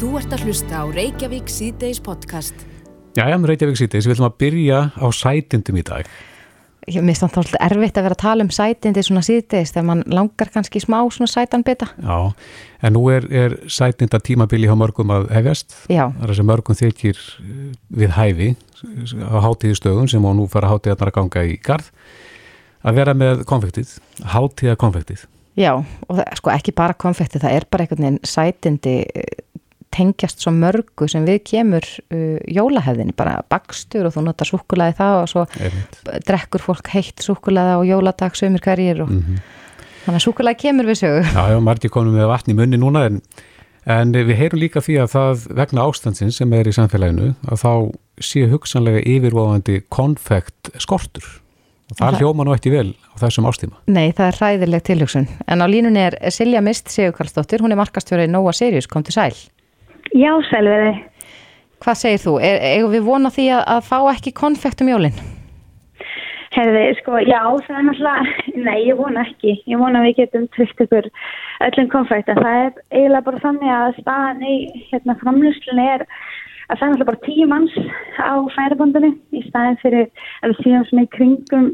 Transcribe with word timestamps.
Þú 0.00 0.14
ert 0.16 0.30
að 0.32 0.46
hlusta 0.48 0.78
á 0.80 0.84
Reykjavík 0.88 1.50
síðdeis 1.52 1.98
podcast. 2.00 2.62
Já, 3.12 3.26
já, 3.28 3.34
Reykjavík 3.36 3.76
síðdeis, 3.76 4.06
við 4.08 4.14
ætlum 4.14 4.26
að 4.30 4.36
byrja 4.40 4.76
á 4.96 5.06
sætindum 5.12 5.76
í 5.76 5.82
dag. 5.84 6.06
Ég 6.88 7.04
minnst 7.04 7.20
þannig 7.20 7.36
alltaf 7.42 7.66
erfitt 7.66 7.98
að 8.00 8.06
vera 8.06 8.16
að 8.16 8.22
tala 8.22 8.46
um 8.46 8.52
sætindi 8.56 9.02
svona 9.04 9.22
síðdeis 9.26 9.74
þegar 9.74 9.84
mann 9.90 10.00
langar 10.08 10.48
kannski 10.54 10.80
smá 10.80 10.96
svona 11.12 11.28
sætanbita. 11.28 11.90
Já, 12.00 12.32
en 12.80 12.96
nú 12.96 13.02
er, 13.12 13.26
er 13.28 13.56
sætinda 13.68 14.22
tímabili 14.24 14.70
hjá 14.70 14.78
mörgum 14.80 15.12
að 15.12 15.28
hefjast. 15.36 15.76
Já. 15.92 16.06
Það 16.14 16.24
er 16.24 16.32
þessi 16.32 16.46
mörgum 16.48 16.80
þykir 16.80 17.20
eh, 17.20 17.60
við 18.00 18.16
hæfi 18.16 18.48
á 19.20 19.36
hátíðistöðum 19.50 20.08
sem 20.08 20.24
á 20.24 20.32
nú 20.32 20.48
fara 20.48 20.72
hátíðarnar 20.72 21.12
að 21.12 21.18
ganga 21.18 21.44
í 21.44 21.60
garð 21.60 21.92
að 22.88 23.02
vera 23.02 23.18
með 23.20 23.44
konfektið, 23.52 23.92
hátíða 24.32 24.80
konfektið. 24.80 25.28
Já, 25.60 25.74
og 25.76 26.16
það, 26.16 26.26
sko 26.40 26.56
ekki 26.56 26.72
bara 26.72 26.96
konfektið, 26.96 27.44
það 27.44 27.60
er 27.60 27.68
bara 27.68 27.84
einhvern 27.84 28.06
veginn 28.06 28.20
sætindi 28.32 28.96
eh, 29.04 29.46
tengjast 29.90 30.42
svo 30.42 30.52
mörgu 30.54 31.08
sem 31.10 31.24
við 31.26 31.40
kemur 31.50 31.84
uh, 31.84 32.36
jólahefðinni, 32.46 33.16
bara 33.18 33.40
bakstur 33.50 34.08
og 34.08 34.14
þú 34.14 34.26
notar 34.28 34.48
súkulaði 34.48 34.98
það 35.00 35.22
og 35.22 35.32
svo 35.32 35.46
Einmitt. 35.58 36.02
drekkur 36.28 36.62
fólk 36.62 36.92
heitt 36.94 37.24
súkulaði 37.24 37.74
á 37.74 37.80
jóladag 37.90 38.38
sömur 38.38 38.62
hverjir 38.64 39.02
og 39.06 39.10
Mm 39.16 39.40
þannig 40.04 40.20
að 40.20 40.26
súkulaði 40.26 40.60
kemur 40.64 40.88
við 40.90 41.00
sögu. 41.02 41.24
Já, 41.28 41.42
já, 41.52 41.58
margir 41.64 41.92
komum 41.92 42.16
með 42.16 42.30
vatn 42.30 42.52
í 42.52 42.56
munni 42.58 42.80
núna 42.80 43.04
en, 43.08 43.20
en 43.90 44.14
við 44.14 44.32
heyrum 44.38 44.62
líka 44.62 44.82
því 44.84 44.96
að 45.04 45.12
það 45.14 45.44
vegna 45.60 45.84
ástandsins 45.88 46.40
sem 46.40 46.56
er 46.56 46.70
í 46.70 46.74
samfélaginu 46.76 47.34
að 47.48 47.62
þá 47.62 47.72
sé 48.30 48.46
hugsanlega 48.50 49.04
yfirvofandi 49.08 49.78
konfekt 49.92 50.72
skortur 50.80 51.26
og 51.90 51.98
það 51.98 52.20
hljóma 52.20 52.46
nú 52.46 52.54
ekki 52.54 52.72
vel 52.72 52.90
á 52.94 53.14
þessum 53.24 53.48
ástíma. 53.50 53.80
Nei, 53.90 54.12
það 54.14 54.26
er 54.28 54.40
hræðileg 54.40 54.84
tilhugsun. 54.86 55.30
En 55.50 55.64
á 55.64 55.66
línunni 55.66 56.04
er 56.04 56.18
Silja 56.30 56.62
Mist 56.62 56.92
Sigurkarlsdóttir, 56.92 57.64
hún 57.64 57.74
er 57.74 57.80
markastjóri 57.80 58.28
Nóa 58.30 58.54
Sirius, 58.54 58.86
kom 58.90 59.02
til 59.06 59.16
sæl. 59.16 59.34
Já, 60.16 60.32
selveri. 60.50 60.94
Hvað 61.80 62.00
segir 62.00 62.20
þú? 62.20 62.32
Er, 62.44 62.64
eigum 62.74 62.92
við 62.92 63.04
vona 63.06 63.30
því 63.32 63.46
að, 63.56 63.62
að 63.76 63.84
fá 63.88 63.98
ekki 64.12 64.32
konfekt 64.36 64.82
um 64.84 64.90
jólinn? 64.90 65.20
Herði, 66.50 66.82
sko, 66.98 67.20
já, 67.22 67.40
það 67.62 67.76
er 67.78 67.84
náttúrulega, 67.86 68.54
nei, 68.66 68.78
ég 68.88 68.98
vona 68.98 69.22
ekki. 69.22 69.54
Ég 69.70 69.78
vona 69.80 70.00
að 70.02 70.08
við 70.08 70.16
getum 70.18 70.48
tryggt 70.56 70.82
ykkur 70.84 71.08
öllum 71.68 71.90
konfekt. 71.92 72.28
En 72.32 72.42
það 72.42 72.58
er 72.64 72.72
eiginlega 72.90 73.26
bara 73.28 73.42
þannig 73.44 73.74
að 73.76 74.00
staðan 74.00 74.42
í 74.42 74.56
hérna, 74.90 75.16
framlýslunni 75.22 75.86
er 75.94 76.04
að 76.70 76.80
það 76.80 76.84
er 76.84 76.90
náttúrulega 76.90 77.10
bara 77.12 77.24
tíu 77.28 77.46
manns 77.50 77.76
á 78.18 78.34
færibandinu 78.56 79.12
í 79.30 79.44
staðin 79.46 79.78
fyrir 79.84 80.10
við 80.42 80.58
séum 80.64 80.88
svona 80.90 81.06
í 81.06 81.12
kringum 81.14 81.70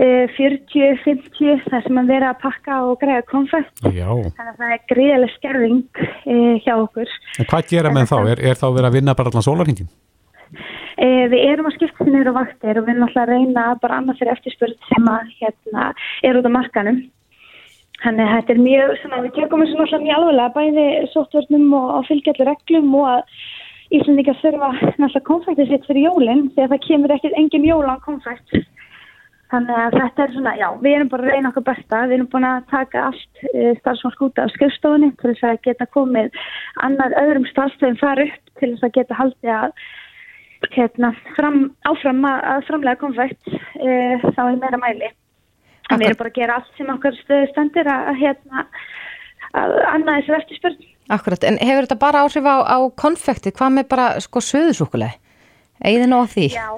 40-50 0.00 1.64
þar 1.66 1.82
sem 1.86 1.98
að 2.00 2.12
vera 2.14 2.30
að 2.32 2.38
pakka 2.44 2.78
og 2.88 3.00
greiða 3.02 3.24
konfekt. 3.28 3.82
Já, 3.84 4.08
Þannig 4.08 4.52
að 4.52 4.60
það 4.62 4.76
er 4.76 4.84
gríðileg 4.92 5.34
skerfing 5.36 6.04
uh, 6.04 6.54
hjá 6.64 6.74
okkur. 6.76 7.16
en 7.38 7.50
hvað 7.50 7.72
gera 7.74 7.92
menn 7.92 8.08
þá? 8.08 8.16
Er, 8.32 8.44
er 8.50 8.60
þá 8.60 8.66
verið 8.68 8.88
að 8.88 8.96
vinna 8.96 9.16
bara 9.18 9.32
allan 9.32 9.46
sólarhingin? 9.46 9.90
Eh, 11.00 11.24
við 11.32 11.46
erum 11.46 11.68
að 11.70 11.76
skipta 11.78 12.04
niður 12.04 12.32
á 12.36 12.38
vaktir 12.42 12.76
og 12.76 12.84
við 12.84 12.92
erum 12.92 13.06
alltaf 13.06 13.22
að 13.22 13.30
reyna 13.32 13.62
bara 13.80 14.00
annað 14.00 14.18
fyrir 14.20 14.34
eftirspurð 14.34 14.90
sem 14.90 15.06
að 15.08 15.30
hérna, 15.38 15.86
er 16.28 16.36
út 16.40 16.48
á 16.48 16.52
markanum. 16.52 16.98
Þannig 18.00 18.26
að 18.26 18.34
þetta 18.36 18.52
er 18.52 18.60
mjög, 18.64 18.92
svona, 19.00 19.22
við 19.24 19.32
tökum 19.36 19.62
þessu 19.64 19.78
náttúrulega 19.78 20.04
mjög 20.04 20.28
alveg 20.30 20.54
bæði 20.56 20.84
sóttvörnum 21.14 21.72
og, 21.76 21.88
og 21.98 22.06
fylgjallir 22.08 22.48
reglum 22.48 22.94
og 23.00 23.08
að 23.14 23.40
Íslandingar 23.90 24.38
þurfa 24.40 24.68
náttúrulega 24.80 25.24
konfektið 25.26 25.72
sitt 25.72 25.88
fyrir 25.88 26.06
jólinn 26.06 26.44
því 26.54 26.64
að 26.64 26.74
það 26.74 26.84
kemur 26.86 27.14
ekkert 27.16 27.40
engin 27.40 27.66
jólan 27.66 28.04
konfekt. 28.04 28.54
Þannig 29.50 29.78
að 29.82 29.94
þetta 29.96 30.22
er 30.22 30.34
svona, 30.34 30.50
já, 30.60 30.66
við 30.78 30.92
erum 30.96 31.08
bara 31.10 31.24
að 31.26 31.32
reyna 31.34 31.50
okkur 31.50 31.64
besta. 31.66 32.02
Við 32.06 32.16
erum 32.16 32.28
búin 32.30 32.46
að 32.46 32.68
taka 32.70 33.06
allt 33.08 33.40
uh, 33.50 33.72
starfsfólk 33.80 34.20
út 34.28 34.38
af 34.38 34.52
skrifstofunni 34.54 35.08
til 35.18 35.32
þess 35.32 35.48
að 35.48 35.62
geta 35.66 35.88
komið 35.96 36.36
annar 36.86 37.16
öðrum 37.18 37.48
starfstöðum 37.50 37.98
þar 37.98 38.22
upp 38.28 38.52
til 38.60 38.68
þess 38.68 38.86
að 38.86 38.94
geta 38.98 39.18
haldið 39.18 39.56
að 39.56 39.74
hérna, 40.76 41.10
fram, 41.34 41.58
áfram 41.88 42.22
að, 42.28 42.62
framlega 42.68 43.00
konfekt 43.00 43.50
uh, 43.50 44.28
þá 44.36 44.42
er 44.44 44.60
meira 44.62 44.80
mæli. 44.84 45.10
En 45.90 45.98
við 45.98 46.12
erum 46.12 46.20
bara 46.20 46.30
að 46.30 46.38
gera 46.38 46.60
allt 46.60 46.78
sem 46.78 46.94
okkar 46.94 47.18
stöðu 47.18 47.50
stendur 47.50 47.90
að, 47.90 48.06
að, 48.12 48.20
hérna, 48.22 48.66
að 49.58 49.76
annað 49.96 50.20
þessar 50.20 50.44
eftirspurn. 50.44 50.88
Akkurat, 51.10 51.48
en 51.48 51.58
hefur 51.58 51.88
þetta 51.88 51.98
bara 52.04 52.22
áhrif 52.22 52.46
á, 52.46 52.56
á 52.70 52.78
konfekti? 52.94 53.50
Hvað 53.50 53.74
með 53.80 53.90
bara 53.90 54.06
sko 54.22 54.44
söðusúkulega? 55.80 55.88
Eigðin 55.88 56.12
á 56.12 56.20
því? 56.28 56.46
Já, 56.54 56.68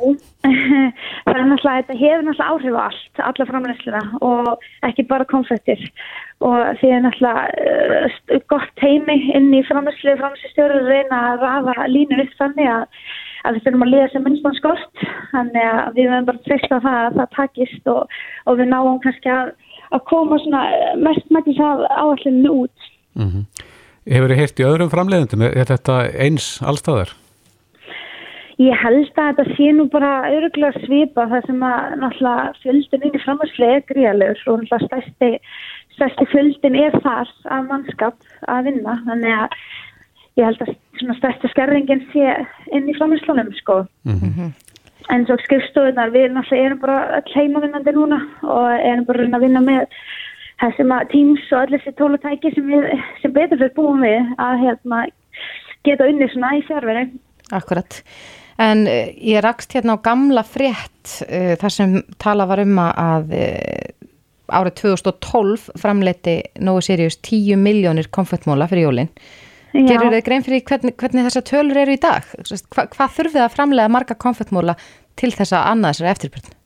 það 1.26 1.38
er 1.38 1.48
náttúrulega, 1.48 1.80
þetta 1.80 1.96
hefur 2.00 2.24
náttúrulega 2.26 2.50
áhrif 2.52 2.76
á 2.76 2.82
allt, 2.82 3.22
alla 3.28 3.46
framleysluna 3.48 4.02
og 4.20 4.66
ekki 4.86 5.06
bara 5.08 5.24
konfektir 5.30 5.82
og 6.42 6.78
því 6.80 6.92
er 6.92 7.02
náttúrulega 7.04 7.42
uh, 8.36 8.40
gott 8.50 8.82
heimi 8.82 9.18
inn 9.36 9.50
í 9.54 9.62
framleyslu, 9.66 10.16
framleyslustjóru 10.20 10.80
að 10.82 10.90
reyna 10.90 11.20
að 11.32 11.44
rafa 11.46 11.88
línur 11.90 12.22
upp 12.24 12.38
þannig 12.38 12.70
að, 12.70 12.86
að 13.46 13.58
við 13.58 13.66
þurfum 13.66 13.86
að 13.86 13.92
liða 13.94 14.12
sem 14.12 14.26
minnstan 14.26 14.58
skort, 14.58 15.04
þannig 15.32 15.68
að 15.72 15.98
við 15.98 16.08
verðum 16.10 16.30
bara 16.30 16.42
að 16.42 16.48
treysta 16.48 16.78
á 16.78 16.84
það 16.86 17.02
að 17.02 17.20
það 17.20 17.36
takist 17.38 17.92
og, 17.94 18.16
og 18.46 18.58
við 18.58 18.72
náum 18.72 19.02
kannski 19.02 19.34
að, 19.34 19.52
að 19.92 20.06
koma 20.10 20.40
svona 20.42 20.64
mest 21.02 21.30
mættis 21.34 21.62
af 21.62 21.86
áallinu 21.98 22.56
út. 22.64 22.90
Mm 23.18 23.44
Hefur 24.02 24.32
þið 24.32 24.40
heyrt 24.40 24.58
í 24.58 24.64
öðrum 24.66 24.88
framleiðendum? 24.90 25.42
Er 25.46 25.68
þetta 25.68 25.96
eins 26.18 26.56
allstaðar? 26.66 27.12
Ég 28.62 28.76
held 28.78 29.08
að 29.16 29.28
þetta 29.30 29.56
sé 29.56 29.68
nú 29.74 29.86
bara 29.90 30.10
öruglega 30.30 30.80
svipa 30.84 31.24
það 31.30 31.46
sem 31.48 31.62
að 31.66 31.94
náttúrulega 32.02 32.50
fjöldin 32.62 33.06
inn 33.06 33.16
í 33.16 33.22
framherslu 33.22 33.68
er 33.68 33.86
gríðalegur 33.88 34.42
og 34.52 34.60
náttúrulega 34.60 34.88
stærsti, 34.88 35.30
stærsti 35.96 36.26
fjöldin 36.30 36.76
er 36.82 36.98
þar 37.04 37.30
af 37.56 37.70
mannskap 37.70 38.28
að 38.52 38.68
vinna 38.68 38.98
þannig 39.06 39.38
að 39.38 39.56
ég 40.38 40.48
held 40.48 40.66
að 40.66 40.74
svona 41.00 41.16
stærsta 41.18 41.50
skerðingin 41.52 42.04
sé 42.12 42.34
inn 42.76 42.90
í 42.90 42.98
framherslunum 42.98 43.54
sko. 43.60 43.82
Mm 44.08 44.52
En 45.10 45.24
svo 45.26 45.34
skrifstofunar, 45.42 46.12
við 46.14 46.30
náttúrulega 46.30 46.66
erum 46.66 46.78
bara 46.78 46.98
öll 47.18 47.32
heimavinnandi 47.34 47.92
núna 47.96 48.20
og 48.46 48.68
erum 48.70 49.04
bara 49.08 49.24
að 49.26 49.34
að 49.34 49.42
vinna 49.42 49.62
með 49.64 49.96
þessum 50.62 50.94
að 50.94 51.08
Teams 51.10 51.48
og 51.50 51.64
öll 51.64 51.74
þessi 51.74 51.92
tólutæki 51.98 52.52
sem, 52.54 52.68
við, 52.70 52.86
sem 53.22 53.34
betur 53.34 53.58
fyrir 53.58 53.74
búum 53.74 54.04
við 54.06 54.30
að 54.38 54.62
hérna, 54.62 55.00
geta 55.82 56.06
unni 56.06 56.28
svona 56.30 56.52
í 56.54 56.62
fjárveri. 56.68 57.08
Akkurat. 57.50 57.98
En 58.60 58.84
uh, 58.86 59.12
ég 59.16 59.40
rakst 59.44 59.72
hérna 59.76 59.96
á 59.96 60.04
gamla 60.04 60.44
frétt 60.44 61.22
uh, 61.28 61.54
þar 61.60 61.76
sem 61.76 61.96
tala 62.20 62.48
var 62.50 62.62
um 62.64 62.80
að 62.82 63.32
uh, 63.38 63.92
árið 64.52 64.76
2012 64.82 65.70
framleiti 65.80 66.36
Nói 66.60 66.82
Sirius 66.84 67.16
10 67.22 67.56
miljónir 67.60 68.10
konfettmóla 68.12 68.68
fyrir 68.70 68.88
jólinn. 68.88 69.12
Gerur 69.72 70.12
þið 70.12 70.24
grein 70.26 70.42
fyrir 70.44 70.64
hvernig, 70.68 70.96
hvernig 71.00 71.28
þessar 71.28 71.44
tölur 71.48 71.78
eru 71.80 71.94
í 71.94 72.00
dag? 72.00 72.26
Hva, 72.74 72.84
hvað 72.92 73.14
þurfið 73.16 73.44
að 73.46 73.54
framlega 73.54 73.92
marga 73.92 74.16
konfettmóla 74.20 74.74
til 75.16 75.32
þess 75.32 75.54
að 75.56 75.70
annað 75.70 75.94
þessari 75.94 76.12
eftirbjörn? 76.12 76.58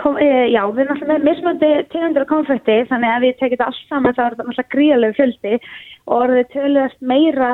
Kom, 0.00 0.16
e, 0.16 0.28
já, 0.48 0.62
við 0.70 0.84
erum 0.84 0.94
alltaf 0.94 1.10
með 1.10 1.26
mismöndi 1.26 1.70
tegundur 1.92 2.24
af 2.24 2.30
konfetti 2.30 2.76
þannig 2.88 3.10
að 3.12 3.24
við 3.26 3.34
tekjum 3.40 3.56
þetta 3.56 3.66
alls 3.68 3.80
saman 3.90 4.14
þá 4.16 4.22
er 4.22 4.36
þetta 4.36 4.46
alltaf 4.52 4.70
gríðalegu 4.72 5.16
fjöldi 5.18 5.58
og 6.06 6.14
orðið 6.16 6.46
töluðast 6.54 7.02
meira 7.12 7.50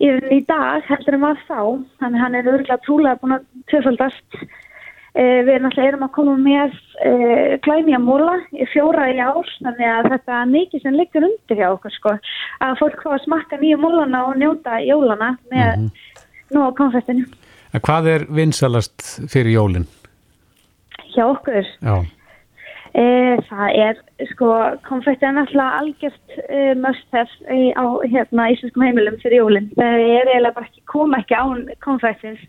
í, 0.00 0.08
í 0.36 0.40
dag 0.48 0.86
heldur 0.88 1.18
en 1.18 1.24
var 1.26 1.44
þá. 1.48 1.60
Þannig 2.02 2.24
hann 2.24 2.38
er 2.38 2.50
örgulega 2.54 2.80
trúlega 2.86 3.20
búin 3.20 3.36
að 3.36 3.46
töfaldast 3.72 4.38
e, 4.40 5.24
við 5.46 5.52
alltaf 5.58 5.84
erum 5.84 6.06
að 6.06 6.14
koma 6.16 6.36
með 6.40 6.78
e, 7.04 7.12
klæmja 7.66 8.00
móla 8.02 8.38
í 8.56 8.66
fjóra 8.72 9.10
í 9.12 9.20
ár 9.20 9.52
þannig 9.58 9.92
að 9.92 10.10
þetta 10.14 10.40
er 10.40 10.50
mikið 10.56 10.86
sem 10.86 10.98
liggur 10.98 11.28
undir 11.28 11.62
hjá 11.62 11.68
okkur 11.74 11.96
sko. 11.98 12.16
Að 12.64 12.80
fólk 12.82 13.04
fá 13.04 13.14
að 13.16 13.22
smakka 13.26 13.60
nýju 13.60 13.80
mólana 13.84 14.26
og 14.30 14.40
njóta 14.40 14.80
jólana 14.84 15.36
með 15.52 15.70
mm 15.70 15.86
-hmm. 15.86 16.26
nú 16.54 16.66
á 16.66 16.70
konfettinu 16.74 17.28
hvað 17.78 18.06
er 18.10 18.22
vinsalast 18.34 19.04
fyrir 19.30 19.52
jólinn? 19.54 19.86
hjá 21.14 21.26
okkur? 21.26 21.66
Já, 21.82 21.94
E, 23.00 23.06
það 23.48 23.76
er, 23.80 23.98
sko, 24.32 24.48
konfetti 24.84 25.24
er 25.24 25.36
náttúrulega 25.36 25.78
algjört 25.80 26.34
e, 26.42 26.62
must-have 26.76 27.54
í- 27.54 27.72
á 27.72 27.84
hérna, 28.12 28.48
íslenskum 28.52 28.84
heimilum 28.84 29.16
fyrir 29.22 29.40
jólinn. 29.40 29.70
Það 29.78 29.94
er 29.96 30.30
eiginlega 30.34 30.56
bara 30.58 30.68
ekki, 30.68 30.82
koma 30.90 31.20
ekki 31.22 31.38
án 31.38 31.62
konfettins. 31.86 32.42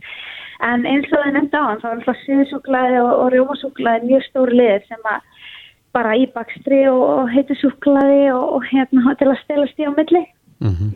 En 0.62 0.84
eins 0.86 1.08
og 1.10 1.22
það 1.22 1.38
nefndi 1.38 1.58
á 1.58 1.64
hann, 1.70 1.80
þá 1.82 1.88
er 1.90 1.96
alltaf 2.00 2.20
síðusúklaði 2.26 2.98
og, 3.02 3.12
og 3.22 3.32
rjómasúklaði 3.36 4.10
mjög 4.12 4.26
stóri 4.28 4.60
liðir 4.60 4.84
sem 4.90 5.08
að 5.14 5.30
bara 5.96 6.18
í 6.20 6.28
bakstri 6.36 6.84
og, 6.92 7.02
og 7.22 7.32
heitusúklaði 7.36 8.28
og, 8.34 8.44
og 8.58 8.68
hérna 8.72 9.16
til 9.20 9.32
að 9.32 9.40
stelast 9.46 9.80
í 9.82 9.88
á 9.88 9.92
milli. 9.96 10.26
mm 10.60 10.92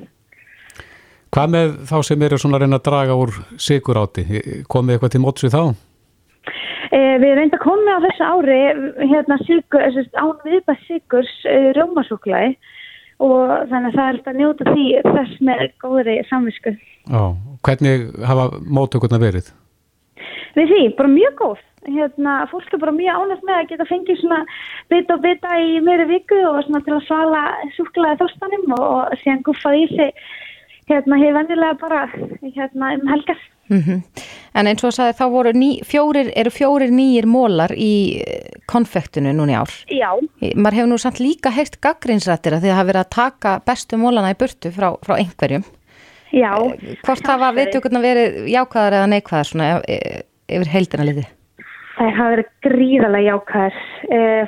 Hvað 1.35 1.49
með 1.51 1.71
þá 1.89 1.97
sem 2.07 2.21
eru 2.23 2.37
svona 2.39 2.55
að 2.55 2.61
reyna 2.63 2.77
að 2.79 2.83
draga 2.85 3.15
úr 3.19 3.31
sigur 3.59 3.97
áti? 3.99 4.23
Komið 4.71 4.93
eitthvað 4.95 5.11
til 5.11 5.19
móts 5.19 5.43
við 5.43 5.51
þá? 5.51 5.63
E, 6.91 6.99
við 7.21 7.35
reynda 7.39 7.59
að 7.59 7.65
koma 7.65 7.97
á 7.97 8.05
þessu 8.05 8.29
ári 8.29 8.59
hérna 9.09 9.37
sigur, 9.43 9.81
þessi, 9.81 10.07
án 10.13 10.33
viðbæð 10.45 10.81
sigurs 10.87 11.35
e, 11.49 11.57
rjómasúklaði 11.77 12.55
og 13.25 13.53
þannig 13.71 13.91
að 13.91 13.95
það 13.95 14.05
er 14.05 14.15
alltaf 14.15 14.31
að 14.33 14.39
njóta 14.41 14.71
því 14.71 14.87
þess 15.05 15.43
með 15.47 15.61
góðri 15.83 16.15
samvisku. 16.29 16.73
Já, 17.07 17.21
hvernig 17.65 18.09
hafa 18.27 18.49
móttökurna 18.65 19.21
verið? 19.21 19.53
Við 20.55 20.71
því, 20.71 20.81
bara 20.99 21.11
mjög 21.11 21.39
góð. 21.39 21.63
Hérna, 21.85 22.35
fólk 22.49 22.71
er 22.73 22.81
bara 22.81 22.95
mjög 22.95 23.19
ánægt 23.21 23.43
með 23.45 23.59
að 23.59 23.67
geta 23.69 23.85
fengið 23.85 24.21
svona 24.21 24.39
bita 24.89 25.13
og 25.13 25.21
bita 25.21 25.57
í 25.61 25.75
meiri 25.85 26.07
viku 26.09 26.39
og 26.49 26.63
svona 26.65 26.81
til 26.85 26.95
að 26.95 27.03
svala 27.05 27.41
súklaði 27.75 28.19
þorstanum 28.23 28.73
og, 28.73 28.85
og 29.03 29.19
síðan 29.21 29.43
guffað 29.45 29.77
í 29.83 29.83
sig 29.91 30.23
hérna 30.89 31.19
hefur 31.21 31.37
vennilega 31.37 31.77
bara 31.83 32.01
hérna 32.41 32.95
um 32.95 33.05
helgar. 33.11 33.43
Mm 33.69 33.81
-hmm. 33.81 34.01
En 34.53 34.67
eins 34.67 34.83
og 34.83 34.89
að 34.91 34.95
sagði 34.95 35.17
þá 35.19 35.29
voru 35.31 35.51
ný, 35.53 35.69
fjórir, 35.83 36.31
eru 36.35 36.49
fjórir 36.49 36.91
nýjir 36.91 37.25
mólar 37.25 37.71
í 37.75 38.21
eh, 38.21 38.61
konfektinu 38.65 39.33
núni 39.33 39.55
ár. 39.57 39.71
Já. 39.89 40.11
Mar 40.55 40.73
hefur 40.73 40.87
nú 40.87 40.97
samt 40.97 41.19
líka 41.19 41.49
heilt 41.49 41.81
gaggrinsrættir 41.81 42.53
að 42.53 42.61
því 42.61 42.69
að 42.69 42.71
það 42.71 42.77
hafi 42.77 42.87
verið 42.87 43.01
að 43.01 43.15
taka 43.15 43.61
bestu 43.65 43.97
mólana 43.97 44.31
í 44.31 44.37
burtu 44.39 44.71
frá, 44.71 44.95
frá 45.05 45.15
einhverjum. 45.17 45.63
Já. 46.31 46.53
Hvort 47.05 47.27
hafa 47.27 47.53
viðtökurna 47.55 48.01
verið 48.01 48.47
jákvæðar 48.51 48.93
eða 48.93 49.07
neikvæðar 49.07 49.47
svona 49.49 49.81
yfir 50.47 50.71
heildina 50.73 51.07
liði? 51.07 51.25
Það 51.95 52.11
hafa 52.17 52.29
verið 52.33 52.49
gríðarlega 52.67 53.29
jákvæðar. 53.29 53.77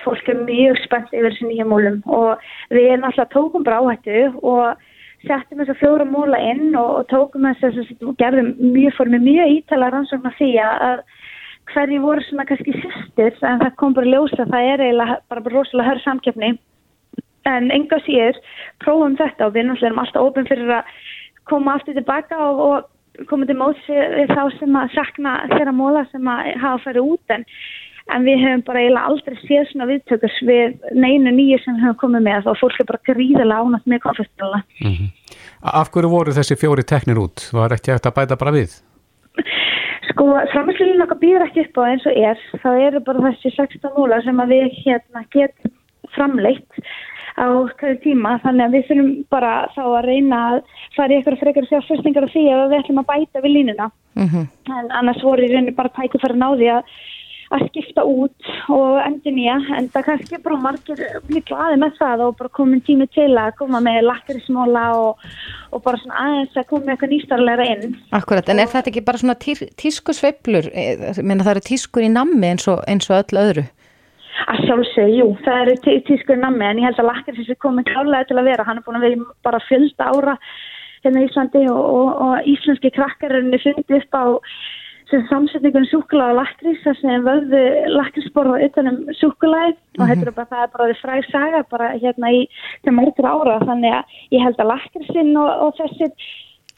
Fólk 0.03 0.29
er 0.29 0.41
mjög 0.43 0.77
spennt 0.83 1.13
yfir 1.15 1.31
þessu 1.31 1.47
nýja 1.47 1.65
mólum 1.65 2.01
og 2.05 2.43
við 2.69 2.91
erum 2.91 3.07
alltaf 3.07 3.31
tókum 3.31 3.63
bara 3.63 3.79
áhættu 3.79 4.31
og 4.41 4.75
settum 5.25 5.61
þess 5.61 5.73
að 5.73 5.79
fjóra 5.81 6.05
móla 6.07 6.39
inn 6.51 6.75
og, 6.77 6.91
og 6.99 7.07
tókum 7.11 7.47
þess 7.47 7.81
að 7.81 8.13
gerðum 8.21 8.53
mjög 8.75 8.97
fór 8.97 9.11
með 9.13 9.25
mjög 9.25 9.55
ítala 9.55 9.91
rannsókn 9.93 10.29
að 10.29 10.37
því 10.39 10.51
að 10.63 11.03
hverju 11.73 12.01
voru 12.03 12.23
svona 12.23 12.45
kannski 12.47 12.75
sýstir 12.77 13.39
en 13.43 13.61
það 13.63 13.77
kom 13.79 13.95
bara 13.97 14.11
ljósa 14.11 14.45
það 14.47 14.69
er 14.73 14.83
eiginlega 14.85 15.17
bara, 15.27 15.41
bara 15.41 15.55
rosalega 15.55 15.89
hörð 15.89 16.03
samkjöfni 16.05 16.51
en 17.47 17.71
enga 17.71 17.99
síður 18.05 18.37
prófum 18.83 19.17
þetta 19.19 19.47
og 19.47 19.55
við 19.55 19.67
náttúrulega 19.67 19.89
erum 19.89 20.03
alltaf 20.03 20.29
ofin 20.29 20.47
fyrir 20.51 20.77
að 20.77 20.93
koma 21.47 21.75
aftur 21.77 21.97
tilbaka 21.97 22.37
og, 22.43 22.61
og 22.67 23.27
koma 23.29 23.47
til 23.49 23.57
móts 23.57 23.83
við 23.89 24.31
þá 24.35 24.43
sem 24.59 24.77
að 24.77 24.95
sakna 24.95 25.35
þeirra 25.55 25.73
móla 25.75 26.05
sem 26.11 26.27
að 26.29 26.51
hafa 26.61 26.83
farið 26.85 27.11
út. 27.13 27.33
En 27.33 27.45
en 28.13 28.25
við 28.27 28.41
hefum 28.43 28.63
bara 28.67 28.81
eiginlega 28.83 29.11
aldrei 29.11 29.37
séð 29.43 29.69
svona 29.71 29.87
viðtökurs 29.91 30.37
við 30.47 30.75
neinu 30.95 31.33
nýju 31.35 31.59
sem 31.63 31.79
hefum 31.81 31.99
komið 32.03 32.25
með 32.27 32.49
og 32.51 32.59
fólk 32.61 32.81
er 32.81 32.89
bara 32.91 33.05
gríðilega 33.09 33.63
ánætt 33.63 33.89
með 33.91 34.03
konfestinala. 34.05 34.61
Mm 34.81 34.93
-hmm. 34.93 35.09
Af 35.81 35.91
hverju 35.91 36.09
voru 36.09 36.35
þessi 36.37 36.59
fjóri 36.61 36.83
teknir 36.83 37.19
út? 37.19 37.49
Var 37.53 37.73
ekki 37.73 37.91
eftir 37.91 38.11
að 38.11 38.17
bæta 38.19 38.39
bara 38.39 38.55
við? 38.59 38.71
Sko, 40.09 40.25
framhersluðin 40.53 41.03
okkar 41.03 41.19
býður 41.21 41.47
ekki 41.47 41.65
upp 41.65 41.77
á 41.77 41.89
eins 41.89 42.05
og 42.05 42.15
er. 42.17 42.37
Það 42.63 42.81
eru 42.87 42.99
bara 42.99 43.25
þessi 43.27 43.49
16 43.55 43.91
múla 43.97 44.21
sem 44.23 44.39
að 44.39 44.47
við 44.55 44.65
hérna 44.85 45.21
getum 45.35 45.71
framleitt 46.15 46.71
á 47.37 47.45
hverju 47.77 47.99
tíma 48.01 48.37
þannig 48.41 48.65
að 48.65 48.75
við 48.75 48.87
þurfum 48.87 49.11
bara 49.29 49.51
þá 49.75 49.83
að 49.85 50.07
reyna 50.07 50.39
að 50.49 50.57
fara 50.95 51.13
í 51.13 51.17
eitthvað 51.17 51.41
frekar 51.43 51.67
fjárfæstingar 51.69 52.25
af 52.25 52.33
því 52.33 52.45
að 52.49 52.63
við 52.71 52.79
ætlum 52.79 53.01
að 53.03 53.09
bæta 53.11 53.43
við 53.43 53.53
línuna 53.53 53.89
mm 54.17 54.27
-hmm. 54.31 54.47
en 54.79 54.89
annars 54.99 55.21
voru 55.23 55.45
í 55.45 55.51
reyni 55.51 55.75
bara 55.77 55.93
tækið 55.93 56.23
fyrir 56.23 56.41
náði 56.41 56.71
að 56.73 56.95
að 57.53 57.63
skipta 57.69 58.03
út 58.07 58.49
og 58.73 58.97
endur 59.03 59.35
nýja 59.35 59.55
en 59.77 59.87
það 59.93 60.05
kannski 60.09 60.39
bara 60.43 60.59
margir 60.61 61.01
mjög 61.29 61.45
glaði 61.47 61.79
með 61.83 61.95
það 61.99 62.23
og 62.25 62.35
bara 62.41 62.53
komin 62.59 62.83
tími 62.87 63.07
til 63.15 63.29
að 63.39 63.53
koma 63.61 63.81
með 63.83 64.01
lakrismóla 64.09 64.85
og, 64.97 65.23
og 65.71 65.83
bara 65.85 66.01
svona 66.01 66.25
aðeins 66.25 66.59
að 66.59 66.69
koma 66.71 66.85
með 66.85 66.93
eitthvað 66.95 67.13
nýstarleira 67.15 67.69
inn. 67.73 67.97
Akkurat, 68.19 68.51
en 68.51 68.63
er 68.63 68.71
þetta 68.71 68.91
ekki 68.91 69.05
bara 69.07 69.23
svona 69.23 69.37
tí, 69.39 69.57
tískusveiflur? 69.79 70.71
Menna 71.23 71.47
það 71.47 71.55
eru 71.55 71.67
tískur 71.71 72.07
í 72.07 72.13
nammi 72.13 72.51
eins 72.51 72.67
og, 72.71 72.81
eins 72.87 73.09
og 73.11 73.21
öll 73.21 73.43
öðru? 73.43 73.67
Að 74.47 74.63
sjálfsög, 74.67 75.13
jú, 75.17 75.29
það 75.45 75.61
eru 75.63 75.77
tí, 75.85 75.99
tískur 76.07 76.37
í 76.37 76.41
nammi 76.41 76.67
en 76.67 76.81
ég 76.81 76.89
held 76.89 76.99
að 77.01 77.09
lakris 77.09 77.47
er 77.49 77.61
komin 77.63 77.87
klálega 77.87 78.27
til 78.29 78.37
að 78.37 78.51
vera. 78.51 78.67
Hann 78.67 78.81
er 78.81 78.85
búin 78.85 78.99
að 78.99 79.07
vera 79.07 79.29
bara 79.47 79.63
fjölda 79.65 80.11
ára 80.11 80.35
hérna 81.05 81.23
í 81.23 81.29
Íslandi 81.29 81.63
og, 81.71 81.79
og, 81.79 82.09
og 82.25 82.51
íslenski 82.51 82.91
krakkarinn 82.93 83.53
er 83.55 83.63
fundið 83.63 83.97
upp 84.01 84.17
á 84.17 84.25
sem 85.09 85.23
samsetningun 85.29 85.87
súkulega 85.87 86.33
og 86.33 86.39
lakrís 86.41 86.81
þar 86.83 86.97
sem 86.99 87.27
vöðu 87.27 87.61
lakrísborða 87.93 88.57
utanum 88.65 88.97
súkulega 89.19 89.69
mm 89.71 89.77
-hmm. 89.77 90.01
og 90.03 90.27
er 90.27 90.31
bara, 90.31 90.49
það 90.51 90.63
er 90.63 90.73
bara 90.73 90.87
því 90.89 90.97
fræg 91.01 91.23
saga 91.31 91.63
bara 91.71 91.87
hérna 92.03 92.31
í 92.31 92.41
þeim 92.83 92.95
margur 92.99 93.29
ára. 93.33 93.59
Þannig 93.67 93.93
að 93.99 94.03
ég 94.31 94.43
held 94.43 94.59
að 94.59 94.71
lakrísinn 94.73 95.37
og, 95.37 95.49
og 95.63 95.71
þessir 95.79 96.11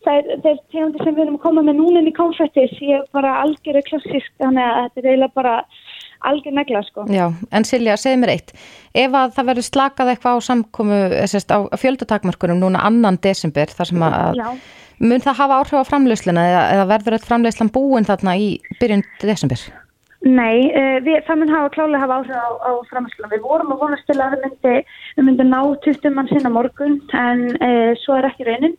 þeir 0.06 0.60
tegundir 0.72 1.04
sem 1.04 1.16
við 1.16 1.24
erum 1.24 1.40
að 1.40 1.46
koma 1.46 1.62
með 1.62 1.76
núnin 1.76 2.08
í 2.08 2.16
konfettis 2.16 2.76
ég 2.82 3.02
er 3.02 3.06
bara 3.12 3.42
algjörðu 3.44 3.84
klassísk. 3.90 4.32
Þannig 4.40 4.64
að 4.64 4.82
þetta 4.84 5.00
er 5.00 5.10
eiginlega 5.10 5.36
bara 5.36 5.56
algjör 6.28 6.56
negla 6.58 6.84
sko. 6.88 7.06
Já, 7.14 7.30
en 7.52 7.66
Silja, 7.68 7.96
segð 7.98 8.20
mér 8.24 8.34
eitt 8.36 8.52
ef 8.98 9.16
að 9.16 9.38
það 9.38 9.50
verður 9.54 9.68
slakað 9.70 10.12
eitthvað 10.14 10.36
á 10.36 10.48
samkomu 10.50 11.00
á 11.24 11.58
fjöldutakmörkunum 11.80 12.60
núna 12.64 12.84
annan 12.84 13.20
desember 13.24 13.72
þar 13.72 13.92
sem 13.94 14.06
að 14.10 14.40
Já 14.42 14.52
Mun 15.00 15.22
það 15.24 15.38
hafa 15.40 15.60
áhrif 15.62 15.80
á 15.80 15.88
framleysluna 15.88 16.42
eða, 16.50 16.64
eða 16.76 16.88
verður 16.90 17.16
þetta 17.16 17.30
framleyslan 17.30 17.72
búin 17.72 18.08
þarna 18.08 18.34
í 18.36 18.50
byrjun 18.82 19.06
desember? 19.22 19.62
Nei, 20.28 20.68
uh, 20.76 20.98
við, 21.06 21.22
það 21.28 21.40
mun 21.40 21.54
hafa 21.54 21.70
klálega 21.76 22.02
hafa 22.02 22.18
áhrif 22.20 22.36
á, 22.36 22.50
á 22.68 22.72
framleysluna. 22.90 23.30
Við 23.32 23.46
vorum 23.46 23.72
að 23.72 23.86
vonast 23.86 24.10
til 24.10 24.18
að 24.20 24.36
við 24.36 24.44
myndum 24.44 25.30
myndi 25.30 25.46
ná 25.48 25.62
20 25.86 26.16
mann 26.18 26.32
sinna 26.32 26.52
morgun 26.52 27.00
en 27.16 27.46
uh, 27.56 27.94
svo 28.04 28.20
er 28.20 28.28
ekki 28.28 28.50
raunin. 28.50 28.76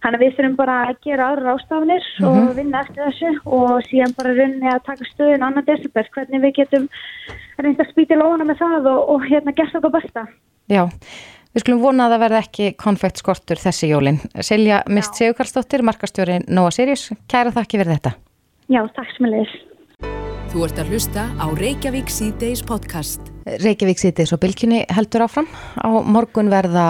Þannig 0.00 0.16
að 0.16 0.22
við 0.24 0.36
þurfum 0.36 0.54
bara 0.56 0.76
að 0.88 1.00
gera 1.04 1.26
aðra 1.30 1.54
ástafinir 1.54 2.04
mm 2.04 2.22
-hmm. 2.24 2.28
og 2.28 2.36
mhm. 2.36 2.54
vinna 2.56 2.80
eftir 2.84 3.02
þessu 3.04 3.32
og 3.44 3.72
síðan 3.88 4.14
bara 4.16 4.36
rauninni 4.36 4.70
að 4.72 4.86
taka 4.86 5.08
stöðun 5.10 5.44
annan 5.48 5.66
desember. 5.66 6.08
Hvernig 6.14 6.44
við 6.46 6.54
getum 6.60 6.88
reynda 7.58 7.84
að 7.84 7.90
spýta 7.92 8.16
lóna 8.16 8.44
með 8.48 8.62
það 8.62 8.88
og, 8.94 9.00
og 9.14 9.28
hérna 9.28 9.52
gert 9.52 9.76
okkur 9.76 9.92
besta. 9.98 10.26
Já. 10.70 10.88
Við 11.50 11.64
skulum 11.64 11.82
vona 11.82 12.06
að 12.06 12.12
það 12.14 12.22
verði 12.22 12.38
ekki 12.44 12.66
konfektskortur 12.78 13.58
þessi 13.58 13.88
jólinn. 13.90 14.20
Silja 14.38 14.84
Mist 14.86 15.18
Sigurkarlsdóttir, 15.18 15.82
markastjóri 15.82 16.36
Nova 16.46 16.70
Sirius, 16.70 17.08
kæra 17.26 17.50
þakki 17.50 17.80
verið 17.80 17.98
þetta. 17.98 18.12
Já, 18.70 18.80
takk 18.94 19.10
sem 19.16 19.26
að 19.26 19.34
leiðis. 19.34 19.56
Þú 20.50 20.62
ert 20.66 20.78
að 20.82 20.88
hlusta 20.90 21.24
á 21.38 21.46
Reykjavík 21.58 22.08
C-Days 22.10 22.62
podcast. 22.66 23.32
Reykjavík 23.62 23.98
C-Days 23.98 24.32
og 24.34 24.40
Bilkynni 24.42 24.84
heldur 24.94 25.26
áfram. 25.26 25.46
Á 25.78 25.90
morgun 26.06 26.50
verða 26.50 26.86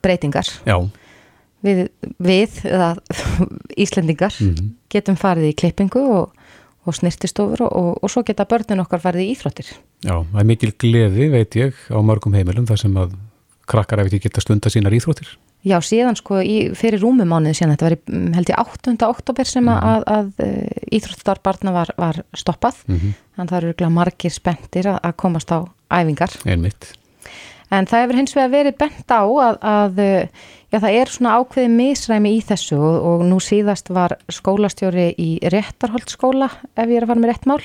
breytingar. 0.00 0.48
Já. 0.64 0.80
Við, 1.60 1.88
við 2.18 2.60
eða 2.64 2.94
Íslendingar, 3.84 4.34
mm 4.40 4.54
-hmm. 4.54 4.70
getum 4.88 5.16
farið 5.20 5.50
í 5.50 5.56
klippingu 5.56 6.00
og, 6.00 6.32
og 6.86 6.94
snirtistofur 6.96 7.62
og, 7.66 7.72
og, 7.72 7.90
og 8.02 8.10
svo 8.10 8.22
geta 8.24 8.48
börnun 8.48 8.80
okkar 8.80 9.00
farið 9.00 9.26
í 9.26 9.34
íþróttir. 9.34 9.74
Já, 10.00 10.24
það 10.32 10.40
er 10.40 10.48
mikil 10.48 10.72
gleði, 10.72 11.28
veit 11.28 11.56
ég, 11.56 11.74
á 11.92 11.98
morgum 12.00 12.34
heimilum 12.34 12.66
þar 12.66 12.78
sem 12.78 12.96
að 12.96 13.12
krakkar 13.70 14.00
ef 14.00 14.10
ekki 14.10 14.26
geta 14.26 14.40
stunda 14.40 14.72
sínar 14.72 14.96
íþróttir? 14.96 15.36
Já, 15.60 15.76
síðan 15.84 16.16
sko 16.16 16.38
í, 16.40 16.70
fyrir 16.72 17.02
rúmumánuði 17.02 17.58
síðan, 17.58 17.74
þetta 17.74 17.86
var 17.86 17.94
í, 17.94 17.98
held 18.38 18.52
ég 18.52 18.62
8. 18.62 18.94
oktober 19.10 19.48
sem 19.48 19.66
mm 19.66 19.74
-hmm. 19.74 19.90
að, 19.90 20.06
að 20.16 20.46
eh, 20.46 20.86
íþróttarbarna 20.96 21.74
var, 21.74 21.92
var 22.00 22.22
stoppað, 22.32 22.80
mm 22.86 22.96
-hmm. 22.96 23.18
þannig 23.36 23.52
að 23.52 23.60
það 23.60 23.68
eru 23.68 23.90
margir 23.90 24.32
spendir 24.32 24.88
að, 24.88 24.98
að 25.04 25.16
komast 25.16 25.52
á 25.52 25.68
æfingar. 25.92 26.32
Einmitt. 26.46 26.94
En 27.70 27.86
það 27.86 28.02
hefur 28.02 28.18
hins 28.18 28.34
vegar 28.34 28.50
verið 28.50 28.78
bent 28.78 29.12
á 29.12 29.22
að, 29.22 29.58
að 29.60 29.98
eh, 29.98 30.28
já, 30.70 30.78
það 30.78 30.98
er 31.00 31.12
svona 31.14 31.36
ákveði 31.40 31.72
misræmi 31.74 32.34
í 32.38 32.44
þessu 32.46 32.78
og, 32.78 33.00
og 33.12 33.24
nú 33.28 33.40
síðast 33.42 33.90
var 33.94 34.16
skólastjóri 34.32 35.10
í 35.18 35.32
réttarholtskóla, 35.52 36.50
ef 36.74 36.86
ég 36.86 37.00
er 37.00 37.06
að 37.06 37.12
fara 37.12 37.24
með 37.24 37.34
réttmál, 37.34 37.60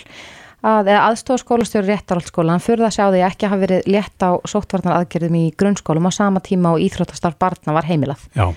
að 0.65 0.91
aðstofskólastjóri 0.97 1.91
réttarhaldsskóla 1.93 2.55
hann 2.55 2.63
fyrir 2.63 2.87
að 2.87 2.95
sjá 2.97 3.03
því 3.07 3.25
ekki 3.27 3.49
hafa 3.49 3.63
verið 3.65 3.91
létt 3.91 4.25
á 4.25 4.31
sóttvarnar 4.49 5.01
aðgerðum 5.01 5.41
í 5.41 5.49
grunnskólum 5.57 6.09
á 6.09 6.11
sama 6.15 6.41
tíma 6.43 6.73
og 6.73 6.85
íþróttastarf 6.85 7.37
barna 7.41 7.75
var 7.75 7.85
heimilað. 7.89 8.25
Já. 8.33 8.49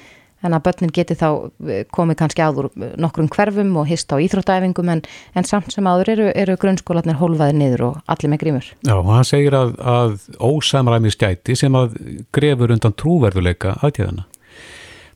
En 0.47 0.55
að 0.55 0.69
börnin 0.69 0.93
geti 0.95 1.17
þá 1.19 1.28
eh, 1.67 1.81
komið 1.90 2.21
kannski 2.21 2.45
áður 2.47 2.69
nokkrum 3.00 3.26
hverfum 3.35 3.73
og 3.81 3.88
hist 3.90 4.12
á 4.14 4.23
íþróttaæfingum 4.23 4.93
en, 4.93 5.02
en 5.35 5.49
samt 5.49 5.75
sem 5.75 5.87
áður 5.90 6.12
eru, 6.14 6.28
eru 6.31 6.55
grunnskólanir 6.62 7.19
hólfaðir 7.19 7.59
niður 7.59 7.85
og 7.88 7.97
allir 8.07 8.31
með 8.31 8.43
grímur. 8.45 8.69
Já, 8.87 8.95
og 8.95 9.11
hann 9.11 9.26
segir 9.26 9.59
að, 9.59 9.75
að 9.83 10.14
ósamræmi 10.38 11.11
skæti 11.11 11.59
sem 11.59 11.75
að 11.75 11.99
grefur 12.35 12.76
undan 12.76 12.95
trúverðuleika 12.95 13.75
aðtíðana. 13.83 14.28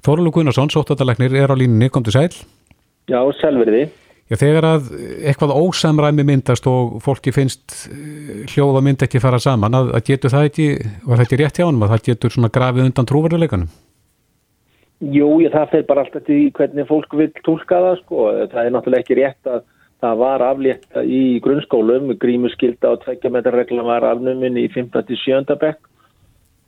Þorlu 0.03 0.33
Gunnarsson, 0.35 0.71
sóttvartalegnir, 0.73 1.35
er 1.39 1.53
á 1.53 1.57
línunni, 1.57 1.87
kom 1.93 2.03
til 2.03 2.17
sæl. 2.17 2.33
Já, 3.11 3.21
selveriði. 3.39 3.85
Já, 4.31 4.37
þegar 4.41 4.67
að 4.67 4.89
eitthvað 5.29 5.53
ósamræmi 5.61 6.25
myndast 6.27 6.67
og 6.71 6.97
fólki 7.05 7.35
finnst 7.35 7.75
eh, 7.91 8.43
hljóða 8.51 8.83
mynd 8.83 9.05
ekki 9.07 9.21
fara 9.23 9.39
saman, 9.43 9.77
að, 9.79 9.93
að 9.99 10.07
getur 10.09 10.33
það 10.33 10.49
ekki, 10.49 10.67
var 11.07 11.23
þetta 11.23 11.39
rétt 11.43 11.61
hjá 11.61 11.67
hann, 11.69 11.79
að 11.85 11.95
það 11.95 12.07
getur 12.09 12.35
svona 12.35 12.51
grafið 12.55 12.89
undan 12.89 13.11
trúverðuleikanum? 13.11 13.71
Jú, 15.03 15.29
ég, 15.43 15.53
það 15.55 15.71
fyrir 15.75 15.87
bara 15.91 16.05
alltaf 16.07 16.27
til 16.27 16.41
hvernig 16.57 16.89
fólk 16.91 17.17
vil 17.19 17.31
tólka 17.43 17.81
það, 17.87 18.01
sko. 18.03 18.27
Það 18.55 18.65
er 18.65 18.75
náttúrulega 18.75 19.05
ekki 19.07 19.19
rétt 19.19 19.51
að 19.51 19.65
það 20.03 20.19
var 20.25 20.47
aflétt 20.49 21.01
í 21.07 21.23
grunnskólum, 21.43 22.11
grímuskylda 22.23 22.97
og 22.97 23.03
tveggjametarregla 23.05 23.87
var 23.87 24.07
afnuminn 24.11 24.59
í 24.59 24.67
57. 24.75 25.59
bekk 25.63 25.92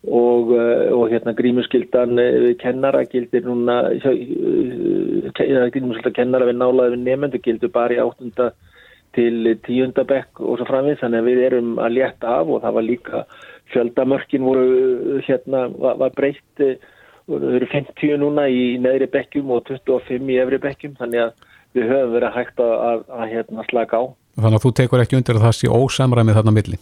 og, 0.05 0.53
eh, 0.53 0.93
og 0.93 1.09
hérna 1.13 1.35
grímuskyldan 1.37 2.19
eh, 2.21 2.55
kennara 2.61 3.05
gildir 3.09 3.45
núna 3.47 3.77
eh, 3.95 5.71
grímuskyldan 5.73 6.17
kennara 6.17 6.49
við 6.51 6.61
nálaði 6.61 6.97
við 6.97 7.05
nefndu 7.05 7.43
gildur 7.45 7.73
bara 7.73 7.95
í 7.95 8.03
áttunda 8.03 8.51
til 9.15 9.55
tíundabekk 9.65 10.41
og 10.43 10.59
svo 10.59 10.67
framvið 10.69 11.01
þannig 11.01 11.23
að 11.23 11.29
við 11.31 11.45
erum 11.49 11.77
að 11.79 11.95
létta 11.99 12.27
af 12.41 12.51
og 12.51 12.63
það 12.65 12.77
var 12.77 12.89
líka 12.89 13.25
fjöldamörkin 13.73 14.45
voru 14.45 15.21
hérna 15.25 15.69
var, 15.71 15.97
var 16.03 16.11
breytt 16.17 16.67
þau 17.29 17.55
eru 17.57 17.69
50 17.71 18.19
núna 18.21 18.47
í 18.53 18.77
neðri 18.81 19.09
bekkjum 19.13 19.53
og 19.55 19.65
25 19.71 20.33
í 20.33 20.41
efri 20.43 20.61
bekkjum. 20.61 20.97
Þannig 20.99 21.23
að 21.27 21.47
við 21.75 21.89
höfum 21.91 22.17
verið 22.19 22.37
hægt 22.39 22.61
að, 22.63 22.75
að, 22.89 23.07
að 23.19 23.33
hérna 23.33 23.69
slaka 23.71 24.01
á. 24.01 24.05
Þannig 24.35 24.59
að 24.59 24.67
þú 24.67 24.75
tekur 24.81 25.05
ekki 25.05 25.19
undir 25.19 25.39
að 25.39 25.47
það 25.47 25.57
sé 25.61 25.71
ósamræmið 25.73 26.41
þarna 26.41 26.55
milli 26.59 26.81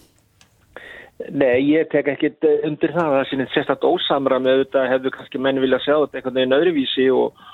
Nei, 1.31 1.63
ég 1.71 1.89
tek 1.93 2.09
ekki 2.11 2.33
undir 2.67 2.93
það. 2.95 3.17
Það 3.17 3.27
sínir 3.31 3.51
sérstaklega 3.53 3.97
ósamra 3.97 4.39
með 4.43 4.65
þetta 4.65 4.87
hefðu 4.91 5.13
kannski 5.15 5.41
menn 5.43 5.61
vilja 5.63 5.81
sjá 5.85 5.95
þetta 5.95 6.19
einhvern 6.19 6.39
veginn 6.39 6.57
öðruvísi 6.57 7.07
og, 7.15 7.45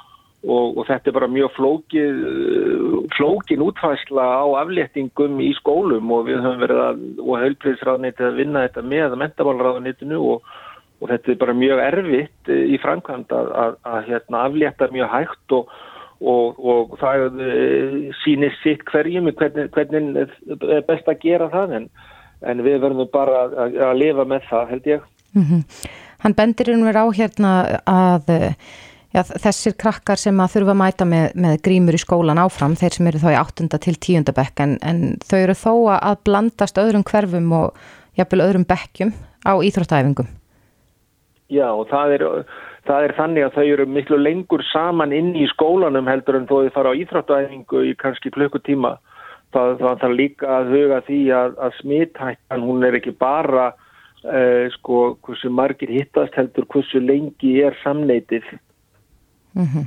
og, 0.47 0.79
og 0.79 0.87
þetta 0.89 1.11
er 1.11 1.17
bara 1.19 1.31
mjög 1.33 1.53
flókin, 1.57 2.23
flókin 3.17 3.65
útfæsla 3.67 4.25
á 4.25 4.47
afléttingum 4.63 5.43
í 5.45 5.51
skólum 5.59 6.15
og 6.15 6.25
við 6.31 6.41
höfum 6.45 6.65
verið 6.65 6.83
að, 6.87 7.05
og 7.25 7.45
höflpriðsraðnitið 7.45 8.31
að 8.31 8.41
vinna 8.41 8.65
þetta 8.69 8.87
með 8.95 9.19
mentabálraðnitinu 9.25 10.23
og, 10.33 10.51
og 10.99 11.13
þetta 11.13 11.35
er 11.35 11.41
bara 11.45 11.59
mjög 11.59 11.85
erfitt 11.85 12.53
í 12.55 12.83
framkvæmd 12.83 13.39
að, 13.41 13.55
að, 13.65 13.79
að 13.93 14.13
hérna, 14.13 14.45
aflétta 14.47 14.93
mjög 14.95 15.15
hægt 15.17 15.57
og, 15.59 15.75
og 16.19 16.95
það 16.99 17.43
sýnir 18.25 18.55
sitt 18.63 18.87
hverjum 18.89 19.29
hvernig, 19.31 19.69
hvernig 19.75 20.23
er 20.25 20.87
best 20.89 21.11
að 21.11 21.21
gera 21.23 21.51
það 21.53 21.77
en, 21.83 21.91
en 22.43 22.63
við 22.65 22.81
verðum 22.83 23.09
bara 23.13 23.47
að 23.91 23.97
lifa 23.99 24.27
með 24.29 24.51
það 24.51 24.69
held 24.75 24.87
ég. 24.87 25.09
Mm 25.35 25.45
-hmm. 25.45 25.89
Hann 26.19 26.35
bendir 26.35 26.71
um 26.75 26.85
verið 26.85 27.03
á 27.03 27.07
hérna 27.15 27.51
að 27.87 28.31
já, 29.15 29.23
þessir 29.23 29.77
krakkar 29.79 30.21
sem 30.21 30.41
að 30.41 30.55
þurfa 30.57 30.75
að 30.75 30.81
mæta 30.83 31.05
með, 31.09 31.29
með 31.35 31.61
grímur 31.63 31.95
í 31.95 32.03
skólan 32.03 32.41
áfram, 32.43 32.77
þeir 32.79 32.97
sem 32.97 33.07
eru 33.07 33.23
þá 33.23 33.31
í 33.33 33.39
8. 33.41 33.79
til 33.79 33.97
10. 33.97 34.33
bekk 34.37 34.65
en, 34.65 34.79
en 34.83 35.17
þau 35.25 35.39
eru 35.39 35.55
þó 35.55 35.75
að 35.97 36.17
blandast 36.29 36.81
öðrum 36.81 37.07
hverfum 37.09 37.53
og 37.53 37.79
jafnvel 38.19 38.45
öðrum 38.45 38.67
bekkjum 38.69 39.13
á 39.47 39.53
íþróttæfingum. 39.63 40.29
Já 41.49 41.71
og 41.73 41.87
það 41.89 42.15
er, 42.19 42.25
það 42.89 43.05
er 43.07 43.15
þannig 43.17 43.47
að 43.47 43.55
þau 43.57 43.67
eru 43.73 43.87
miklu 43.89 44.19
lengur 44.21 44.65
saman 44.73 45.15
inn 45.17 45.33
í 45.39 45.47
skólanum 45.55 46.11
heldur 46.11 46.37
en 46.37 46.49
þó 46.51 46.59
þau 46.67 46.75
fara 46.75 46.93
á 46.93 46.99
íþróttæfingu 46.99 47.85
í 47.89 47.95
kannski 47.97 48.33
klukkutíma. 48.35 48.99
Það, 49.49 49.75
það 49.81 50.01
þarf 50.01 50.17
líka 50.17 50.49
að 50.53 50.73
huga 50.75 50.97
því 51.07 51.21
að, 51.33 51.53
að 51.65 51.77
smithættan 51.81 52.65
hún 52.69 52.83
er 52.85 52.99
ekki 52.99 53.15
bara 53.17 53.71
uh, 53.73 54.65
sko 54.75 54.99
hversu 55.25 55.49
margir 55.49 55.89
hittast 55.89 56.37
heldur 56.37 56.67
hversu 56.69 57.01
lengi 57.01 57.55
er 57.65 57.79
samneitið 57.85 58.45
Mm 59.59 59.65
-hmm. 59.65 59.87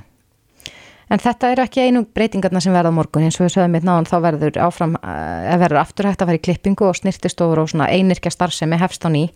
En 1.12 1.20
þetta 1.20 1.50
eru 1.52 1.64
ekki 1.66 1.82
einu 1.82 2.06
breytingarna 2.16 2.60
sem 2.64 2.74
verða 2.74 2.92
morgun 2.96 3.24
eins 3.24 3.40
og 3.40 3.46
við 3.46 3.54
sögum 3.56 3.74
mitt 3.76 3.84
náðan 3.84 4.08
þá 4.08 4.18
verður 4.26 4.60
áfram 4.64 4.94
að 5.04 5.60
verður 5.60 5.82
afturhægt 5.82 6.22
að 6.22 6.30
vera 6.30 6.40
í 6.40 6.46
klippingu 6.46 6.88
og 6.88 6.96
snirtistofur 6.96 7.60
og 7.60 7.70
svona 7.70 7.90
einirkja 7.92 8.32
starfsemi 8.32 8.80
hefst 8.80 9.06
á 9.06 9.10
ný. 9.12 9.30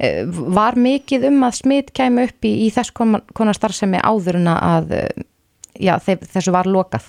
Eh, 0.00 0.26
var 0.26 0.74
mikið 0.74 1.28
um 1.28 1.44
að 1.46 1.58
smitt 1.60 1.92
kæmu 1.94 2.24
upp 2.26 2.44
í, 2.44 2.66
í 2.66 2.70
þess 2.74 2.90
konar 3.34 3.54
starfsemi 3.54 4.02
áður 4.02 4.40
en 4.40 4.48
að 4.48 4.92
eh, 4.98 5.22
já, 5.78 5.94
þessu 6.02 6.50
var 6.52 6.66
lokað? 6.66 7.06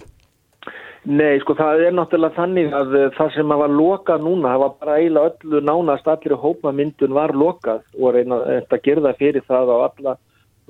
Nei, 1.09 1.39
sko 1.41 1.55
það 1.57 1.85
er 1.87 1.95
náttúrulega 1.97 2.37
þannig 2.37 2.73
að 2.77 2.97
eh, 2.99 3.07
það 3.15 3.31
sem 3.33 3.53
var 3.57 3.71
lokað 3.73 4.25
núna, 4.25 4.51
það 4.51 4.63
var 4.63 4.73
bara 4.83 4.97
eiginlega 4.99 5.31
öllu 5.31 5.61
nánast 5.65 6.09
allir 6.11 6.35
hópamyndun 6.43 7.15
var 7.17 7.33
lokað 7.33 7.81
og 7.97 8.13
reyna 8.13 8.37
að 8.61 8.83
gerða 8.85 9.15
fyrir 9.17 9.47
það 9.47 9.73
á 9.73 9.77
alla 9.87 10.17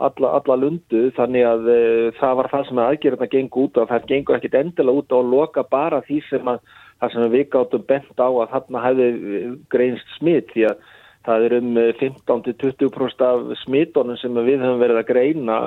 alla, 0.01 0.31
alla 0.39 0.57
lundu. 0.57 1.09
Þannig 1.17 1.47
að 1.47 1.67
e, 1.71 1.81
það 2.19 2.37
var 2.39 2.49
það 2.53 2.63
sem 2.69 2.81
aðgerðina 2.85 3.29
gengur 3.33 3.67
út 3.67 3.77
á. 3.77 3.83
Það 3.91 4.07
gengur 4.13 4.37
ekkit 4.37 4.57
endilega 4.61 5.03
út 5.03 5.15
að 5.17 5.29
loka 5.35 5.65
bara 5.67 6.01
því 6.07 6.21
sem 6.29 6.49
að 6.51 6.63
það 7.01 7.13
sem 7.13 7.29
við 7.35 7.45
gáttum 7.53 7.85
bent 7.89 8.17
á 8.21 8.29
að 8.29 8.49
þarna 8.55 8.83
hefði 8.87 9.07
eh, 9.11 9.53
greinst 9.73 10.17
smitt 10.17 10.51
því 10.53 10.67
að 10.71 10.83
það 11.25 11.43
er 11.45 11.55
um 11.59 11.71
15-20% 12.01 13.23
eh, 13.25 13.31
af 13.31 13.63
smittónum 13.65 14.19
sem 14.21 14.37
við 14.41 14.63
höfum 14.63 14.81
verið 14.81 15.01
að 15.01 15.09
greina. 15.11 15.57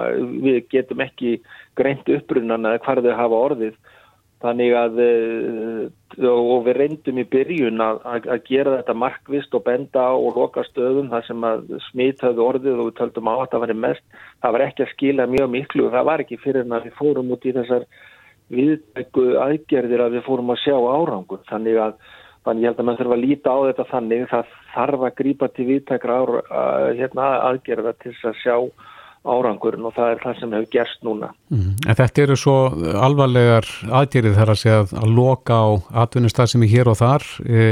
Við 0.46 0.62
getum 0.72 1.04
ekki 1.04 1.36
greint 1.78 2.14
uppbrunnan 2.16 2.70
eða 2.70 2.82
hvar 2.86 3.02
þau 3.04 3.12
hafa 3.18 3.42
orðið 3.50 3.76
Þannig 4.44 4.74
að 4.76 4.98
eh, 5.00 6.28
og 6.28 6.66
við 6.66 6.76
reyndum 6.76 7.20
í 7.22 7.24
byrjun 7.32 7.80
að, 7.80 8.02
að 8.04 8.42
gera 8.48 8.74
þetta 8.78 8.96
markvist 9.00 9.54
og 9.56 9.64
benda 9.64 10.08
og 10.14 10.36
loka 10.38 10.64
stöðum 10.68 11.08
þar 11.12 11.24
sem 11.28 11.46
að 11.48 11.62
smít 11.88 12.24
höfðu 12.24 12.44
orðið 12.44 12.82
og 12.82 12.90
við 12.90 12.98
töldum 12.98 13.30
á 13.32 13.34
að 13.34 13.46
það 13.54 13.64
var 13.64 13.74
mest. 13.86 14.04
Það 14.44 14.56
var 14.56 14.66
ekki 14.66 14.84
að 14.84 14.92
skila 14.92 15.30
mjög 15.32 15.54
miklu 15.54 15.86
og 15.86 15.94
það 15.96 16.10
var 16.10 16.24
ekki 16.24 16.40
fyrir 16.44 16.66
en 16.66 16.76
að 16.76 16.90
við 16.90 16.98
fórum 17.00 17.32
út 17.34 17.48
í 17.48 17.54
þessar 17.56 17.88
viðbæku 18.54 19.24
aðgerðir 19.46 20.04
að 20.04 20.18
við 20.18 20.26
fórum 20.28 20.52
að 20.52 20.62
sjá 20.66 20.76
árangur. 20.76 21.44
Þannig 21.48 21.80
að 21.80 21.96
þannig 22.44 22.66
ég 22.66 22.68
held 22.68 22.80
að 22.82 22.88
mann 22.88 22.98
þurfa 22.98 23.16
að 23.16 23.24
líta 23.24 23.52
á 23.56 23.58
þetta 23.64 23.84
þannig 23.90 24.26
það 24.28 24.56
þarf 24.74 25.04
að 25.08 25.14
grípa 25.20 25.48
til 25.56 25.64
viðtækra 25.70 26.16
hérna, 26.98 27.28
aðgerða 27.48 27.94
til 28.04 28.12
að 28.20 28.42
sjá 28.42 28.56
árangurinn 29.24 29.86
og 29.88 29.94
það 29.96 30.10
er 30.12 30.22
það 30.22 30.40
sem 30.40 30.54
hefur 30.56 30.70
gerst 30.72 31.06
núna. 31.06 31.30
Mm. 31.52 31.70
En 31.88 31.98
þetta 32.00 32.24
eru 32.24 32.36
svo 32.38 32.56
alvarlegar 33.00 33.68
aðgerið 34.00 34.36
þar 34.40 34.52
að 34.52 34.60
segja 34.60 34.82
að 35.00 35.14
loka 35.16 35.56
á 35.56 35.68
atvinnustað 36.04 36.52
sem 36.52 36.66
er 36.66 36.72
hér 36.74 36.92
og 36.92 37.00
þar. 37.00 37.24
E, 37.44 37.70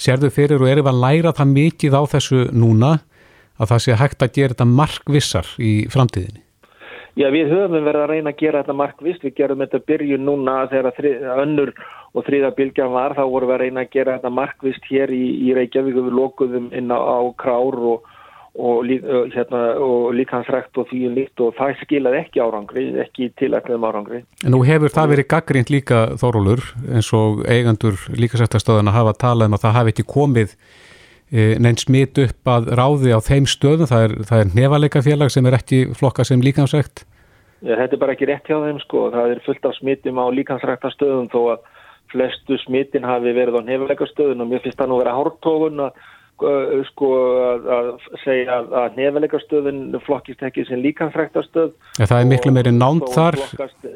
Serðu 0.00 0.30
fyrir 0.32 0.62
og 0.62 0.68
eru 0.70 0.84
að 0.88 1.00
læra 1.02 1.32
það 1.36 1.50
mikið 1.56 1.96
á 1.96 2.02
þessu 2.08 2.44
núna 2.56 2.92
að 3.60 3.72
það 3.72 3.82
sé 3.84 3.96
hægt 4.00 4.22
að 4.24 4.36
gera 4.38 4.54
þetta 4.54 4.68
markvissar 4.70 5.50
í 5.60 5.72
framtíðinni? 5.92 6.44
Já, 7.18 7.26
við 7.34 7.50
höfum 7.50 7.84
verið 7.84 8.04
að 8.04 8.12
reyna 8.14 8.30
að 8.30 8.38
gera 8.38 8.60
þetta 8.62 8.76
markviss. 8.78 9.18
Við 9.24 9.34
gerum 9.40 9.62
þetta 9.64 9.80
byrjun 9.90 10.24
núna 10.24 10.54
þegar 10.70 11.08
önnur 11.42 11.72
og 12.14 12.24
þriða 12.26 12.52
bylgjan 12.56 12.94
var. 12.94 13.16
Þá 13.18 13.24
vorum 13.26 13.50
við 13.50 13.56
að 13.56 13.62
reyna 13.64 13.84
að 13.84 13.92
gera 13.96 14.14
þetta 14.16 14.32
markvist 14.36 14.86
hér 14.88 15.12
í, 15.14 15.24
í 15.48 15.54
Reykjavík 15.58 15.98
og 15.98 16.06
við 16.06 16.16
lokuðum 16.20 16.70
inn 16.76 16.94
á, 16.94 16.98
á 16.98 17.18
krár 17.40 17.78
og 17.92 18.08
og, 18.60 18.84
lí, 18.84 18.98
hérna, 19.34 19.60
og 19.80 20.12
líkansrækt 20.18 20.78
og 20.80 20.88
því 20.90 21.00
líkt 21.16 21.42
og 21.44 21.54
það 21.56 21.78
skilaði 21.84 22.20
ekki 22.20 22.42
árangri, 22.44 22.84
ekki 23.04 23.30
tilætnaðum 23.40 23.86
árangri. 23.88 24.20
En 24.44 24.54
nú 24.54 24.62
hefur 24.68 24.92
það 24.92 25.14
verið 25.14 25.28
gaggrínt 25.32 25.72
líka 25.72 26.02
þórólur 26.20 26.64
eins 26.90 27.10
og 27.16 27.42
eigandur 27.48 27.98
líkasræktastöðuna 28.12 28.94
hafa 28.94 29.16
talað 29.20 29.50
um 29.50 29.58
að 29.58 29.64
það 29.64 29.76
hafi 29.78 29.94
ekki 29.94 30.06
komið 30.12 30.54
e, 31.32 31.56
neinn 31.62 31.80
smitt 31.80 32.20
upp 32.20 32.52
að 32.54 32.70
ráði 32.80 33.16
á 33.16 33.20
þeim 33.24 33.48
stöðum, 33.50 33.90
það 33.90 34.06
er, 34.08 34.16
það 34.28 34.44
er 34.44 34.54
nefaleika 34.60 35.04
félag 35.06 35.32
sem 35.32 35.48
er 35.48 35.58
ekki 35.60 35.82
flokka 35.96 36.26
sem 36.28 36.44
líkansrækt? 36.44 37.06
Ja, 37.60 37.76
þetta 37.76 37.96
er 37.96 38.00
bara 38.00 38.16
ekki 38.16 38.28
rétt 38.28 38.48
hjá 38.48 38.56
þeim 38.56 38.80
sko, 38.84 39.08
það 39.12 39.34
er 39.34 39.44
fullt 39.44 39.68
af 39.68 39.76
smittum 39.76 40.20
á 40.20 40.24
líkansræktastöðum 40.32 41.28
þó 41.32 41.40
að 41.56 41.68
flestu 42.10 42.56
smittin 42.64 43.06
hafi 43.06 43.32
verið 43.36 43.60
á 43.60 43.62
nefaleika 43.64 44.08
stöðun 44.10 44.42
og 44.42 44.50
mér 44.50 44.64
finnst 44.64 44.80
það 44.80 44.90
nú 44.90 44.96
að 44.98 45.04
vera 45.04 45.18
hórtógun 45.18 45.84
að 45.86 46.00
Uh, 46.40 46.78
sko 46.88 47.08
að, 47.44 47.66
að 47.76 47.88
segja 48.22 48.62
að 48.64 48.94
nefnilegastöðun 48.96 49.82
flokkist 50.06 50.40
ekki 50.46 50.64
sem 50.64 50.80
líkanfræktastöð 50.80 51.74
ja, 51.98 52.06
Það 52.06 52.16
er 52.16 52.30
miklu 52.30 52.54
meiri 52.56 52.72
nánt 52.72 53.10
þar 53.12 53.36
flokkast, 53.36 53.90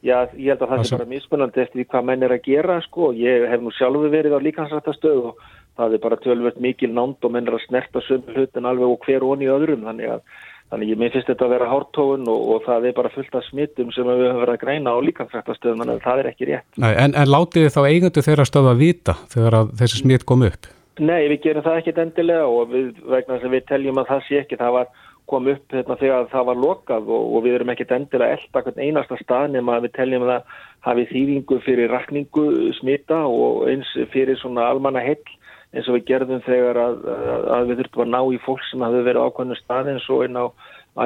Já, 0.00 0.16
ég 0.32 0.54
held 0.54 0.62
að 0.64 0.70
það 0.70 0.84
sé 0.88 0.96
bara 0.96 1.10
mismunandi 1.10 1.60
eftir 1.60 1.88
hvað 1.88 2.06
menn 2.08 2.22
er 2.24 2.32
að 2.32 2.46
gera 2.46 2.78
sko, 2.86 3.10
ég 3.16 3.44
hef 3.50 3.60
nú 3.60 3.72
sjálfu 3.76 4.08
verið 4.12 4.36
á 4.36 4.40
líkansræktastöð 4.44 5.26
og 5.30 5.42
það 5.76 5.96
er 5.96 6.02
bara 6.04 6.20
tölvöld 6.24 6.60
mikil 6.64 6.88
nánt 6.96 7.24
og 7.24 7.34
menn 7.34 7.48
er 7.48 7.58
að 7.58 7.66
snerta 7.66 8.00
sömu 8.06 8.32
hlutin 8.36 8.68
alveg 8.68 8.94
og 8.94 9.04
hver 9.04 9.26
onni 9.28 9.50
öðrum 9.52 9.84
þannig 9.88 10.16
að 10.16 10.24
Þannig 10.70 10.90
ég 10.92 11.00
finnst 11.00 11.26
þetta 11.26 11.46
að 11.48 11.52
vera 11.56 11.66
hártóun 11.66 12.28
og, 12.30 12.42
og 12.54 12.60
það 12.62 12.84
er 12.86 12.92
bara 12.94 13.10
fullt 13.10 13.32
af 13.34 13.46
smittum 13.48 13.88
sem 13.90 14.06
við 14.06 14.20
höfum 14.22 14.42
verið 14.44 14.54
að 14.54 14.60
greina 14.62 14.92
á 14.94 15.02
líkansræktastöðum, 15.02 15.80
þannig 15.82 15.96
að 15.96 16.04
það 16.04 16.20
er 16.22 16.28
ekki 16.30 16.46
rétt. 16.46 16.68
Nei, 16.78 16.92
en, 16.94 17.16
en 17.18 17.32
látið 17.34 17.66
þá 17.74 17.80
eigandu 17.88 18.22
þeirra 18.22 18.46
stöðu 18.46 18.70
að 18.70 18.84
vita 18.84 19.16
þegar 19.34 19.56
að 19.58 19.72
þessi 19.80 19.98
smitt 20.04 20.26
kom 20.30 20.44
upp? 20.46 20.70
Nei, 20.98 21.28
við 21.30 21.42
gerum 21.44 21.64
það 21.64 21.78
ekkit 21.80 21.98
endilega 22.02 22.46
og 22.50 22.72
við, 22.72 22.88
vegna 23.06 23.36
þess 23.36 23.46
að 23.46 23.54
við 23.54 23.66
teljum 23.68 24.00
að 24.02 24.08
það 24.10 24.26
sé 24.26 24.40
ekki, 24.40 24.58
það 24.60 24.74
var 24.74 24.88
kom 25.30 25.48
upp 25.52 25.74
hérna, 25.74 25.96
þegar 26.00 26.24
það 26.32 26.46
var 26.48 26.58
lokað 26.64 27.10
og, 27.14 27.26
og 27.36 27.44
við 27.44 27.56
erum 27.56 27.72
ekkit 27.74 27.92
endilega 27.94 28.38
elda 28.38 28.72
einasta 28.82 29.18
stað 29.20 29.52
nema 29.54 29.76
að 29.76 29.86
við 29.86 29.92
teljum 29.98 30.24
að 30.26 30.32
það 30.32 30.56
hafi 30.88 31.04
þýðingu 31.12 31.58
fyrir 31.66 31.92
rakningu 31.94 32.46
smita 32.80 33.20
og 33.30 33.68
eins 33.70 33.92
fyrir 34.14 34.40
svona 34.40 34.66
almanna 34.72 35.02
hell 35.04 35.22
eins 35.70 35.86
og 35.86 36.00
við 36.00 36.08
gerðum 36.08 36.42
þegar 36.48 36.80
að, 36.82 36.96
að, 37.14 37.44
að 37.56 37.68
við 37.70 37.82
þurftum 37.82 38.04
að 38.06 38.10
ná 38.16 38.20
í 38.34 38.40
fólk 38.46 38.64
sem 38.66 38.82
hafi 38.82 39.04
verið 39.06 39.28
ákvæmnu 39.28 39.58
stað 39.60 39.92
eins 39.92 40.08
og 40.10 40.24
einn 40.26 40.40
á 40.42 40.44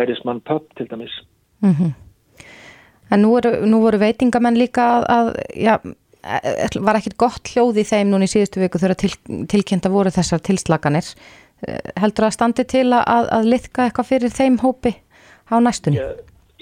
Ærismann 0.01 0.41
Pöpp 0.49 0.73
til 0.79 0.89
dæmis. 0.89 1.13
Mm 1.61 1.75
-hmm. 1.77 1.93
En 3.13 3.23
nú, 3.23 3.37
er, 3.37 3.67
nú 3.67 3.83
voru 3.85 3.99
veitingamenn 3.99 4.57
líka 4.57 5.05
að, 5.05 5.05
að 5.05 5.35
Eh, 5.85 6.04
var 6.85 6.99
ekkit 6.99 7.17
gott 7.21 7.51
hljóð 7.53 7.81
í 7.83 7.87
þeim 7.89 8.13
núna 8.13 8.29
í 8.29 8.33
síðustu 8.33 8.63
viku 8.63 8.81
þegar 8.81 9.01
til, 9.01 9.13
tilkynnta 9.51 9.93
voru 9.93 10.13
þessar 10.15 10.43
tilslaganir 10.45 11.11
eh, 11.67 11.81
heldur 12.01 12.29
að 12.29 12.37
standi 12.39 12.65
til 12.71 12.87
að, 12.93 13.29
að 13.29 13.51
liðka 13.53 13.89
eitthvað 13.89 14.11
fyrir 14.13 14.35
þeim 14.35 14.61
hópi 14.65 14.95
á 15.53 15.57
næstunni? 15.61 16.01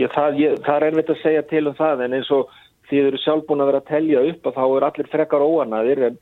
Já, 0.00 0.08
það, 0.10 0.38
ég, 0.40 0.60
það 0.66 0.76
er 0.76 0.88
erfitt 0.88 1.14
að 1.14 1.22
segja 1.22 1.46
til 1.50 1.66
um 1.70 1.78
það 1.78 2.06
en 2.06 2.18
eins 2.18 2.30
og 2.34 2.52
því 2.88 3.00
þau 3.00 3.08
eru 3.08 3.22
sjálf 3.22 3.48
búin 3.48 3.64
að 3.64 3.72
vera 3.72 3.82
að 3.82 3.90
telja 3.90 4.22
upp 4.30 4.46
og 4.48 4.56
þá 4.56 4.62
er 4.66 4.86
allir 4.88 5.10
frekar 5.12 5.44
óanaðir 5.44 6.02
en, 6.08 6.16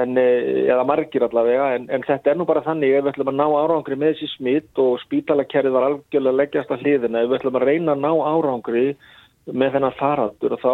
en, 0.00 0.16
eh, 0.20 0.64
eða 0.66 0.86
margir 0.88 1.26
allavega 1.26 1.68
en, 1.76 1.86
en 1.92 2.06
þetta 2.06 2.32
er 2.32 2.40
nú 2.40 2.48
bara 2.48 2.64
þannig 2.66 2.96
ef 2.96 3.04
við 3.04 3.12
ætlum 3.14 3.32
að 3.32 3.38
ná 3.38 3.46
árangri 3.46 4.00
með 4.00 4.16
þessi 4.16 4.32
smitt 4.34 4.82
og 4.82 4.98
spítalakerrið 5.04 5.76
var 5.76 5.88
algjörlega 5.90 6.40
leggjast 6.42 6.74
að 6.74 6.82
hliðina 6.82 7.22
ef 7.22 7.30
við 7.30 7.38
ætlum 7.40 7.60
að 7.60 7.68
reyna 7.70 7.94
að 7.94 8.02
ná 8.02 8.10
árangri 8.32 8.86
með 9.46 9.76
þennan 9.76 9.96
faraldur 9.98 10.56
og 10.56 10.62
þá 10.62 10.72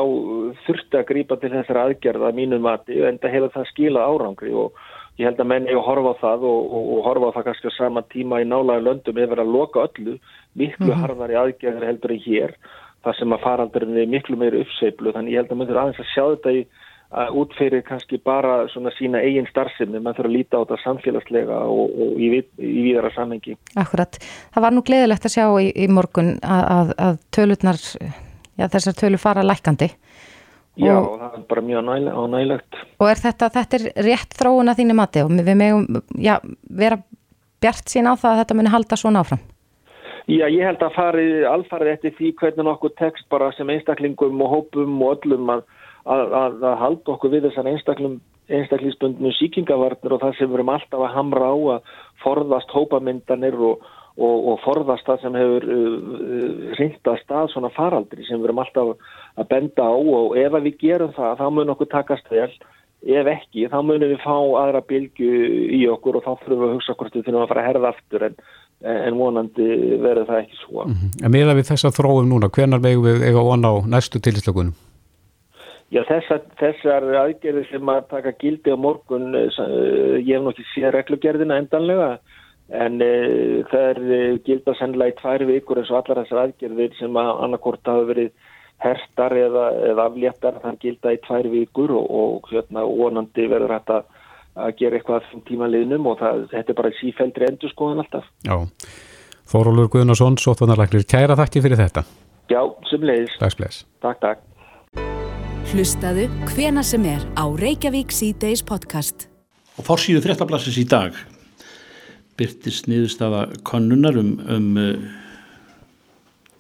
þurfti 0.67 0.99
að 0.99 1.09
grípa 1.11 1.37
til 1.41 1.53
þessar 1.53 1.81
aðgerða 1.83 2.33
mínum 2.37 2.63
mati 2.65 3.03
en 3.05 3.19
það 3.21 3.35
hefur 3.37 3.55
það 3.57 3.71
skila 3.73 4.05
árangri 4.09 4.53
og 4.57 4.79
ég 5.21 5.29
held 5.29 5.43
að 5.43 5.51
menni 5.51 5.75
að 5.75 5.85
horfa 5.89 6.15
á 6.17 6.23
það 6.23 6.47
og, 6.49 6.63
og, 6.63 6.87
og 6.95 7.03
horfa 7.09 7.29
á 7.29 7.35
það 7.37 7.49
kannski 7.49 7.73
á 7.73 7.79
sama 7.79 8.05
tíma 8.15 8.41
í 8.41 8.47
nálaga 8.49 8.87
löndum 8.87 9.21
hefur 9.21 9.43
að 9.43 9.53
loka 9.57 9.85
öllu 9.89 10.15
miklu 10.57 10.87
mm 10.87 10.93
-hmm. 10.93 11.03
harðari 11.03 11.37
aðgerðar 11.43 11.89
heldur 11.91 12.15
en 12.17 12.25
hér 12.25 12.55
þar 13.05 13.19
sem 13.19 13.33
að 13.33 13.45
faraldurinn 13.45 13.99
er 13.99 14.09
miklu 14.09 14.37
meiri 14.37 14.65
uppseiplu 14.65 15.13
þannig 15.13 15.33
ég 15.33 15.43
held 15.43 15.53
að 15.53 15.61
maður 15.61 15.83
aðeins 15.83 16.01
að 16.01 16.13
sjá 16.15 16.25
þetta 16.31 16.57
í 16.57 16.65
að 17.13 17.35
útferir 17.37 17.83
kannski 17.85 18.17
bara 18.25 18.69
svona 18.73 18.91
sína 18.97 19.21
eigin 19.21 19.47
starfsefni, 19.51 20.01
maður 20.01 20.23
þurfa 20.23 20.31
að 20.31 20.37
líta 20.37 20.57
á 20.57 20.63
þetta 20.63 20.79
samfélagslega 20.81 21.59
og, 21.69 21.93
og 21.93 22.17
í, 22.17 22.29
í 22.57 22.83
víðara 22.89 23.11
samhengi. 23.13 23.57
Akkurat, 23.77 24.17
það 24.55 24.65
var 24.65 24.73
nú 24.73 24.83
gleðilegt 24.87 25.29
að 25.29 25.35
sjá 25.37 25.47
í, 25.61 25.69
í 25.77 25.89
morgun 25.93 26.39
að, 26.41 26.65
að, 26.77 26.95
að 27.07 27.19
tölutnar 27.37 27.83
já, 28.63 28.69
þessar 28.71 28.97
tölu 29.03 29.19
fara 29.21 29.43
lækandi 29.47 29.91
Já, 30.81 30.95
Og- 30.97 31.19
það 31.21 31.35
er 31.37 31.43
bara 31.51 31.61
mjög 31.61 31.89
ánægilegt. 32.17 32.77
og 32.99 33.09
er 33.11 33.19
þetta, 33.21 33.51
þetta 33.53 33.77
er 33.77 34.05
rétt 34.07 34.33
þróun 34.39 34.71
að 34.73 34.79
þínu 34.81 34.95
mati? 34.97 35.21
Og 35.21 35.29
við 35.45 35.57
megum 35.61 36.03
já, 36.17 36.39
vera 36.71 36.97
bjart 37.61 37.93
sín 37.93 38.09
á 38.09 38.17
það 38.17 38.31
að 38.33 38.39
þetta 38.41 38.57
muni 38.57 38.73
halda 38.73 38.97
svona 38.97 39.21
áfram? 39.21 39.43
Já, 40.31 40.47
ég 40.49 40.65
held 40.65 40.81
að 40.81 40.95
fari 40.97 41.27
alfarið 41.45 41.93
eftir 41.93 42.15
því 42.17 42.33
hvernig 42.41 42.67
okkur 42.73 42.95
tekst 42.97 43.29
bara 43.29 43.51
sem 43.53 43.69
einstaklingum 43.69 44.41
og 44.41 44.51
hópum 44.55 45.03
og 45.03 45.19
öllum 45.27 45.51
að, 45.51 45.63
að, 46.07 46.33
að, 46.41 46.57
að 46.65 46.79
halda 46.79 47.13
okkur 47.19 47.31
við 47.35 47.51
þessar 47.51 47.69
einstaklum 47.69 48.21
einstaklingsbundnu 48.49 49.33
síkingavarnir 49.37 50.15
og 50.17 50.21
það 50.23 50.39
sem 50.39 50.49
við 50.49 50.57
erum 50.61 50.73
alltaf 50.73 51.01
að 51.05 51.15
hamra 51.17 51.51
á 51.53 51.57
að 51.77 51.93
forðast 52.25 52.73
hópamyndanir 52.75 53.55
og, 53.61 53.85
og, 54.19 54.37
og 54.53 54.61
forðast 54.65 55.09
það 55.09 55.23
sem 55.23 55.39
hefur 55.41 55.67
uh, 55.73 55.79
uh, 55.79 56.69
reyndast 56.79 57.33
að 57.33 57.51
svona 57.55 57.73
faraldri 57.77 58.27
sem 58.29 58.41
við 58.41 58.51
erum 58.51 58.63
alltaf 58.65 58.93
að 59.41 59.49
benda 59.53 59.89
á 59.89 59.95
og 59.97 60.37
ef 60.41 60.59
að 60.59 60.69
við 60.69 60.79
gerum 60.85 61.17
það 61.17 61.41
þá 61.41 61.47
mun 61.57 61.75
okkur 61.75 61.93
takast 61.95 62.33
vel 62.33 62.51
ef 63.03 63.31
ekki 63.33 63.67
þá 63.73 63.79
munum 63.83 64.13
við 64.13 64.21
fá 64.23 64.37
aðra 64.37 64.83
bylgu 64.87 65.31
í 65.75 65.83
okkur 65.91 66.21
og 66.21 66.27
þá 66.27 66.33
þurfum 66.45 66.61
við 66.61 66.69
að 66.69 66.77
hugsa 66.77 66.99
hvort 66.99 67.17
við 67.17 67.27
þurfum 67.27 67.43
að 67.43 67.51
fara 67.51 67.65
að 67.65 67.69
herða 67.71 67.91
aftur 67.91 68.27
en, 68.29 68.39
en 68.93 69.19
vonandi 69.19 69.69
verður 70.05 70.29
það 70.29 70.41
ekki 70.45 70.61
svo. 70.61 70.87
En 70.87 71.35
meða 71.35 71.57
við 71.59 71.69
þessa 71.73 71.91
þróum 71.97 72.31
núna, 72.31 72.53
hvenar 72.53 72.83
megum 72.85 73.09
við 73.09 73.27
eiga 73.27 73.43
von 73.43 73.67
á 73.67 73.73
næstu 73.91 74.23
tilslökunum? 74.23 74.77
Já, 75.93 76.01
þessar, 76.09 76.47
þessar 76.57 77.07
aðgerðir 77.21 77.67
sem 77.69 77.91
að 77.93 78.07
taka 78.09 78.33
gildi 78.41 78.73
á 78.73 78.81
morgun, 78.81 79.35
eh, 79.37 79.51
eh, 79.61 80.15
ég 80.25 80.39
hef 80.39 80.47
nokkið 80.47 80.71
séð 80.71 80.95
reglugerðina 80.95 81.59
endanlega, 81.61 82.15
en 82.73 83.03
uh, 83.05 83.61
það 83.71 83.87
er 83.91 84.01
uh, 84.07 84.41
gilda 84.47 84.75
sennilega 84.79 85.13
í 85.13 85.19
tvær 85.21 85.45
vikur 85.51 85.83
eins 85.83 85.93
og 85.93 86.01
allar 86.01 86.23
þessar 86.23 86.43
aðgerðir 86.47 86.97
sem 86.99 87.21
að 87.21 87.31
annarkort 87.47 87.93
hafa 87.93 88.09
verið 88.09 88.33
hertar 88.83 89.37
eða, 89.39 89.69
eða 89.93 90.09
afléttar, 90.09 90.59
það 90.63 90.79
gilda 90.83 91.15
í 91.15 91.21
tvær 91.27 91.49
vikur 91.53 91.95
og, 91.95 92.07
og 92.23 92.51
hérna, 92.51 92.85
vonandi 92.89 93.47
verður 93.51 93.77
þetta 93.77 94.01
að 94.63 94.75
gera 94.81 94.99
eitthvað 94.99 95.29
tíma 95.49 95.69
liðnum 95.71 96.09
og 96.11 96.19
það, 96.21 96.47
þetta 96.53 96.75
er 96.75 96.79
bara 96.83 96.95
sífældri 96.99 97.49
endur 97.49 97.73
skoðan 97.73 98.03
alltaf. 98.03 98.27
Já. 98.45 98.57
Þórólur 99.53 99.91
Guðnarsson, 99.93 100.39
Sotvanarlæknir, 100.41 101.07
kæra 101.09 101.37
þakki 101.39 101.65
fyrir 101.65 101.81
þetta. 101.81 102.05
Já. 102.53 102.61
Dagsbless. 103.41 103.87
Takk, 104.05 104.21
takk. 104.21 104.49
Hlustaðu 105.73 106.27
hvena 106.53 106.83
sem 106.85 107.05
er 107.09 107.23
á 107.33 107.49
Reykjavík 107.49 108.13
C-Days 108.13 108.61
podcast. 108.67 109.29
Og 109.81 109.87
fórsíðu 109.87 110.21
fréttablassis 110.27 110.77
í 110.83 110.85
dag 110.85 111.17
byrtist 112.43 112.91
niðurstafa 112.91 113.47
konnunar 113.67 114.19
um, 114.19 114.35
um 114.51 114.71
uh, 114.83 114.97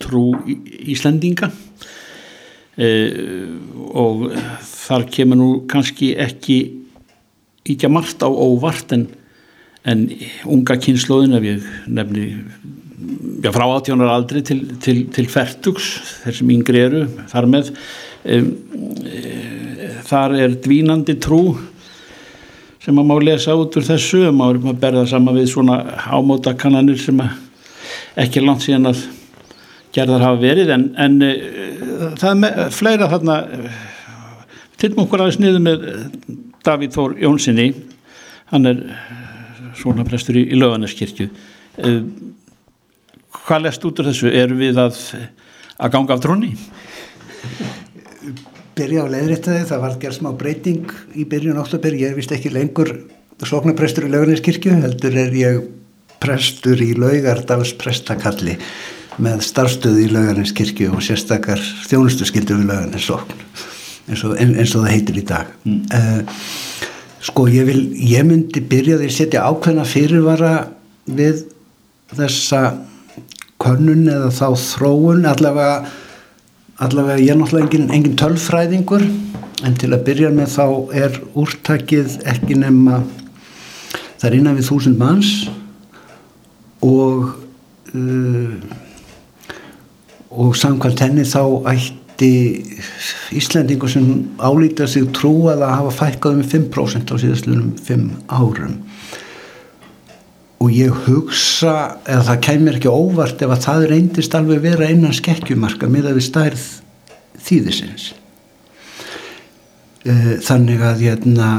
trú 0.02 0.30
Í- 0.46 0.60
Íslendinga. 0.94 1.50
Uh, 2.72 3.58
og 3.92 4.30
þar 4.64 5.10
kemur 5.12 5.36
nú 5.36 5.48
kannski 5.68 6.14
ekki 6.16 6.62
íkja 7.68 7.90
margt 7.92 8.24
á 8.24 8.28
óvart 8.32 8.94
en, 8.96 9.04
en 9.84 10.06
unga 10.48 10.78
kynnslóðin 10.80 11.36
ef 11.36 11.44
ég 11.46 11.66
nefni 11.92 12.24
já, 13.44 13.50
frá 13.52 13.66
átjónar 13.68 14.10
aldri 14.14 14.42
til, 14.46 14.62
til, 14.82 15.04
til 15.12 15.28
fertugs, 15.30 15.92
þeir 16.22 16.38
sem 16.40 16.54
yngri 16.56 16.82
eru 16.86 17.04
þar 17.30 17.48
með 17.52 17.70
um, 18.24 18.48
þar 20.08 20.36
er 20.40 20.56
dvínandi 20.64 21.18
trú 21.22 21.42
sem 22.82 22.98
að 22.98 23.08
má 23.08 23.14
lesa 23.22 23.54
út 23.58 23.76
úr 23.78 23.86
þessu 23.86 24.24
og 24.26 24.34
má 24.34 24.46
maður 24.50 24.78
berða 24.82 25.06
saman 25.12 25.36
við 25.38 25.52
svona 25.52 25.78
ámóta 26.10 26.54
kannanir 26.58 26.98
sem 26.98 27.20
að 27.22 27.36
ekki 28.22 28.40
er 28.40 28.46
langt 28.48 28.64
síðan 28.64 28.90
að 28.90 29.04
gerðar 29.94 30.24
hafa 30.26 30.40
verið 30.40 30.72
en, 30.74 30.88
en 30.98 31.18
uh, 31.22 32.12
það 32.18 32.28
er 32.30 32.40
með, 32.40 32.60
fleira 32.74 33.10
þarna 33.12 33.38
uh, 33.44 33.80
tilmum 34.82 35.04
okkur 35.04 35.22
aðeins 35.22 35.38
niður 35.38 35.62
með 35.62 35.86
eh, 35.92 36.04
Davíð 36.66 36.96
Þór 36.96 37.14
Jónssoni 37.22 37.68
hann 38.50 38.68
er 38.70 38.82
svona 39.78 40.06
prestur 40.06 40.38
í, 40.40 40.46
í 40.50 40.58
löganeskirkju 40.58 41.28
hvað 43.42 43.64
lest 43.64 43.86
út 43.86 44.00
úr 44.02 44.10
þessu? 44.10 44.30
Eru 44.30 44.58
við 44.58 44.80
að, 44.82 44.98
að 45.78 45.94
ganga 45.94 46.16
af 46.16 46.24
tróni 46.24 46.52
byrja 48.76 49.04
á 49.04 49.12
leiðréttaði, 49.12 49.66
það 49.68 49.82
var 49.84 49.98
gerð 50.00 50.18
smá 50.18 50.30
breyting 50.38 50.94
í 51.18 51.26
byrjun 51.28 51.60
oktober, 51.60 51.96
ég 51.98 52.12
er 52.12 52.18
vist 52.18 52.32
ekki 52.34 52.52
lengur 52.54 52.94
sóknarprestur 53.42 54.06
í 54.06 54.12
laugarneskirkju 54.12 54.74
heldur 54.84 55.16
er 55.18 55.32
ég 55.34 55.62
prestur 56.22 56.80
í 56.82 56.92
laugardals 56.94 57.72
prestakalli 57.78 58.56
með 59.22 59.42
starfstöðu 59.44 60.04
í 60.04 60.10
laugarneskirkju 60.12 60.92
og 60.94 61.02
sérstakar 61.04 61.60
þjónustu 61.88 62.28
skildur 62.28 62.60
við 62.60 62.70
laugarnessókn 62.70 63.40
eins, 64.08 64.22
eins 64.22 64.76
og 64.76 64.84
það 64.84 64.92
heitir 64.92 65.18
í 65.18 65.24
dag 65.26 65.50
mm. 65.66 66.30
sko 67.22 67.48
ég 67.50 67.66
vil 67.68 67.82
ég 67.98 68.26
myndi 68.28 68.62
byrja 68.62 69.00
því 69.00 69.10
að 69.10 69.18
setja 69.18 69.44
ákveðna 69.48 69.88
fyrirvara 69.88 70.54
við 71.10 71.44
þessa 72.14 72.62
könnun 73.62 74.08
eða 74.10 74.30
þá 74.34 74.46
þróun 74.58 75.28
allavega 75.28 75.82
allavega 76.80 77.20
ég 77.20 77.32
er 77.32 77.40
náttúrulega 77.40 77.68
engin, 77.68 77.90
engin 77.92 78.16
tölfræðingur 78.20 79.04
en 79.62 79.74
til 79.78 79.92
að 79.92 80.04
byrja 80.06 80.30
með 80.34 80.54
þá 80.56 80.66
er 81.04 81.18
úrtakið 81.38 82.16
ekki 82.32 82.56
nema 82.58 83.02
það 84.20 84.28
er 84.30 84.38
innan 84.38 84.58
við 84.58 84.68
þúsund 84.70 85.00
manns 85.00 85.32
og 86.82 87.34
uh, 87.92 88.54
og 90.32 90.56
samkvæmt 90.56 91.02
henni 91.04 91.26
þá 91.28 91.42
ætti 91.74 92.30
Íslendingur 93.34 93.90
sem 93.90 94.06
álíta 94.38 94.86
sig 94.88 95.08
trúað 95.16 95.64
að 95.66 95.74
hafa 95.74 95.94
fækkað 95.98 96.38
um 96.38 96.44
5% 96.54 97.12
á 97.12 97.16
síðastlunum 97.20 97.72
5 97.82 98.06
árum 98.32 98.78
og 100.62 100.70
ég 100.74 101.04
hugsa 101.08 101.74
eða 102.06 102.24
það 102.30 102.40
kemur 102.46 102.78
ekki 102.78 102.92
óvart 102.92 103.42
ef 103.42 103.54
að 103.54 103.64
það 103.66 103.86
reyndist 103.90 104.34
alveg 104.38 104.62
vera 104.62 104.90
innan 104.92 105.16
skekkjumarka 105.16 105.90
miða 105.90 106.14
við 106.14 106.28
stærð 106.28 106.66
þýðisins. 107.42 108.12
Eh, 110.06 110.30
þannig 110.42 110.82
að 110.86 111.02
hérna, 111.06 111.50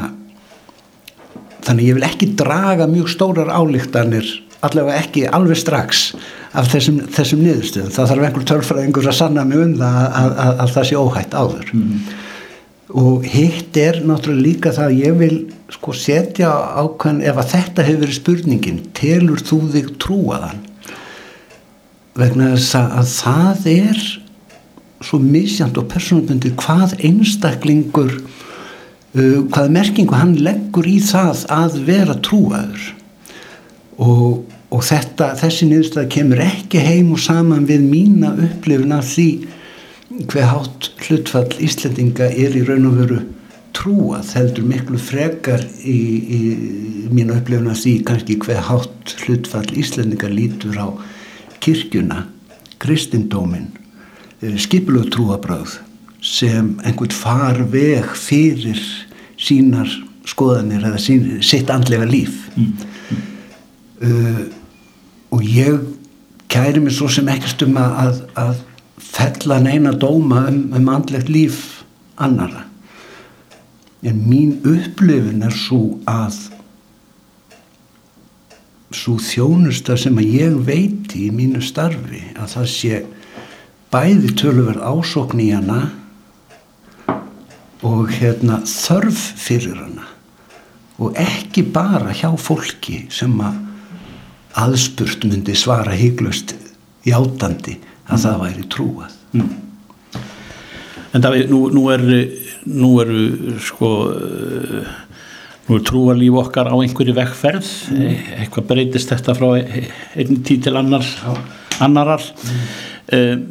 þannig 1.68 1.90
ég 1.90 2.00
vil 2.00 2.08
ekki 2.08 2.32
draga 2.40 2.88
mjög 2.92 3.12
stórar 3.12 3.52
álíktanir 3.52 4.32
allavega 4.64 5.00
ekki 5.04 5.26
alveg 5.28 5.60
strax 5.60 6.04
af 6.56 6.70
þessum, 6.72 7.02
þessum 7.12 7.42
niðurstöðum. 7.44 7.92
Það 7.94 8.12
þarf 8.12 8.28
einhver 8.28 8.46
tölfræðingur 8.52 9.10
að 9.10 9.18
sanna 9.18 9.44
mig 9.48 9.64
um 9.64 9.74
það 9.80 9.98
að, 10.04 10.38
að, 10.46 10.54
að 10.64 10.74
það 10.76 10.88
sé 10.90 11.00
óhætt 11.02 11.36
áður. 11.36 11.74
Og 13.04 13.28
hitt 13.28 13.80
er 13.82 14.00
náttúrulega 14.06 14.46
líka 14.48 14.74
það 14.76 14.90
að 14.92 15.02
ég 15.02 15.20
vil 15.20 15.38
sko 15.72 15.94
setja 15.96 16.52
ákveðin 16.82 17.24
ef 17.24 17.40
að 17.40 17.52
þetta 17.54 17.86
hefur 17.88 18.04
verið 18.04 18.20
spurningin 18.20 18.82
telur 18.98 19.44
þú 19.44 19.60
þig 19.74 19.92
trúaðan? 20.04 20.62
Vegna 22.20 22.52
þess 22.54 22.76
að, 22.78 22.92
að 23.00 23.14
það 23.14 23.68
er 23.74 24.02
svo 25.04 25.20
misjant 25.20 25.78
og 25.80 25.88
persónabundir 25.92 26.56
hvað 26.60 26.96
einstaklingur 27.04 28.18
uh, 28.20 29.40
hvað 29.54 29.72
merkingu 29.78 30.18
hann 30.18 30.36
leggur 30.44 30.88
í 30.90 31.00
það 31.04 31.46
að 31.54 31.80
vera 31.88 32.18
trúaður. 32.24 32.86
Og, 34.02 34.44
og 34.74 34.86
þetta, 34.86 35.34
þessi 35.40 35.70
niðurstað 35.70 36.10
kemur 36.16 36.42
ekki 36.44 36.82
heim 36.82 37.12
og 37.14 37.22
saman 37.22 37.68
við 37.70 37.86
mína 37.88 38.34
upplifun 38.48 38.96
af 38.96 39.10
því 39.12 39.30
hver 40.30 40.50
hátt 40.50 40.92
hlutfall 41.06 41.50
Íslendinga 41.64 42.30
er 42.30 42.58
í 42.58 42.64
raun 42.68 42.90
og 42.90 43.00
veru 43.02 43.22
trúað 43.74 44.34
heldur 44.38 44.68
miklu 44.70 45.00
frekar 45.02 45.64
í, 45.82 46.00
í 46.38 46.42
mínu 47.14 47.40
upplifun 47.40 47.72
af 47.74 47.82
því 47.82 47.94
kannski 48.08 48.38
hver 48.44 48.62
hátt 48.70 49.16
hlutfall 49.26 49.70
Íslendinga 49.74 50.30
lítur 50.30 50.78
á 50.78 50.88
kirkjuna, 51.64 52.28
kristindómin 52.84 53.72
skipulög 54.60 55.10
trúabröð 55.14 55.78
sem 56.24 56.74
einhvern 56.84 57.16
farveg 57.16 58.10
fyrir 58.20 58.80
sínar 59.40 59.90
skoðanir 60.28 60.84
eða 60.88 61.00
sín, 61.02 61.40
sitt 61.44 61.72
andlega 61.74 62.08
líf 62.10 62.50
mm. 62.56 62.90
Uh, 64.04 64.50
og 65.32 65.46
ég 65.48 65.78
kæri 66.52 66.82
mig 66.84 66.92
svo 66.92 67.08
sem 67.08 67.30
ekkert 67.32 67.62
um 67.64 67.78
að, 67.80 67.94
að, 68.02 68.18
að 68.42 68.58
fella 69.00 69.60
neina 69.64 69.94
dóma 69.96 70.42
um, 70.50 70.58
um 70.76 70.90
andlegt 70.92 71.30
líf 71.32 71.62
annara 72.20 72.66
en 74.04 74.20
mín 74.28 74.58
upplifin 74.68 75.44
er 75.48 75.56
svo 75.56 75.98
að 76.10 76.38
svo 78.94 79.18
þjónusta 79.22 79.98
sem 79.98 80.18
að 80.22 80.34
ég 80.38 80.58
veiti 80.68 81.28
í 81.28 81.34
mínu 81.34 81.64
starfi 81.66 82.22
að 82.38 82.52
það 82.56 82.68
sé 82.76 83.02
bæði 83.94 84.34
töluverð 84.38 84.86
ásókn 84.86 85.42
í 85.42 85.50
hana 85.54 85.82
og 87.84 88.12
hérna 88.14 88.62
þörf 88.70 89.22
fyrir 89.40 89.80
hana 89.82 90.08
og 91.02 91.18
ekki 91.20 91.66
bara 91.74 92.14
hjá 92.16 92.30
fólki 92.38 93.04
sem 93.12 93.34
að 93.42 93.60
aðspurt 94.64 95.26
myndi 95.26 95.56
svara 95.58 95.96
hygglust 95.98 96.54
játandi 97.08 97.80
að 98.06 98.14
mm. 98.14 98.22
það 98.24 98.42
væri 98.44 98.66
trúað. 98.70 99.16
Mm. 99.34 99.54
En 101.14 101.24
það, 101.24 101.38
nú, 101.50 101.62
nú 101.74 101.88
er 101.94 102.04
nú 102.70 102.94
eru 103.04 103.58
sko 103.64 103.90
nú 105.68 105.78
er 105.78 105.86
trúarlíf 105.88 106.40
okkar 106.44 106.72
á 106.72 106.76
einhverju 106.76 107.16
vekkferð 107.18 107.70
mm. 107.96 108.18
eitthvað 108.44 108.70
breytist 108.72 109.14
þetta 109.14 109.38
frá 109.38 109.50
einn 109.60 110.44
tíð 110.44 110.66
til 110.68 110.76
annar 110.80 111.08
annarar 111.84 112.24
mm. 112.34 113.46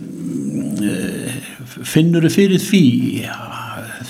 finnur 1.94 2.28
þau 2.28 2.36
fyrir 2.36 2.62
því 2.62 2.84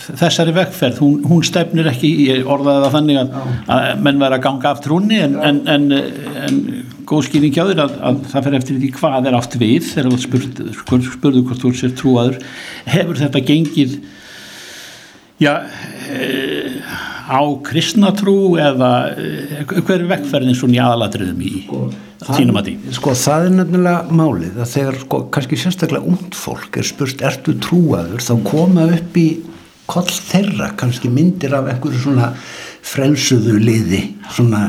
þessari 0.02 0.52
vekkferð, 0.56 0.98
hún, 1.02 1.20
hún 1.28 1.44
stefnir 1.46 1.88
ekki 1.90 2.08
í 2.24 2.26
orðaða 2.40 2.90
þannig 2.96 3.20
að, 3.20 3.36
að 3.74 4.02
menn 4.04 4.20
verða 4.20 4.38
að 4.38 4.46
ganga 4.46 4.72
af 4.72 4.80
trúni 4.84 5.20
en, 5.22 5.36
en, 5.44 5.60
en, 5.70 5.86
en 6.46 6.58
góð 7.08 7.28
skýring 7.28 7.54
hjá 7.54 7.64
þér 7.68 7.84
að, 7.84 7.94
að 8.08 8.18
það 8.32 8.48
fer 8.48 8.56
eftir 8.58 8.80
því 8.80 8.90
hvað 8.98 9.28
er 9.28 9.38
átt 9.38 9.56
við 9.60 9.86
þegar 9.90 10.10
þú 10.10 10.98
spurðu 11.12 11.44
hvort 11.46 11.62
þú 11.62 11.72
sér 11.78 11.94
trúaður. 11.98 12.40
Hefur 12.88 13.20
þetta 13.22 13.44
gengið 13.52 13.96
já 15.42 15.54
e, 16.08 16.80
á 17.26 17.40
kristnatrú 17.66 18.56
eða 18.60 18.92
e, 19.16 19.64
hver 19.68 20.00
er 20.00 20.08
vekkferðin 20.10 20.58
svona 20.58 20.76
í 20.76 20.82
aðalatriðum 20.82 21.44
í 21.46 21.52
sko, 21.66 21.82
þínum 22.28 22.60
að 22.60 22.68
því? 22.68 22.74
Sko 22.98 23.14
það 23.22 23.46
er 23.46 23.54
nefnilega 23.58 24.18
málið 24.22 24.60
að 24.62 24.72
þegar 24.74 25.00
sko, 25.04 25.22
kannski 25.34 25.60
sérstaklega 25.60 26.12
ungd 26.12 26.38
fólk 26.38 26.78
er 26.80 26.88
spurt 26.88 27.24
ertu 27.28 27.56
trúaður 27.62 28.24
þá 28.24 28.34
koma 28.48 28.88
upp 28.98 29.20
í 29.20 29.28
koll 29.90 30.08
þeirra 30.08 30.72
kannski 30.78 31.10
myndir 31.12 31.54
af 31.58 31.68
einhverju 31.72 32.04
svona 32.06 32.32
frelsuðu 32.82 33.58
liði 33.60 34.02
svona 34.32 34.66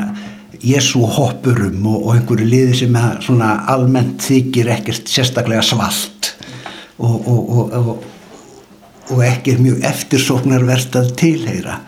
Jésu 0.64 1.02
hoppurum 1.04 1.84
og, 1.90 1.98
og 2.06 2.10
einhverju 2.14 2.46
liði 2.48 2.78
sem 2.78 2.98
svona 3.24 3.50
almennt 3.70 4.22
þykir 4.24 4.70
ekkert 4.78 5.10
sérstaklega 5.10 5.64
svalt 5.66 6.32
og, 6.98 7.26
og, 7.28 7.74
og 7.74 8.13
ekki 9.24 9.54
er 9.54 9.64
mjög 9.64 9.82
eftirsóknarvert 9.84 10.96
að 10.96 11.10
tilheyra 11.20 11.80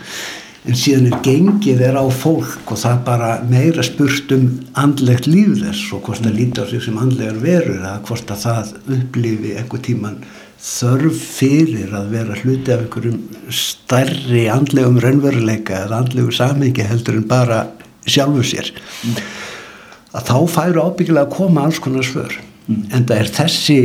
en 0.66 0.74
síðan 0.74 1.12
er 1.12 1.20
gengið 1.22 1.82
er 1.86 1.98
á 1.98 2.04
fólk 2.10 2.72
og 2.72 2.80
það 2.80 3.02
bara 3.06 3.28
meira 3.46 3.84
spurt 3.86 4.32
um 4.34 4.48
andlegt 4.78 5.28
líf 5.30 5.54
þess 5.60 5.92
og 5.94 6.02
hvort 6.08 6.24
það 6.24 6.38
líti 6.40 6.64
á 6.64 6.66
sig 6.70 6.82
sem 6.82 6.98
andlegar 6.98 7.38
verur 7.42 7.78
eða 7.78 7.94
hvort 8.08 8.32
að 8.34 8.42
það 8.42 8.72
upplifi 8.96 9.54
einhver 9.60 9.84
tíman 9.86 10.18
þörf 10.66 11.20
fyrir 11.36 11.92
að 11.94 12.08
vera 12.16 12.38
hluti 12.40 12.74
af 12.74 12.82
einhverjum 12.82 13.20
stærri 13.54 14.46
andlegum 14.50 14.98
raunveruleika 15.04 15.84
eða 15.84 16.00
andlegu 16.02 16.34
samhengi 16.34 16.88
heldur 16.88 17.20
en 17.20 17.28
bara 17.30 17.60
sjálfu 18.06 18.42
sér 18.46 18.72
mm. 18.74 19.20
að 20.18 20.32
þá 20.32 20.36
færu 20.56 20.82
ábyggilega 20.88 21.28
að 21.28 21.36
koma 21.36 21.66
alls 21.66 21.78
konar 21.82 22.06
svör 22.06 22.34
mm. 22.66 22.82
en 22.90 23.06
það 23.06 23.20
er 23.20 23.32
þessi 23.38 23.78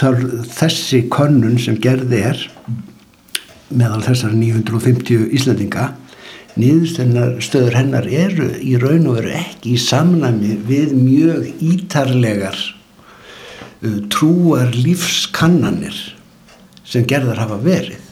þessi 0.00 1.04
könnun 1.12 1.58
sem 1.60 1.76
gerði 1.80 2.22
er 2.30 2.44
meðal 3.70 4.02
þessar 4.04 4.34
950 4.34 5.28
Íslandinga 5.36 5.90
niðurstöðnar 6.58 7.38
stöður 7.44 7.78
hennar 7.78 8.08
eru 8.10 8.50
í 8.58 8.74
raun 8.80 9.06
og 9.10 9.20
veru 9.20 9.34
ekki 9.38 9.76
í 9.76 9.80
samnami 9.80 10.56
við 10.66 10.94
mjög 10.98 11.48
ítarlegar 11.62 12.58
uh, 12.58 13.98
trúar 14.12 14.72
lífskannanir 14.74 15.96
sem 16.82 17.06
gerðar 17.06 17.44
hafa 17.44 17.60
verið 17.62 18.06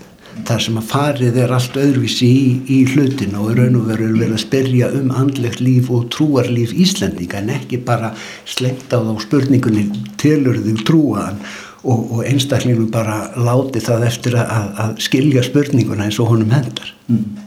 þar 0.46 0.62
sem 0.62 0.76
að 0.78 0.90
farið 0.92 1.38
er 1.42 1.52
allt 1.56 1.76
öðruvísi 1.80 2.28
í, 2.30 2.50
í 2.70 2.78
hlutin 2.92 3.34
og 3.40 3.56
raun 3.58 3.80
og 3.80 3.88
veru 3.90 4.12
verið 4.12 4.36
að 4.36 4.44
spyrja 4.44 4.90
um 4.94 5.10
andlegt 5.10 5.62
líf 5.64 5.90
og 5.90 6.06
trúarlíf 6.14 6.70
Íslandinga 6.78 7.40
en 7.42 7.56
ekki 7.56 7.80
bara 7.88 8.12
slengt 8.46 8.94
á 8.94 9.02
þá 9.02 9.16
spurningunni 9.24 9.88
tilur 10.20 10.60
þig 10.62 10.84
trúaðan 10.86 11.42
og, 11.84 11.98
og 12.12 12.22
einstaklingu 12.26 12.88
bara 12.92 13.18
láti 13.38 13.82
það 13.84 14.06
eftir 14.08 14.38
að, 14.40 14.70
að 14.84 14.94
skilja 15.04 15.44
spurninguna 15.46 16.08
eins 16.08 16.20
og 16.22 16.32
honum 16.32 16.54
hendar 16.54 16.94
mm. 17.06 17.42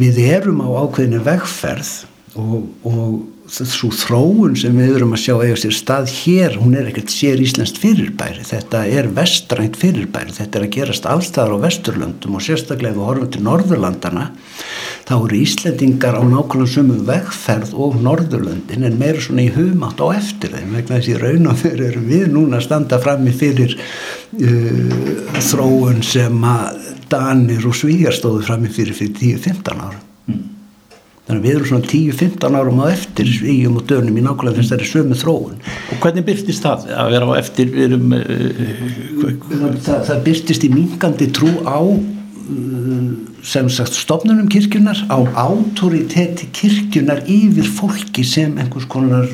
við 0.00 0.22
erum 0.26 0.64
á 0.64 0.68
ákveðinu 0.84 1.22
vegferð 1.26 1.92
og, 2.40 2.58
og 2.88 3.52
svo 3.52 3.90
þróun 3.92 4.54
sem 4.56 4.76
við 4.78 4.94
erum 4.96 5.12
að 5.12 5.22
sjá 5.26 5.34
eiga 5.42 5.56
sér 5.60 5.74
stað 5.76 6.12
hér, 6.14 6.54
hún 6.62 6.76
er 6.78 6.88
ekkert 6.88 7.12
sér 7.12 7.40
íslenskt 7.42 7.80
fyrirbæri, 7.82 8.44
þetta 8.48 8.84
er 8.88 9.10
vestrænt 9.12 9.76
fyrirbæri, 9.80 10.32
þetta 10.38 10.58
er 10.58 10.66
að 10.66 10.72
gerast 10.78 11.08
allstaðar 11.10 11.60
á 11.60 11.64
vesturlöndum 11.66 12.38
og 12.38 12.44
sérstaklega 12.46 12.96
við 12.96 13.08
horfum 13.10 13.32
til 13.34 13.42
norðurlandana, 13.44 14.28
þá 15.08 15.14
eru 15.16 15.40
Íslendingar 15.40 16.16
á 16.18 16.22
nákvæmlega 16.22 16.72
sumu 16.74 16.98
vegferð 17.08 17.74
og 17.74 17.98
norðurlöndin 18.04 18.86
en 18.88 18.98
meira 19.00 19.22
svona 19.22 19.46
í 19.46 19.52
humátt 19.54 20.00
á 20.02 20.06
eftir 20.14 20.54
þeim, 20.54 20.72
vegna 20.76 21.00
þessi 21.00 21.18
raun 21.20 21.50
og 21.50 21.60
fyrir 21.62 21.84
erum 21.90 22.08
við 22.10 22.24
núna 22.34 22.60
að 22.60 22.66
standa 22.68 23.00
frammi 23.02 23.34
fyrir 23.34 23.76
uh, 23.76 24.96
þróun 25.50 26.02
sem 26.06 26.48
að 26.54 26.90
Danir 27.12 27.68
og 27.68 27.76
Svíjar 27.76 28.16
stóðu 28.16 28.46
frammi 28.46 28.72
fyrir 28.72 28.96
fyrir 28.96 29.36
10-15 29.36 29.86
ára. 29.86 30.00
Mm 30.30 30.42
þannig 31.22 31.38
að 31.38 31.46
við 31.46 31.56
erum 31.56 31.68
svona 31.70 31.88
10-15 31.90 32.56
árum 32.58 32.80
á 32.82 32.86
eftir 32.90 33.28
svíjum 33.30 33.76
og 33.78 33.84
dönum 33.90 34.16
í 34.18 34.24
nákvæmlega 34.24 34.58
þessari 34.58 34.88
sömu 34.88 35.18
þróun. 35.18 35.60
Og 35.94 36.00
hvernig 36.02 36.26
byrtist 36.26 36.64
það 36.64 36.88
að 36.98 37.12
vera 37.14 37.28
á 37.30 37.32
eftir 37.38 37.76
erum, 37.86 38.16
uh, 38.16 39.30
það, 39.86 40.00
það 40.08 40.24
byrtist 40.26 40.66
í 40.66 40.72
mingandi 40.72 41.30
trú 41.36 41.52
á 41.62 41.78
uh, 41.78 41.94
sem 43.42 43.68
sagt 43.72 43.96
stofnunum 43.96 44.48
kirkjunar 44.52 44.98
á 45.10 45.18
autoriteti 45.44 46.48
kirkjunar 46.54 47.24
yfir 47.30 47.68
fólki 47.78 48.24
sem 48.26 48.56
einhvers 48.58 48.88
konar 48.90 49.28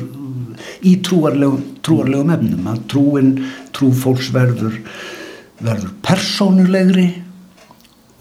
í 0.83 0.97
trúarlegum, 1.05 1.63
trúarlegum 1.85 2.33
efnum. 2.35 2.67
Að 2.71 2.83
trúin, 2.91 3.33
trú 3.75 3.91
fólks 3.95 4.31
verður 4.35 4.77
verður 5.59 5.91
persónulegri 6.05 7.09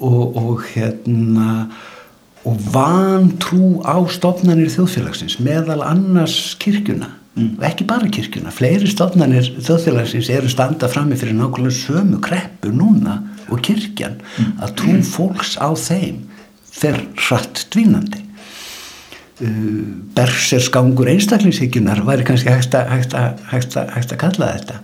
og, 0.03 0.37
og 0.39 0.67
hérna 0.73 1.69
og 2.47 2.59
vantrú 2.73 3.79
á 3.83 3.99
stofnanir 4.11 4.71
þjóðfélagsins 4.73 5.39
meðal 5.43 5.83
annars 5.87 6.55
kirkjuna. 6.63 7.15
Mm. 7.39 7.59
ekki 7.63 7.87
bara 7.87 8.09
kirkjuna 8.11 8.51
fleiri 8.51 8.89
stofnanir 8.91 9.47
þjóðfélagsins 9.59 10.31
eru 10.35 10.51
standa 10.51 10.89
frammi 10.91 11.19
fyrir 11.19 11.37
nákvæmlega 11.39 11.77
sömu 11.77 12.19
kreppu 12.25 12.73
núna 12.75 13.21
og 13.49 13.63
kirkjan 13.67 14.19
að 14.63 14.75
trú 14.81 14.99
fólks 15.07 15.57
á 15.61 15.69
þeim 15.79 16.25
fer 16.79 17.01
hratt 17.17 17.65
dvínandi 17.73 18.23
uh, 18.23 19.83
berserskángur 20.19 21.11
einstaklingshyggjunar 21.15 22.05
væri 22.07 22.29
kannski 22.29 22.53
hægt 22.53 22.77
að, 22.79 22.95
hægt, 22.95 23.19
að, 23.19 23.43
hægt, 23.53 23.77
að, 23.77 23.93
hægt 23.97 24.15
að 24.15 24.23
kalla 24.27 24.53
þetta 24.55 24.81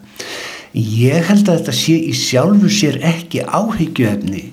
ég 0.74 1.30
held 1.30 1.48
að 1.48 1.60
þetta 1.60 1.78
sé 1.78 1.96
í 2.02 2.12
sjálfu 2.18 2.70
sér 2.72 2.98
ekki 3.06 3.44
áhyggjuefni 3.46 4.48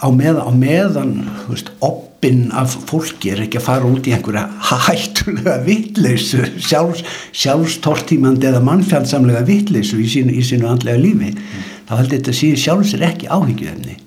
á 0.00 0.08
meðan, 0.12 0.44
á 0.44 0.50
meðan 0.52 1.12
veist, 1.48 1.70
oppin 1.84 2.50
af 2.56 2.74
fólki 2.88 3.32
er 3.32 3.44
ekki 3.46 3.60
að 3.60 3.66
fara 3.68 3.88
út 3.88 4.08
í 4.08 4.12
einhverja 4.12 4.44
hættulega 4.68 5.58
vittleysu 5.66 6.42
sjálfs, 6.60 7.04
sjálfstortímandi 7.32 8.50
eða 8.50 8.62
mannfjandsamlega 8.66 9.44
vittleysu 9.48 10.00
í 10.00 10.08
í 10.08 10.44
sínu 10.44 10.68
andlega 10.68 11.00
lífi 11.00 11.32
mm. 11.32 11.70
Þá 11.92 11.98
held 11.98 12.14
þetta 12.14 12.32
síðan 12.32 12.60
sjálfsir 12.62 13.02
ekki 13.04 13.28
áhyggjöfni 13.28 13.98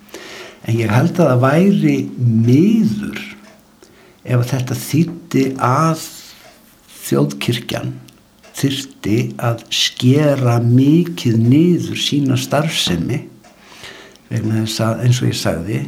en 0.66 0.80
ég 0.80 0.90
held 0.90 1.20
að 1.20 1.28
það 1.30 1.44
væri 1.44 1.98
miður 2.18 3.20
ef 4.26 4.48
þetta 4.50 4.78
þýtti 4.82 5.44
að 5.62 6.08
þjóðkirkjan 7.06 7.92
þyrti 8.56 9.20
að 9.46 9.62
skera 9.78 10.56
mikið 10.64 11.38
niður 11.44 12.02
sína 12.02 12.40
starfsemi 12.42 13.22
vegna 14.32 14.64
þess 14.64 14.82
að 14.88 15.06
eins 15.06 15.22
og 15.22 15.30
ég 15.30 15.38
sagði 15.38 15.82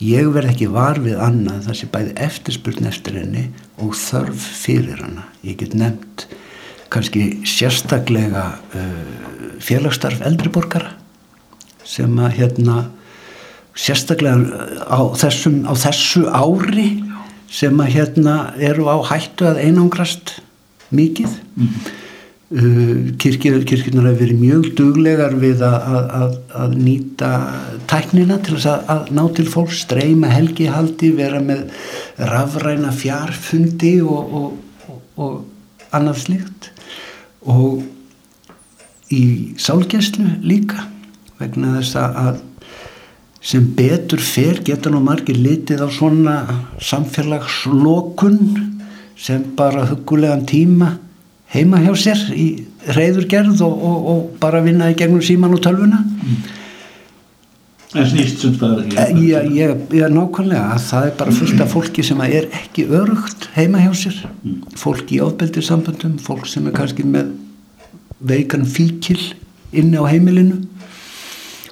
ég 0.00 0.30
verð 0.32 0.54
ekki 0.54 0.70
var 0.72 1.02
við 1.04 1.20
annað 1.20 1.68
þar 1.68 1.80
sem 1.82 1.92
bæði 1.92 2.14
eftirspurn 2.24 2.88
eftir 2.88 3.20
henni 3.20 3.50
og 3.84 3.92
þörf 3.98 4.46
fyrir 4.62 5.02
hana. 5.04 5.26
Ég 5.44 5.60
get 5.60 5.76
nefnt 5.76 6.24
kannski 6.90 7.42
sérstaklega 7.44 8.46
uh, 8.72 9.58
félagsstarf 9.60 10.24
eldriborgara 10.24 10.94
sem 11.90 12.18
að 12.22 12.34
hérna 12.38 12.80
sérstaklega 13.78 14.66
á, 14.86 15.00
þessum, 15.18 15.62
á 15.66 15.74
þessu 15.78 16.26
ári 16.28 16.90
sem 17.50 17.80
að 17.82 17.96
hérna 17.96 18.36
eru 18.62 18.86
á 18.86 18.96
hættu 19.10 19.48
að 19.48 19.64
einangrast 19.64 20.38
mikið. 20.94 21.34
Mm. 21.56 21.80
Uh, 22.50 22.94
kirkir, 23.22 23.60
kirkirnar 23.62 24.08
hefur 24.08 24.24
verið 24.24 24.40
mjög 24.40 24.64
duglegar 24.78 25.36
við 25.38 25.60
að, 25.62 25.84
að, 26.18 26.32
að 26.58 26.72
nýta 26.82 27.28
tæknina 27.90 28.40
til 28.42 28.56
að, 28.58 28.88
að 28.90 29.12
ná 29.14 29.22
til 29.36 29.46
fólk, 29.46 29.70
streyma 29.78 30.32
helgihaldi, 30.32 31.12
vera 31.14 31.38
með 31.44 31.68
rafræna 32.18 32.90
fjarfundi 32.90 33.92
og, 34.02 34.34
og, 34.40 34.90
og, 34.90 34.98
og 35.14 35.94
annað 35.94 36.24
slikt 36.24 36.72
og 37.46 37.84
í 39.14 39.22
sálgjæslu 39.58 40.26
líka 40.42 40.88
vegna 41.40 41.78
þess 41.78 41.96
að 42.00 42.40
sem 43.40 43.64
betur 43.76 44.20
fer 44.20 44.60
geta 44.64 44.92
nú 44.92 45.00
margir 45.00 45.38
litið 45.40 45.84
á 45.84 45.88
svona 45.88 46.34
samfélagslokun 46.84 48.40
sem 49.16 49.44
bara 49.56 49.86
hugulegan 49.88 50.44
tíma 50.48 50.98
heima 51.54 51.80
hjá 51.82 51.94
sér 51.98 52.24
í 52.36 52.46
reyðurgerð 52.94 53.60
og, 53.64 53.84
og, 53.90 54.08
og 54.12 54.24
bara 54.40 54.62
vinna 54.64 54.90
í 54.92 54.96
gegnum 54.98 55.22
síman 55.24 55.56
og 55.56 55.62
tölvuna. 55.64 56.04
En 57.90 58.06
snýst 58.06 58.44
sem 58.44 58.54
Eh, 58.60 59.08
ég, 59.18 59.48
ég, 59.56 59.70
ég 59.98 60.12
nákvæmlega. 60.14 60.76
Að 60.76 60.84
það 60.86 61.06
er 61.08 61.14
bara 61.18 61.34
fullt 61.34 61.62
af 61.64 61.72
fólki 61.74 62.04
sem 62.06 62.20
er 62.22 62.46
ekki 62.54 62.86
örugt 62.86 63.48
heima 63.56 63.82
hjá 63.82 63.90
sér. 63.98 64.20
Fólk 64.78 65.10
í 65.10 65.18
ofbeldissamböndum 65.24 66.20
fólk 66.22 66.46
sem 66.46 66.68
er 66.70 66.76
kannski 66.76 67.08
með 67.08 67.32
veikan 68.20 68.68
fíkil 68.68 69.18
inni 69.72 69.98
á 69.98 70.06
heimilinu 70.06 70.60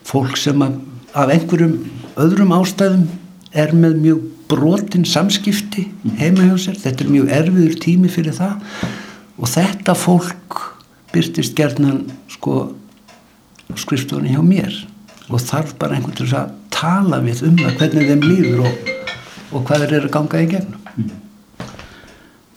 fólk 0.08 0.38
sem 0.40 0.62
af 0.62 1.30
einhverjum 1.32 1.76
öðrum 2.18 2.54
ástæðum 2.56 3.06
er 3.52 3.74
með 3.76 4.00
mjög 4.02 4.24
brotin 4.48 5.04
samskipti 5.08 5.88
heima 6.18 6.46
hjá 6.48 6.56
sér. 6.64 6.78
Þetta 6.80 7.04
er 7.04 7.12
mjög 7.12 7.32
erfiður 7.38 7.78
tími 7.84 8.10
fyrir 8.12 8.36
það. 8.36 8.62
Og 9.38 9.50
þetta 9.52 9.94
fólk 9.98 10.60
byrtist 11.12 11.56
gerðnan 11.58 12.06
sko 12.32 12.70
skrifstofunni 13.76 14.32
hjá 14.34 14.42
mér. 14.44 14.74
Og 15.28 15.42
þarf 15.44 15.74
bara 15.80 15.98
einhvern 15.98 16.16
til 16.16 16.28
að 16.32 16.54
tala 16.72 17.20
við 17.24 17.44
um 17.48 17.58
það 17.60 17.80
hvernig 17.82 18.12
þeim 18.12 18.24
líður 18.24 18.62
og, 18.68 18.92
og 19.52 19.66
hvað 19.68 19.84
þeir 19.84 19.96
eru 19.98 20.08
að 20.08 20.14
ganga 20.16 20.44
í 20.44 20.52
gegnum. 20.54 21.10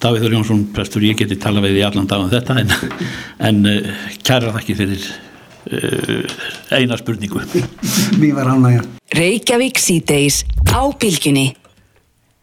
Davíður 0.02 0.34
Jónsson, 0.34 0.64
prestur, 0.74 1.04
ég 1.06 1.20
geti 1.20 1.36
talað 1.38 1.68
við 1.68 1.82
í 1.82 1.84
allan 1.86 2.08
dag 2.10 2.24
um 2.24 2.32
þetta 2.32 2.56
en, 2.58 2.72
en 3.50 3.60
uh, 3.70 3.92
kæra 4.26 4.56
þakki 4.56 4.78
fyrir 4.80 5.04
eina 6.72 6.98
spurningu 7.00 7.44
Mér 8.22 8.36
var 8.40 8.50
ánægja 8.56 8.88
Reykjavík 9.12 9.76
síðdeis 9.76 10.46
á 10.72 10.88
bylginni. 10.96 11.50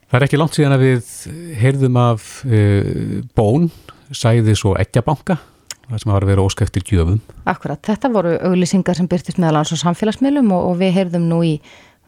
Það 0.09 0.19
er 0.19 0.25
ekki 0.27 0.41
langt 0.41 0.57
síðan 0.57 0.75
að 0.75 0.83
við 0.85 1.13
heyrðum 1.57 1.97
af 2.01 2.27
uh, 2.45 3.23
bón, 3.37 3.71
sæðis 4.13 4.67
og 4.69 4.77
ekkjabanka, 4.81 5.39
það 5.87 6.03
sem 6.03 6.13
hafa 6.13 6.29
verið 6.29 6.45
óskæftir 6.45 6.85
gjöfum. 6.91 7.23
Akkurat, 7.49 7.81
þetta 7.89 8.11
voru 8.13 8.35
auglýsingar 8.51 9.01
sem 9.01 9.09
byrtist 9.09 9.41
meðal 9.41 9.63
hans 9.63 9.73
á 9.73 9.81
samfélagsmiðlum 9.81 10.53
og, 10.57 10.67
og 10.75 10.79
við 10.83 10.95
heyrðum 10.99 11.25
nú 11.31 11.41
í 11.49 11.55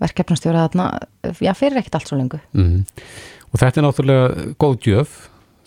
verkefnastjóra 0.00 0.66
þarna, 0.66 0.90
já, 1.40 1.52
fyrir 1.56 1.80
ekkert 1.80 1.96
allt 1.96 2.12
svo 2.12 2.20
lengu. 2.20 2.40
Mm. 2.56 2.84
Og 3.50 3.64
þetta 3.64 3.80
er 3.80 3.88
náttúrulega 3.88 4.48
góð 4.60 4.76
gjöf 4.84 5.16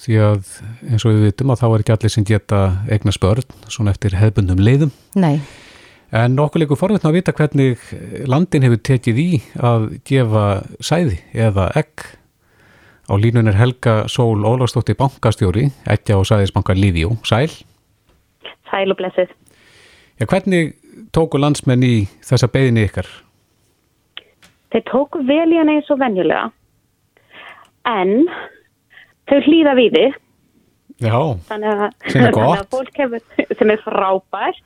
því 0.01 0.15
að 0.23 0.47
eins 0.89 1.05
og 1.05 1.13
við 1.13 1.27
vitum 1.27 1.53
að 1.53 1.61
þá 1.61 1.67
er 1.69 1.83
ekki 1.83 1.93
allir 1.97 2.13
sem 2.13 2.25
geta 2.27 2.63
eigna 2.91 3.13
spörn 3.13 3.59
svona 3.67 3.93
eftir 3.93 4.17
hefbundum 4.17 4.61
leiðum. 4.63 4.91
Nei, 5.19 5.37
En 6.13 6.37
okkur 6.37 6.61
líkur 6.61 6.77
forvetna 6.77 7.09
að 7.09 7.15
vita 7.17 7.33
hvernig 7.33 7.81
landin 8.29 8.61
hefur 8.67 8.81
tekið 8.85 9.19
í 9.21 9.29
að 9.57 9.87
gefa 10.05 10.43
sæði 10.77 11.15
eða 11.33 11.71
egg. 11.79 12.03
Á 13.09 13.13
línun 13.17 13.49
er 13.49 13.57
Helga 13.57 13.95
Sól 14.05 14.45
Ólafsdóttir 14.45 14.95
bankastjóri, 14.99 15.71
ekki 15.89 16.13
á 16.13 16.21
sæðisbanka 16.21 16.77
Lífjó. 16.77 17.15
Sæl. 17.25 17.49
Sæl 18.69 18.93
og 18.93 18.99
blessið. 19.01 19.33
Já, 20.21 20.27
hvernig 20.29 20.75
tóku 21.17 21.41
landsmenn 21.41 21.81
í 21.81 21.95
þessa 22.21 22.51
beðinni 22.53 22.85
ykkar? 22.85 23.09
Þeir 24.69 24.85
tóku 24.93 25.25
vel 25.25 25.49
í 25.49 25.57
hann 25.57 25.73
eins 25.73 25.89
og 25.89 25.97
venjulega 25.97 26.51
en 27.89 28.29
þau 29.31 29.39
hlýða 29.47 29.73
við 29.79 29.97
þið 29.97 30.19
Já, 31.03 31.17
þannig 31.49 31.69
að, 31.73 31.83
Sem 32.11 32.21
er 32.21 32.31
þannig 32.35 32.37
gott. 32.37 32.59
að 32.59 32.71
fólk 32.75 32.99
hefur 33.01 33.21
sem 33.59 33.73
er 33.73 33.83
frábært 33.83 34.63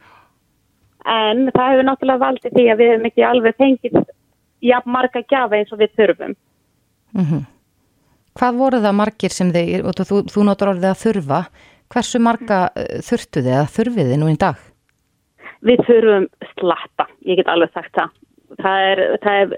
en 1.08 1.46
það 1.56 1.70
hefur 1.72 1.88
náttúrulega 1.88 2.24
valdið 2.26 2.56
því 2.58 2.66
að 2.74 2.82
við 2.82 2.92
hefum 2.92 3.10
ekki 3.12 3.26
alveg 3.28 3.60
fengið 3.62 4.00
jafn 4.68 4.92
marga 4.92 5.22
gjafa 5.30 5.56
eins 5.60 5.72
og 5.72 5.80
við 5.80 5.94
þurfum. 6.00 6.34
hvað 8.38 8.58
voru 8.60 8.82
það 8.84 8.96
margir 9.00 9.34
sem 9.34 9.52
þið, 9.54 9.86
og 9.88 10.02
þú, 10.02 10.20
þú 10.34 10.44
notur 10.50 10.72
orðið 10.74 10.90
að 10.92 11.02
þurfa, 11.06 11.40
hversu 11.94 12.20
marga 12.22 12.60
eh, 12.76 13.00
þurftu 13.08 13.42
þið 13.46 13.54
eða 13.56 13.70
þurfið 13.78 14.12
þið 14.12 14.20
nú 14.22 14.30
í 14.34 14.38
dag? 14.42 14.60
Við 15.66 15.84
þurfum 15.88 16.28
slatta, 16.52 17.08
ég 17.26 17.40
get 17.40 17.50
alveg 17.50 17.72
sagt 17.74 17.94
það. 17.98 18.12
Það 18.62 18.84
er, 18.92 19.02
það 19.24 19.40
er 19.42 19.56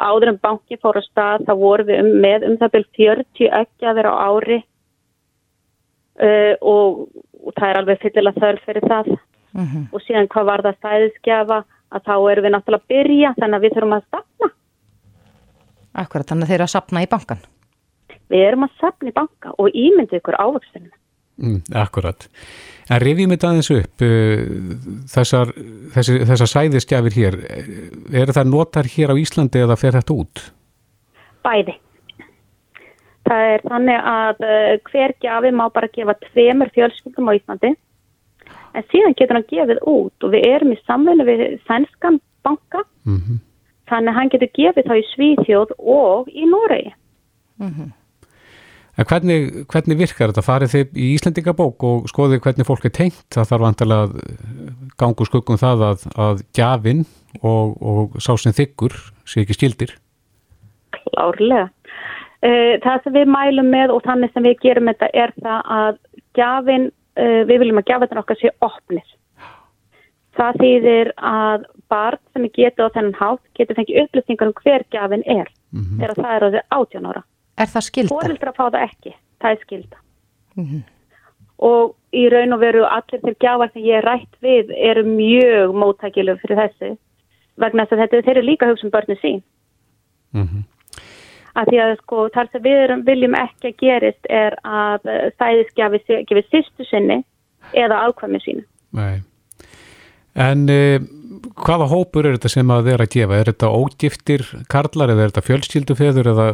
áður 0.00 0.32
en 0.32 0.40
banki 0.42 0.78
fór 0.80 0.98
á 0.98 1.02
stað, 1.04 1.46
þá 1.48 1.52
vorum 1.60 1.88
við 1.90 2.02
um, 2.02 2.10
með 2.24 2.46
um 2.48 2.56
það 2.60 2.72
byrjum 2.76 2.94
40 3.00 3.50
ekki 3.60 3.88
að 3.88 3.98
vera 4.00 4.12
á 4.12 4.18
ári 4.30 4.58
uh, 6.20 6.54
og, 6.60 7.04
og 7.44 7.58
það 7.58 7.68
er 7.68 7.80
alveg 7.82 8.02
fyllilega 8.04 8.44
þörf 8.44 8.64
fyrir 8.68 8.88
það. 8.88 9.12
Og 9.90 10.02
síðan 10.04 10.28
hvað 10.30 10.46
var 10.46 10.62
það 10.62 10.76
stæðisgjafa 10.78 11.62
að 11.90 12.04
þá 12.06 12.14
erum 12.30 12.44
við 12.46 12.52
náttúrulega 12.54 12.84
að 12.84 12.92
byrja 12.92 13.32
þannig 13.38 13.56
að 13.56 13.64
við 13.64 13.72
þurfum 13.76 13.96
að 13.96 14.04
stafna. 14.06 14.50
Akkurat, 16.00 16.28
þannig 16.28 16.46
að 16.46 16.52
þeir 16.52 16.60
eru 16.60 16.68
að 16.68 16.74
sapna 16.76 17.02
í 17.02 17.08
bankan. 17.10 17.40
Við 18.30 18.44
erum 18.46 18.66
að 18.66 18.76
safna 18.78 19.10
í 19.10 19.16
banka 19.16 19.54
og 19.58 19.74
ímyndið 19.74 20.20
ykkur 20.20 20.38
ávöxtunum. 20.38 20.92
Mm, 21.40 21.60
akkurat. 21.82 22.26
En 22.90 23.02
rifjum 23.02 23.34
þetta 23.34 23.50
aðeins 23.50 23.70
upp, 23.74 24.04
uh, 24.06 25.02
þessar, 25.10 25.52
þessi, 25.94 26.16
þessar 26.30 26.52
sæðisgjafir 26.54 27.18
hér, 27.18 27.38
eru 28.22 28.36
það 28.36 28.50
notar 28.54 28.88
hér 28.90 29.14
á 29.14 29.20
Íslandi 29.20 29.62
eða 29.64 29.78
fer 29.80 29.98
þetta 29.98 30.16
út? 30.16 30.46
Bæði. 31.46 31.76
Það 33.28 33.50
er 33.52 33.68
þannig 33.68 34.08
að 34.14 34.42
uh, 34.46 34.72
hver 34.90 35.14
gjafi 35.22 35.52
má 35.54 35.66
bara 35.74 35.92
gefa 35.92 36.16
tveimur 36.30 36.72
fjölskyldum 36.74 37.30
á 37.30 37.36
Íslandi 37.36 37.76
en 38.70 38.84
síðan 38.90 39.14
getur 39.18 39.38
hann 39.38 39.50
gefið 39.50 39.78
út 39.90 40.26
og 40.26 40.34
við 40.34 40.44
erum 40.46 40.74
í 40.74 40.82
samfunni 40.86 41.26
við 41.26 41.46
sænskan 41.66 42.20
banka 42.46 42.84
Mm 43.04 43.40
þannig 43.90 44.12
að 44.12 44.18
hann 44.18 44.32
getur 44.34 44.52
gefið 44.58 44.88
þá 44.88 44.94
í 44.96 45.06
Svíþjóð 45.14 45.72
og 45.78 46.30
í 46.30 46.46
Noregi. 46.48 46.92
En 49.00 49.06
hvernig, 49.08 49.64
hvernig 49.72 49.96
virkar 49.96 50.28
þetta? 50.28 50.42
Farið 50.44 50.72
þið 50.74 50.98
í 51.00 51.06
Íslendingabók 51.14 51.84
og 51.88 52.08
skoðið 52.10 52.42
hvernig 52.44 52.66
fólk 52.68 52.84
er 52.84 52.92
tengt? 52.98 53.22
Það 53.32 53.46
þarf 53.48 53.64
vantilega 53.64 54.02
að 54.04 54.10
gangu 55.00 55.26
skuggum 55.28 55.60
það 55.60 55.84
að, 55.86 56.04
að 56.20 56.42
gjafinn 56.58 57.00
og, 57.40 57.78
og 57.80 58.18
sá 58.20 58.34
sem 58.42 58.56
þykkur 58.58 58.98
sé 59.24 59.44
ekki 59.46 59.56
skildir. 59.56 59.94
Klárlega. 60.98 61.70
Uh, 62.44 62.76
það 62.84 63.06
sem 63.06 63.16
við 63.16 63.32
mælum 63.32 63.72
með 63.72 63.94
og 63.94 64.04
þannig 64.04 64.34
sem 64.34 64.44
við 64.44 64.60
gerum 64.66 64.92
þetta 64.92 65.10
er 65.24 65.32
það 65.40 65.72
að 65.78 65.98
gjafin, 66.36 66.86
uh, 67.20 67.40
við 67.48 67.64
viljum 67.64 67.80
að 67.80 67.90
gjafin 67.94 68.22
okkar 68.24 68.40
sé 68.42 68.54
opnir. 68.68 69.16
Það 70.36 70.62
þýðir 70.62 71.14
að 71.30 71.68
barn 71.92 72.20
sem 72.34 72.44
er 72.44 72.56
getið 72.56 72.84
á 72.84 72.94
þennan 72.94 73.18
hátt 73.18 73.44
getur 73.56 73.80
fengið 73.80 74.04
upplýsingar 74.04 74.52
um 74.52 74.56
hver 74.60 74.88
gjafin 74.92 75.24
er 75.24 75.48
þegar 75.72 76.18
það 76.20 76.32
er 76.36 76.44
á 76.44 76.48
því 76.52 76.66
18 76.68 77.12
ára. 77.14 77.28
Er 77.60 77.68
það 77.68 77.86
skilda? 77.88 78.14
Fóreldra 78.14 78.54
fá 78.56 78.64
það 78.64 78.86
ekki, 78.86 79.14
það 79.42 79.54
er 79.54 79.62
skilda. 79.66 80.02
Og 81.70 81.94
í 82.16 82.24
raun 82.32 82.56
og 82.56 82.62
veru 82.62 82.86
allir 82.88 83.20
til 83.22 83.36
gjafar 83.44 83.70
sem 83.74 83.84
ég 83.84 84.00
er 84.00 84.08
rætt 84.08 84.42
við 84.44 84.72
eru 84.74 85.04
mjög 85.04 85.76
móttækileg 85.76 86.40
fyrir 86.40 86.62
þessu 86.64 86.92
vegna 87.60 87.84
þess 87.84 87.98
að 87.98 88.02
þetta, 88.06 88.22
þeir 88.26 88.38
eru 88.38 88.48
líka 88.48 88.66
að 88.66 88.72
hugsa 88.74 88.86
um 88.88 88.94
börnu 88.94 89.16
sín. 89.20 89.42
Mm 90.32 90.62
að 91.58 91.70
því 91.70 91.80
að 91.84 91.94
sko 92.00 92.26
þar 92.34 92.50
sem 92.52 92.64
við 92.64 92.82
erum, 92.84 93.02
viljum 93.06 93.36
ekki 93.38 93.70
að 93.70 93.80
gerist 93.82 94.30
er 94.30 94.56
að 94.66 95.08
stæðisgjafi 95.36 96.02
gefið 96.28 96.50
sýstu 96.50 96.86
sinni 96.88 97.20
eða 97.76 98.04
ákvæmi 98.06 98.40
sínu. 98.44 98.64
Nei. 98.96 99.20
En 100.40 100.64
uh, 100.72 101.02
hvaða 101.60 101.88
hópur 101.90 102.26
er 102.26 102.36
þetta 102.38 102.52
sem 102.52 102.72
að 102.72 102.90
þeir 102.90 103.04
að 103.04 103.12
gefa? 103.14 103.38
Er 103.38 103.50
þetta 103.50 103.72
ógiftir 103.74 104.46
karlar 104.72 105.12
eða 105.12 105.26
er 105.26 105.32
þetta 105.32 105.46
fjölskyldufeður 105.48 106.32
eða 106.32 106.48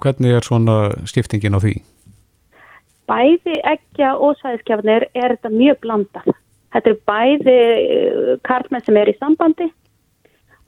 hvernig 0.00 0.36
er 0.36 0.46
svona 0.46 0.78
skiptingin 1.08 1.56
á 1.56 1.60
því? 1.62 1.74
Bæði 3.06 3.60
ekja 3.70 4.14
og 4.18 4.34
stæðisgjafinir 4.40 5.08
er 5.14 5.36
þetta 5.36 5.52
mjög 5.54 5.82
blandað. 5.84 6.32
Þetta 6.74 6.92
er 6.92 7.02
bæði 7.08 7.56
eh, 7.56 8.32
karlmenn 8.46 8.84
sem 8.84 8.98
er 9.00 9.12
í 9.12 9.16
sambandi 9.20 9.68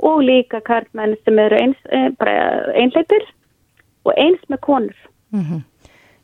og 0.09 0.21
líka 0.23 0.61
karlmenn 0.65 1.17
sem 1.27 1.41
eru 1.43 1.59
eins, 1.59 1.81
eh, 1.91 2.13
bara 2.21 2.37
einleipir 2.79 3.27
og 4.07 4.15
eins 4.15 4.45
með 4.49 4.63
konur. 4.69 5.01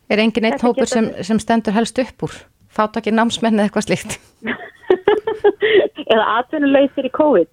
Er 0.08 0.22
engin 0.22 0.46
eitt 0.46 0.62
hópur 0.62 0.86
sem, 0.88 1.10
sem 1.26 1.40
stendur 1.42 1.74
helst 1.74 1.98
upp 1.98 2.28
úr? 2.28 2.38
Fátakir 2.74 3.14
námsmenn 3.14 3.58
eða 3.58 3.68
eitthvað 3.68 3.88
slíkt? 3.88 4.16
eða 6.12 6.28
atvinnuleysir 6.38 7.08
í 7.08 7.12
COVID. 7.14 7.50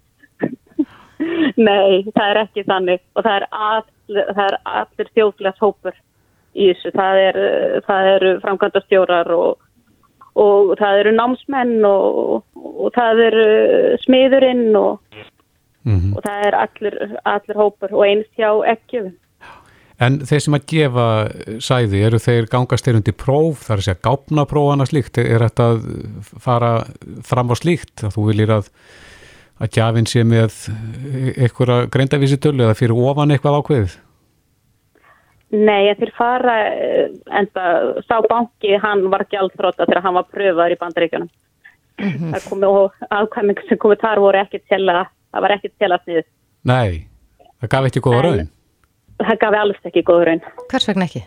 Nei, 1.68 2.02
það 2.12 2.28
er 2.28 2.40
ekki 2.44 2.64
þannig 2.68 3.02
og 3.16 3.26
það 3.26 3.36
er, 3.36 3.48
all, 3.52 3.84
það 4.08 4.46
er 4.46 4.56
allir 4.76 5.12
þjóðfélags 5.12 5.62
hópur 5.62 5.98
í 6.52 6.70
þessu. 6.70 6.94
Það, 6.96 7.20
er, 7.26 7.42
eh, 7.48 7.76
það 7.88 8.08
eru 8.14 8.32
framkvæmda 8.44 8.84
stjórar 8.86 9.34
og, 9.36 9.68
og 10.42 10.72
það 10.80 11.02
eru 11.02 11.14
námsmenn 11.18 11.76
og, 11.88 12.42
og 12.62 12.96
það 12.96 13.26
eru 13.28 13.46
smiðurinn 14.06 14.68
og, 14.80 14.98
Mm 15.82 16.12
og 16.14 16.22
það 16.22 16.44
er 16.46 16.54
allir, 16.54 16.96
allir 17.26 17.56
hópur 17.58 17.94
og 17.96 18.04
eins 18.06 18.28
hjá 18.38 18.50
ekkjöfum. 18.70 19.16
En 20.02 20.18
þeir 20.26 20.42
sem 20.42 20.56
að 20.56 20.66
gefa 20.72 21.06
sæði, 21.62 22.02
eru 22.08 22.18
þeir 22.22 22.48
gangast 22.50 22.86
þeir 22.88 22.98
undir 22.98 23.14
próf, 23.14 23.66
það 23.66 23.74
er 23.74 23.82
að 23.82 23.86
segja 23.86 24.02
gápna 24.08 24.44
próf 24.50 24.72
annað 24.72 24.90
slíkt, 24.90 25.20
er 25.22 25.44
þetta 25.46 25.68
að 25.74 25.82
fara 26.42 26.72
fram 27.28 27.52
á 27.52 27.56
slíkt, 27.60 28.02
að 28.02 28.16
þú 28.16 28.28
viljir 28.30 28.54
að 28.56 28.70
að 29.62 29.76
gjafinn 29.76 30.08
sé 30.10 30.24
með 30.26 30.56
einhverja 31.36 31.90
greindavísi 31.92 32.38
tölu 32.42 32.64
eða 32.66 32.78
fyrir 32.78 32.98
ofan 32.98 33.34
eitthvað 33.34 33.60
ákveðið? 33.60 33.94
Nei, 35.52 35.90
en 35.90 35.98
þeir 36.00 36.12
fara, 36.16 36.54
eh, 36.72 37.12
enda 37.38 37.64
sá 38.08 38.16
banki, 38.24 38.72
hann 38.80 39.04
var 39.12 39.26
gjaldþrótta 39.30 39.86
þegar 39.86 40.02
hann 40.06 40.16
var 40.16 40.26
pröfaður 40.32 40.74
í 40.74 40.80
bandaríkjunum. 40.80 41.30
það 42.32 42.48
komi 42.48 42.70
og 42.72 42.94
ákvæming 43.12 43.60
sem 43.68 43.78
komið 43.78 44.00
þar 44.00 44.22
voru 44.24 44.40
ekkert 44.40 44.64
til 44.72 44.80
að, 44.88 45.04
það 45.30 45.44
var 45.44 45.54
ekkert 45.58 45.74
til 45.78 45.90
að 45.90 46.06
sniðu. 46.06 46.24
Nei, 46.64 47.06
það 47.60 47.72
gaf 47.76 47.88
ekki 47.90 48.02
góða 48.02 48.22
Nei. 48.22 48.30
raun. 48.30 48.50
Það 49.22 49.38
gafi 49.44 49.60
alls 49.60 49.88
ekki 49.88 50.02
góður 50.08 50.30
raun. 50.30 50.42
Hvers 50.72 50.88
vegna 50.90 51.08
ekki? 51.08 51.22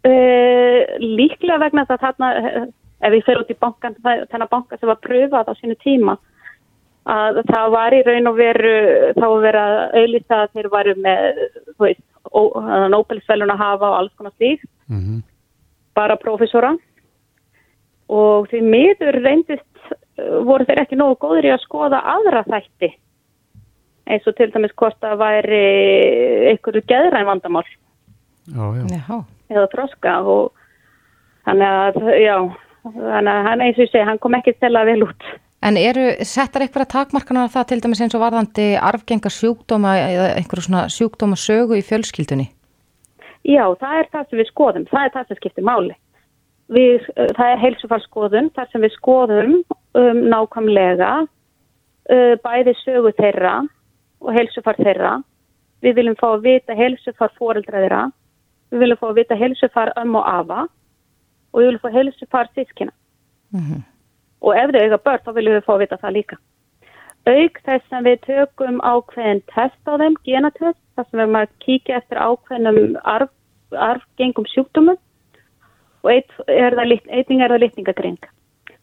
Uh, 0.00 0.80
líklega 1.02 1.60
vegna 1.60 1.84
þess 1.84 1.96
að 1.96 2.04
þarna, 2.06 2.28
eh, 2.40 2.66
ef 3.08 3.16
ég 3.18 3.24
fer 3.24 3.40
út 3.40 3.50
í 3.52 3.56
bankan, 3.60 3.96
það- 4.04 4.26
þennan 4.32 4.50
banka 4.50 4.78
sem 4.78 4.88
var 4.88 5.00
pröfað 5.04 5.50
á 5.50 5.54
sínu 5.60 5.76
tíma, 5.84 6.18
að 7.06 7.42
það 7.48 7.70
var 7.74 7.96
í 7.96 8.02
raun 8.06 8.30
og 8.30 8.36
veru, 8.36 8.76
þá 9.16 9.26
verið 9.44 9.60
að 9.64 9.98
auðlýsa 10.00 10.38
að 10.38 10.52
þeir 10.54 10.70
varu 10.70 10.94
með, 10.94 11.42
þú 11.76 11.84
veist, 11.88 12.06
Nobelsvelun 12.30 13.50
að 13.50 13.58
hafa 13.64 13.86
og 13.88 13.98
alls 13.98 14.14
konar 14.16 14.32
slík, 14.38 14.64
Mm 14.88 15.22
bara 15.94 16.16
prófessora 16.16 16.76
og 18.10 18.48
því 18.50 18.60
miður 18.66 19.18
reyndist, 19.22 19.66
uh, 20.18 20.40
voru 20.46 20.66
þeir 20.68 20.82
ekki 20.84 20.98
nógu 20.98 21.18
góður 21.22 21.48
í 21.48 21.52
að 21.54 21.64
skoða 21.64 22.00
aðra 22.14 22.44
þætti, 22.48 22.92
eins 24.06 24.26
og 24.26 24.36
til 24.38 24.50
dæmis 24.54 24.72
hvort 24.78 24.96
það 25.02 25.20
væri 25.20 25.64
einhverju 26.52 26.86
geðræn 26.88 27.28
vandamál 27.28 27.66
Já, 28.50 28.64
já. 28.74 28.86
Já, 28.90 29.18
eða 29.52 29.68
þroska 29.70 30.16
og 30.26 30.50
þannig 31.46 31.76
að, 31.76 32.00
já, 32.18 32.36
þannig 32.86 33.32
að 33.32 33.46
hann 33.46 33.62
eins 33.64 33.78
og 33.78 33.84
ég 33.84 33.92
segi, 33.92 34.06
hann 34.08 34.20
kom 34.22 34.36
ekki 34.38 34.56
stella 34.56 34.84
vel 34.88 35.04
út. 35.06 35.26
En 35.60 35.76
eru 35.76 36.06
settar 36.24 36.64
eitthvað 36.64 36.88
takmarkanar 36.94 37.50
á 37.50 37.54
það 37.54 37.66
til 37.70 37.80
dæmis 37.84 38.00
eins 38.00 38.16
og 38.16 38.22
varðandi 38.24 38.68
arfgenga 38.80 39.30
sjúkdóma 39.32 39.96
eða 40.00 40.28
einhverju 40.38 40.66
svona 40.66 40.86
sjúkdóma 40.92 41.36
sögu 41.38 41.76
í 41.76 41.84
fjölskyldunni? 41.84 42.48
Já, 43.44 43.64
það 43.80 43.98
er 43.98 44.08
það 44.12 44.24
sem 44.30 44.40
við 44.40 44.48
skoðum, 44.50 44.86
það 44.88 45.04
er 45.04 45.12
það 45.14 45.28
sem 45.28 45.40
skiptir 45.40 45.66
máli. 45.68 45.98
Við, 46.70 47.06
uh, 47.16 47.28
það 47.36 47.52
er 47.52 47.62
heilsufarskoðun, 47.64 48.50
þar 48.56 48.72
sem 48.72 48.84
við 48.86 48.96
skoðum 48.96 49.54
um, 49.60 50.24
nákvæmlega 50.32 51.12
uh, 51.26 52.34
bæði 52.44 52.74
sögu 52.80 53.12
þeirra 53.18 53.60
og 54.20 54.32
heilsufar 54.36 54.76
þeirra. 54.76 55.12
Við 55.82 55.94
viljum 55.96 56.16
fá 56.20 56.26
að 56.34 56.42
vita 56.44 56.74
heilsufar 56.76 57.32
fóreldra 57.38 57.80
þeirra, 57.80 58.02
við 58.70 58.82
viljum 58.84 58.98
fá 59.00 59.06
að 59.08 59.18
vita 59.22 59.36
heilsufar 59.40 59.92
ömmu 59.96 60.18
og 60.20 60.28
afa 60.28 60.60
og 61.52 61.60
við 61.60 61.66
viljum 61.70 61.82
fá 61.84 61.90
heilsufar 61.94 62.50
sískina. 62.54 62.92
Og 64.40 64.56
ef 64.56 64.70
þau 64.72 64.80
eiga 64.80 64.98
börn, 65.04 65.22
þá 65.24 65.32
viljum 65.36 65.54
við 65.58 65.64
fá 65.66 65.72
að 65.74 65.80
vita 65.84 65.96
það 66.00 66.12
líka. 66.16 66.36
Auk 67.28 67.58
þess 67.66 67.88
sem 67.90 68.04
við 68.04 68.20
tökum 68.24 68.78
ákveðin 68.80 69.42
test 69.54 69.88
á 69.88 69.92
þeim, 70.00 70.14
genatest, 70.24 70.78
þar 70.96 71.04
sem 71.08 71.18
við 71.18 71.24
erum 71.24 71.36
að 71.40 71.50
kíkja 71.64 71.96
eftir 72.00 72.18
ákveðinum 72.18 72.96
arf, 73.04 73.30
arfgengum 73.76 74.46
sjúkdómum 74.48 74.96
og 76.00 76.08
eitt 76.10 76.30
er 76.48 76.72
það, 76.78 76.86
lit- 76.88 77.10
einnig 77.12 77.42
er 77.44 77.52
það 77.52 77.60
litningagring. 77.60 78.18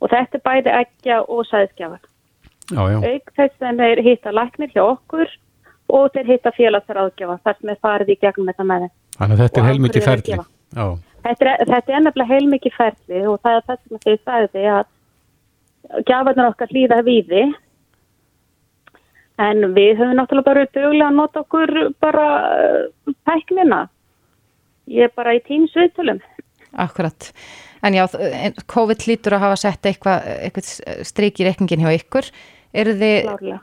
Og 0.01 0.09
þetta 0.11 0.37
er 0.37 0.43
bæði 0.45 0.73
ekki 0.81 1.15
og 1.27 1.45
sæðskjafar. 1.49 2.03
Auk 2.75 3.29
þess 3.37 3.59
sem 3.61 3.77
þeir 3.79 4.01
hitta 4.03 4.33
læknir 4.35 4.71
hjá 4.73 4.83
okkur 4.83 5.29
og 5.87 6.09
þeir 6.15 6.31
hitta 6.33 6.51
félagsráðgjafa 6.55 7.37
þar 7.45 7.59
sem 7.59 7.71
er 7.71 7.79
farið 7.85 8.11
í 8.11 8.17
gegnum 8.19 8.49
þetta 8.51 8.65
með 8.67 8.85
þeim. 8.85 8.95
Þannig 9.17 9.37
að 9.37 9.43
þetta 9.43 9.61
er 9.61 9.69
heilmikið 9.69 10.01
er 10.01 10.07
að 10.07 10.11
ferli. 10.11 10.39
Þetta 11.27 11.47
er, 11.47 11.63
þetta 11.71 11.93
er 11.93 12.03
nefnilega 12.03 12.33
heilmikið 12.33 12.75
ferli 12.75 13.21
og 13.27 13.39
það 13.43 13.55
er 13.59 13.63
það 13.69 13.79
sem 13.79 14.01
þeir 14.03 14.19
sagði 14.23 14.65
að 14.73 16.03
gjafarnar 16.09 16.51
okkar 16.51 16.73
hlýða 16.73 16.99
víði 17.07 17.45
en 19.37 19.69
við 19.77 19.93
höfum 20.01 20.17
náttúrulega 20.17 20.49
bara 20.49 20.65
duglega 20.73 21.07
að 21.07 21.17
nota 21.21 21.43
okkur 21.45 21.73
bara 22.03 22.25
uh, 22.57 23.15
tæknina. 23.29 23.85
Ég 24.91 25.07
er 25.07 25.15
bara 25.15 25.35
í 25.37 25.41
tíms 25.45 25.75
viðtölum. 25.77 26.19
Akkurat. 26.77 27.31
En 27.85 27.95
já, 27.95 28.03
COVID 28.67 29.05
lítur 29.07 29.37
að 29.37 29.43
hafa 29.45 29.57
sett 29.61 29.87
eitthvað, 29.87 30.25
eitthvað 30.47 30.69
strik 31.07 31.39
í 31.39 31.47
reikningin 31.47 31.83
hjá 31.85 31.91
ykkur. 31.99 32.29
Eru 32.73 32.95
þið 32.99 33.19
Klárlega. 33.27 33.59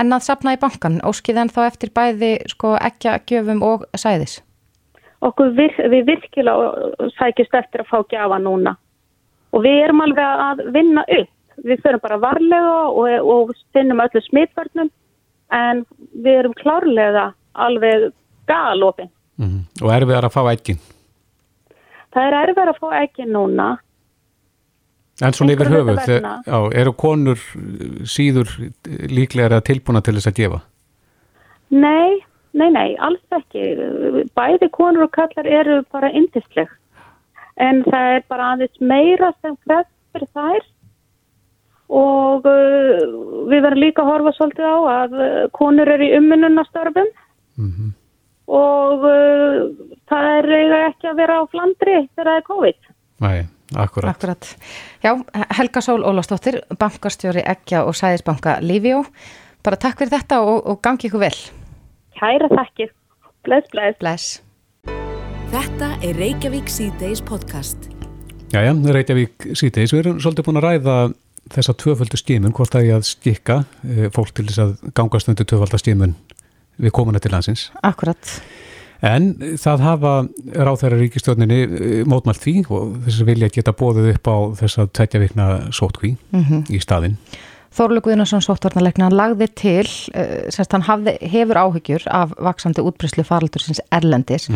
enn 0.00 0.16
að 0.16 0.24
sapna 0.26 0.54
í 0.56 0.60
bankan? 0.62 1.00
Óskið 1.06 1.42
en 1.42 1.52
þá 1.52 1.60
eftir 1.66 1.92
bæði 1.94 2.32
sko 2.50 2.74
ekki 2.78 3.12
að 3.12 3.26
gjöfum 3.30 3.62
og 3.66 3.84
sæðis? 3.96 4.40
Okkur 5.22 5.52
vir, 5.54 5.76
við 5.92 6.08
virkilega 6.08 7.10
sækjast 7.18 7.54
eftir 7.54 7.84
að 7.84 7.92
fá 7.92 8.02
gjafa 8.10 8.40
núna 8.42 8.74
og 9.52 9.62
við 9.62 9.84
erum 9.84 10.00
alveg 10.02 10.42
að 10.48 10.64
vinna 10.74 11.04
upp. 11.06 11.30
Við 11.62 11.82
förum 11.84 12.00
bara 12.02 12.16
varlega 12.18 12.76
og, 12.88 13.28
og 13.28 13.52
finnum 13.76 14.00
öllu 14.02 14.22
smitvarnum 14.24 14.88
en 15.52 15.84
við 16.24 16.38
erum 16.40 16.54
klárlega 16.56 17.28
alveg 17.52 18.10
galopin. 18.48 19.12
mm 19.36 19.60
og 19.82 19.90
erfiðar 19.90 20.26
að 20.28 20.34
fá 20.34 20.42
ekkin. 20.52 20.80
Það 22.12 22.28
er 22.28 22.36
erfið 22.42 22.70
að 22.70 22.80
fá 22.80 22.88
ekki 23.00 23.26
núna. 23.28 23.68
En 25.22 25.36
svona 25.36 25.54
yfir 25.54 25.70
höfuð, 25.70 26.10
já, 26.46 26.58
eru 26.82 26.92
konur 26.98 27.38
eh, 27.38 28.02
síður 28.08 28.50
eh, 28.66 29.06
líklega 29.12 29.60
að 29.60 29.66
tilbúna 29.70 30.02
til 30.02 30.16
þess 30.18 30.30
að 30.32 30.38
gefa? 30.40 30.60
Nei, 31.72 32.20
nei, 32.58 32.68
nei, 32.74 32.88
alls 32.98 33.38
ekki. 33.38 33.64
Bæði 34.36 34.68
konur 34.74 35.06
og 35.06 35.14
kallar 35.14 35.48
eru 35.48 35.80
bara 35.94 36.12
yndisleg. 36.12 36.70
En 37.62 37.82
það 37.86 38.16
er 38.16 38.28
bara 38.32 38.52
aðeins 38.54 38.80
meira 38.80 39.32
sem 39.40 39.56
kreft 39.64 39.90
fyrir 40.12 40.30
þær 40.36 40.68
og 41.92 42.46
uh, 42.48 43.02
við 43.52 43.64
verðum 43.66 43.82
líka 43.82 44.04
að 44.04 44.08
horfa 44.08 44.32
svolítið 44.36 44.64
á 44.64 44.78
að 44.92 45.16
uh, 45.18 45.32
konur 45.52 45.90
eru 45.92 46.06
í 46.08 46.14
umminnunastörfum 46.18 47.10
Mm 47.60 47.92
og 48.52 49.04
uh, 49.06 49.68
það 50.10 50.24
er 50.36 50.48
ekki 50.88 51.08
að 51.08 51.18
vera 51.20 51.36
á 51.40 51.42
flandri 51.52 51.94
þegar 52.12 52.26
það 52.26 52.38
er 52.38 52.46
COVID. 52.48 52.78
Nei, 53.22 53.36
akkurat. 53.76 54.14
Akkurat. 54.14 54.48
Já, 55.04 55.14
Helga 55.56 55.80
Sól 55.80 56.04
Ólafsdóttir, 56.04 56.60
bankastjóri 56.78 57.44
Eggja 57.46 57.84
og 57.86 57.96
Sæðisbanka 57.98 58.58
Lífjó. 58.64 59.04
Bara 59.62 59.78
takk 59.78 60.02
fyrir 60.02 60.16
þetta 60.16 60.40
og, 60.42 60.66
og 60.66 60.80
gangi 60.82 61.08
ykkur 61.08 61.22
vel. 61.22 61.36
Kæra 62.18 62.50
þakkir. 62.52 62.92
Bless, 63.46 63.68
bless. 63.72 63.98
Bless. 63.98 64.42
Þetta 65.52 65.90
er 66.02 66.16
Reykjavík 66.16 66.70
C-Days 66.72 67.20
podcast. 67.28 67.90
Jæja, 68.52 68.72
Reykjavík 68.72 69.50
síðdeis, 69.56 69.92
við 69.94 70.04
erum 70.04 70.20
svolítið 70.22 70.46
búin 70.48 70.60
að 70.60 70.66
ræða 70.68 70.96
þessa 71.52 71.74
tvöföldu 71.76 72.18
stímun, 72.20 72.54
hvort 72.56 72.74
það 72.74 72.88
er 72.88 72.98
að 72.98 73.08
skikka 73.08 73.58
eh, 73.84 74.06
fólk 74.14 74.32
til 74.36 74.46
þess 74.48 74.62
að 74.62 74.74
gangast 74.96 75.30
undir 75.32 75.48
tvöfölda 75.48 75.80
stímun 75.80 76.14
við 76.80 76.94
komuna 76.96 77.20
til 77.22 77.32
landsins. 77.34 77.70
Akkurat. 77.82 78.20
En 79.02 79.32
það 79.58 79.80
hafa 79.82 80.10
ráþæra 80.54 80.98
ríkistjórninni 81.00 81.62
eh, 81.62 82.02
mótmælt 82.06 82.42
því 82.42 82.58
og 82.70 82.98
þess 83.06 83.22
að 83.24 83.30
vilja 83.32 83.48
geta 83.50 83.74
bóðið 83.74 84.12
upp 84.12 84.28
á 84.30 84.36
þess 84.60 84.78
að 84.78 84.92
tveggja 84.98 85.22
vikna 85.24 85.46
sótkví 85.74 86.12
í 86.70 86.78
staðinn. 86.82 87.16
Þorlug 87.72 88.04
Guðnarsson 88.04 88.44
sóttvarnalegna 88.44 89.08
lagði 89.08 89.48
til, 89.56 89.86
uh, 90.12 90.44
semst 90.52 90.74
hann 90.76 90.84
hafði, 90.84 91.14
hefur 91.32 91.56
áhyggjur 91.56 92.04
af 92.12 92.34
vaksandi 92.36 92.84
útbryslu 92.84 93.24
faraldur 93.24 93.64
sinns 93.64 93.80
erlendis 93.88 94.50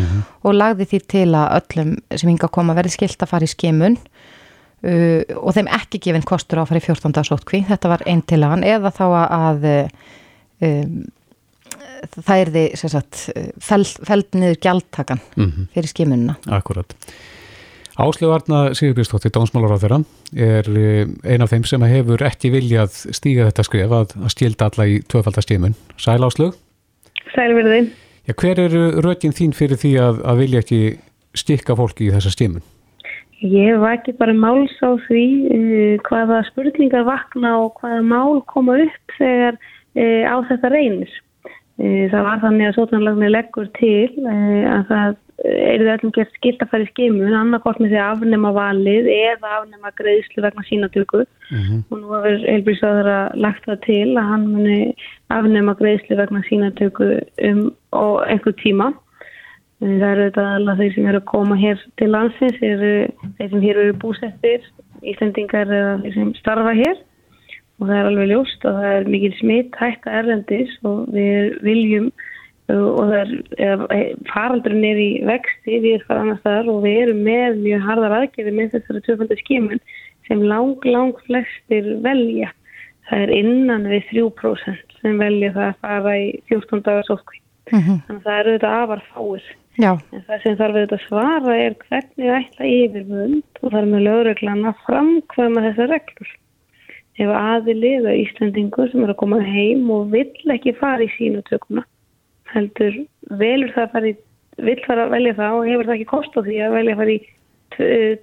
og 0.44 0.52
lagði 0.52 0.85
því 0.90 1.00
til 1.14 1.28
að 1.32 1.54
öllum 1.56 1.94
sem 2.12 2.28
hinga 2.28 2.50
að 2.50 2.56
koma 2.59 2.76
verði 2.76 2.92
skilt 2.92 3.24
að 3.24 3.32
fara 3.32 3.48
í 3.48 3.52
skimun 3.54 3.96
uh, 3.96 5.22
og 5.40 5.56
þeim 5.56 5.72
ekki 5.78 6.02
gefinn 6.04 6.28
kostur 6.28 6.61
á 6.61 6.62
að 6.66 6.74
fara 6.74 6.82
í 6.85 6.87
14. 6.90 7.16
sótkví. 7.30 7.62
Þetta 7.70 7.94
var 7.94 8.04
einn 8.04 8.20
til 8.20 8.42
hann 8.44 8.66
eða 8.68 8.92
þá 8.92 9.06
að 9.24 9.68
uh, 9.72 10.92
það 12.16 12.42
er 12.42 12.50
því 12.56 12.64
sem 12.82 12.92
sagt 12.92 13.22
feld, 13.62 13.92
feld 14.06 14.28
niður 14.37 14.61
gjaldtakan 14.66 15.20
Mhm. 15.37 15.68
fyrir 15.74 15.90
skimunina. 15.92 16.37
Akkurat. 16.48 16.94
Áslegu 17.96 18.28
Arna 18.35 18.74
Sigurbjörnstóttir, 18.76 19.32
dónsmálar 19.32 19.72
á 19.72 19.80
þeirra, 19.80 19.98
er 20.37 20.66
eh, 20.76 21.06
ein 21.32 21.40
af 21.40 21.48
þeim 21.50 21.64
sem 21.64 21.80
hefur 21.80 22.20
ekki 22.28 22.50
viljað 22.52 22.92
stíga 23.16 23.46
þetta 23.48 23.64
skref 23.64 23.90
að, 23.96 24.12
að 24.20 24.32
skilda 24.35 24.68
alla 24.68 24.85
í 24.92 24.98
tvöfaldastímun. 25.09 25.74
Sæl 25.96 26.20
Áslegu? 26.20 26.52
Sælverði. 27.32 27.87
Já, 28.28 28.35
hver 28.37 28.59
eru 28.66 28.82
rökin 29.00 29.32
þín 29.32 29.54
fyrir 29.56 29.78
því 29.80 29.92
að, 30.02 30.20
að 30.28 30.38
vilja 30.42 30.61
ekki 30.64 30.80
stikka 31.37 31.76
fólki 31.78 32.09
í 32.09 32.12
þessa 32.12 32.32
stímun? 32.35 32.64
Ég 33.40 33.77
var 33.81 33.96
ekki 33.98 34.12
bara 34.16 34.33
máls 34.37 34.73
á 34.85 34.92
því 35.08 35.25
uh, 35.52 35.96
hvaða 36.08 36.42
spurningar 36.50 37.04
vakna 37.08 37.54
og 37.64 37.81
hvaða 37.81 38.02
mál 38.04 38.42
koma 38.48 38.77
upp 38.85 39.16
þegar 39.18 39.56
uh, 39.56 40.25
á 40.29 40.37
þetta 40.48 40.71
reynir. 40.73 41.12
Uh, 41.77 42.06
það 42.08 42.22
var 42.24 42.42
þannig 42.44 42.70
að 42.70 42.77
sótanlagnir 42.79 43.33
leggur 43.35 43.70
til 43.77 44.08
uh, 44.24 44.64
að 44.72 44.85
það 44.90 45.16
er 45.44 45.83
það 45.83 45.90
öllum 45.92 46.12
gert 46.16 46.37
skilt 46.38 46.62
að 46.64 46.70
fara 46.72 46.85
í 46.87 46.90
skimun 46.90 47.35
annarkort 47.37 47.81
með 47.83 47.92
því 47.92 47.98
að 48.00 48.12
afnema 48.14 48.52
valið 48.56 49.08
eða 49.12 49.50
afnema 49.58 49.90
greiðslu 49.98 50.44
vegna 50.44 50.64
sínatöku 50.64 51.24
og 51.27 51.92
nú 51.92 52.14
hefur 52.14 52.46
heilbríðsáður 52.46 53.10
að 53.12 53.37
lagt 53.44 53.68
það 53.68 53.83
til 53.85 54.06
að 54.16 54.31
hann 54.31 54.46
muni 54.54 54.79
afnema 55.37 55.74
greiðslu 55.77 56.16
vegna 56.22 56.42
sínatöku 56.48 57.10
um 57.50 57.60
og 57.96 58.22
einhver 58.24 58.56
tíma. 58.62 58.92
En 59.85 59.98
Það 60.00 60.08
eru 60.08 60.27
þetta 60.31 60.46
alveg 60.56 60.79
þeir 60.81 60.94
sem 60.94 61.06
eru 61.10 61.20
að 61.20 61.29
koma 61.29 61.56
hér 61.60 61.83
til 62.00 62.08
landsins, 62.08 62.62
eru 62.64 62.92
þeir 63.37 63.50
sem 63.52 63.64
hér 63.66 63.81
eru 63.83 63.96
búsettir, 64.00 64.70
Íslandingar 65.04 65.68
eða 65.68 65.98
þeir 66.00 66.16
sem 66.16 66.31
starfa 66.40 66.72
hér 66.79 66.96
og 67.77 67.88
það 67.88 67.98
er 67.98 68.08
alveg 68.10 68.31
ljóst 68.31 68.64
og 68.64 68.81
það 68.81 68.94
er 68.94 69.12
mikil 69.12 69.35
smitt 69.40 69.79
hætta 69.81 70.16
erlendis 70.20 70.72
og 70.88 71.10
við 71.12 71.56
viljum 71.66 72.06
uh, 72.72 72.88
og 72.88 73.02
það 73.02 73.16
er 73.20 73.33
eða, 73.66 74.00
faraldurinn 74.33 74.88
er 74.88 75.00
í 75.02 75.10
vexti 75.29 75.81
við 75.85 75.98
erum 75.98 76.20
annars 76.22 76.44
þar 76.46 76.70
og 76.72 76.83
við 76.87 77.00
erum 77.04 77.24
með 77.27 77.60
mjög 77.64 77.88
harðar 77.90 78.16
aðgerði 78.20 78.54
með 78.56 78.77
þessari 78.77 79.04
tvöfaldu 79.08 79.40
skimun 79.42 79.83
sem 80.27 80.42
lang, 80.42 80.79
lang 80.85 81.14
flestir 81.27 81.92
velja. 82.04 82.52
Það 83.06 83.22
er 83.22 83.33
innan 83.37 83.85
við 83.87 84.08
3% 84.10 84.96
sem 85.02 85.20
velja 85.20 85.52
það 85.54 85.68
að 85.68 85.85
fara 85.85 86.16
í 86.18 86.27
14 86.50 86.83
dagar 86.88 87.06
sótkví. 87.06 87.38
Mm 87.70 87.79
-hmm. 87.79 88.00
Þannig 88.06 88.18
að 88.20 88.27
það 88.27 88.40
eru 88.40 88.54
þetta 88.56 88.72
afar 88.81 89.02
fáir. 89.12 89.46
Já, 89.77 89.92
En 90.12 90.22
það 90.24 90.42
sem 90.42 90.56
þarf 90.56 90.77
auðvitað 90.77 90.98
að 90.98 91.06
svara 91.06 91.54
er 91.60 91.74
hvernig 91.85 92.29
ætla 92.38 92.68
yfirvönd 92.72 93.60
og 93.62 93.72
þar 93.72 93.88
með 93.90 94.04
lögreglan 94.06 94.68
að 94.70 94.83
framkvæma 94.87 95.64
þessar 95.66 95.90
reglur. 95.92 96.31
Ef 97.17 97.33
aðilið 97.33 98.08
að 98.10 98.21
Íslandingur 98.23 98.90
sem 98.92 99.04
er 99.04 99.12
að 99.14 99.21
koma 99.23 99.40
heim 99.40 99.88
og 99.94 100.10
vill 100.12 100.52
ekki 100.52 100.75
fara 100.77 101.06
í 101.06 101.10
sínutökuna, 101.14 101.87
heldur 102.52 102.98
velur 103.40 103.73
það 103.73 103.87
að 103.87 103.94
fara 103.94 104.10
í, 104.10 104.17
vill 104.69 104.81
fara 104.85 105.06
að 105.06 105.14
velja 105.17 105.37
það 105.38 105.58
og 105.58 105.71
hefur 105.71 105.88
það 105.88 105.96
ekki 105.96 106.10
kost 106.12 106.37
á 106.37 106.40
því 106.40 106.58
að 106.67 106.77
velja 106.77 106.96
að 106.96 107.02
fara 107.02 107.17
í 107.17 107.21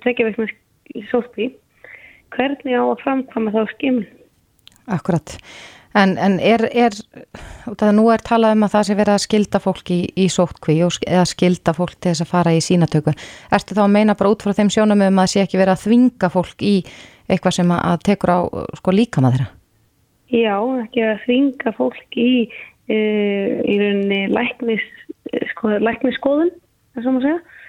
tvekja 0.03 0.27
vegna 0.29 1.05
sótkví, 1.09 1.47
hvernig 2.35 2.77
á 2.77 2.83
að 2.83 3.01
framkvæma 3.01 3.55
þá 3.55 3.63
skimun? 3.73 4.11
akkurat. 4.85 5.37
En, 5.93 6.15
en 6.17 6.39
er, 6.41 6.63
er, 6.73 6.95
það 7.77 7.91
nú 7.93 8.07
er 8.09 8.21
talað 8.25 8.55
um 8.55 8.65
að 8.65 8.73
það 8.73 8.85
sé 8.87 8.95
verið 8.97 9.13
að 9.13 9.23
skilda 9.27 9.59
fólk 9.61 9.91
í, 9.93 9.99
í 10.17 10.25
sótkví 10.33 10.79
eða 10.81 11.25
skilda 11.29 11.73
fólk 11.77 11.93
til 11.99 12.09
þess 12.09 12.25
að 12.25 12.31
fara 12.31 12.53
í 12.55 12.63
sínatöku. 12.65 13.13
Ertu 13.53 13.77
þá 13.77 13.83
að 13.85 13.93
meina 13.93 14.15
bara 14.17 14.31
út 14.33 14.45
frá 14.45 14.55
þeim 14.57 14.71
sjónum 14.73 15.03
um 15.05 15.21
að 15.21 15.21
það 15.21 15.33
sé 15.35 15.43
ekki 15.45 15.61
verið 15.61 15.75
að 15.75 15.83
þvinga 15.83 16.31
fólk 16.33 16.65
í 16.65 16.73
eitthvað 17.31 17.57
sem 17.57 17.73
að, 17.73 17.81
að 17.91 18.05
tekur 18.09 18.33
á 18.33 18.39
sko 18.79 18.93
líkama 18.95 19.33
þeirra? 19.33 19.49
Já, 20.33 20.55
ekki 20.83 21.03
að 21.05 21.23
þvinga 21.25 21.73
fólk 21.77 22.17
í, 22.17 22.31
uh, 22.89 23.51
í 23.69 23.75
rauninni 23.81 24.21
læknis, 24.33 24.85
sko, 25.53 25.75
læknisskoðun, 25.83 26.53
það 26.93 27.01
er 27.01 27.05
svo 27.05 27.15
maður 27.15 27.29
segja. 27.29 27.59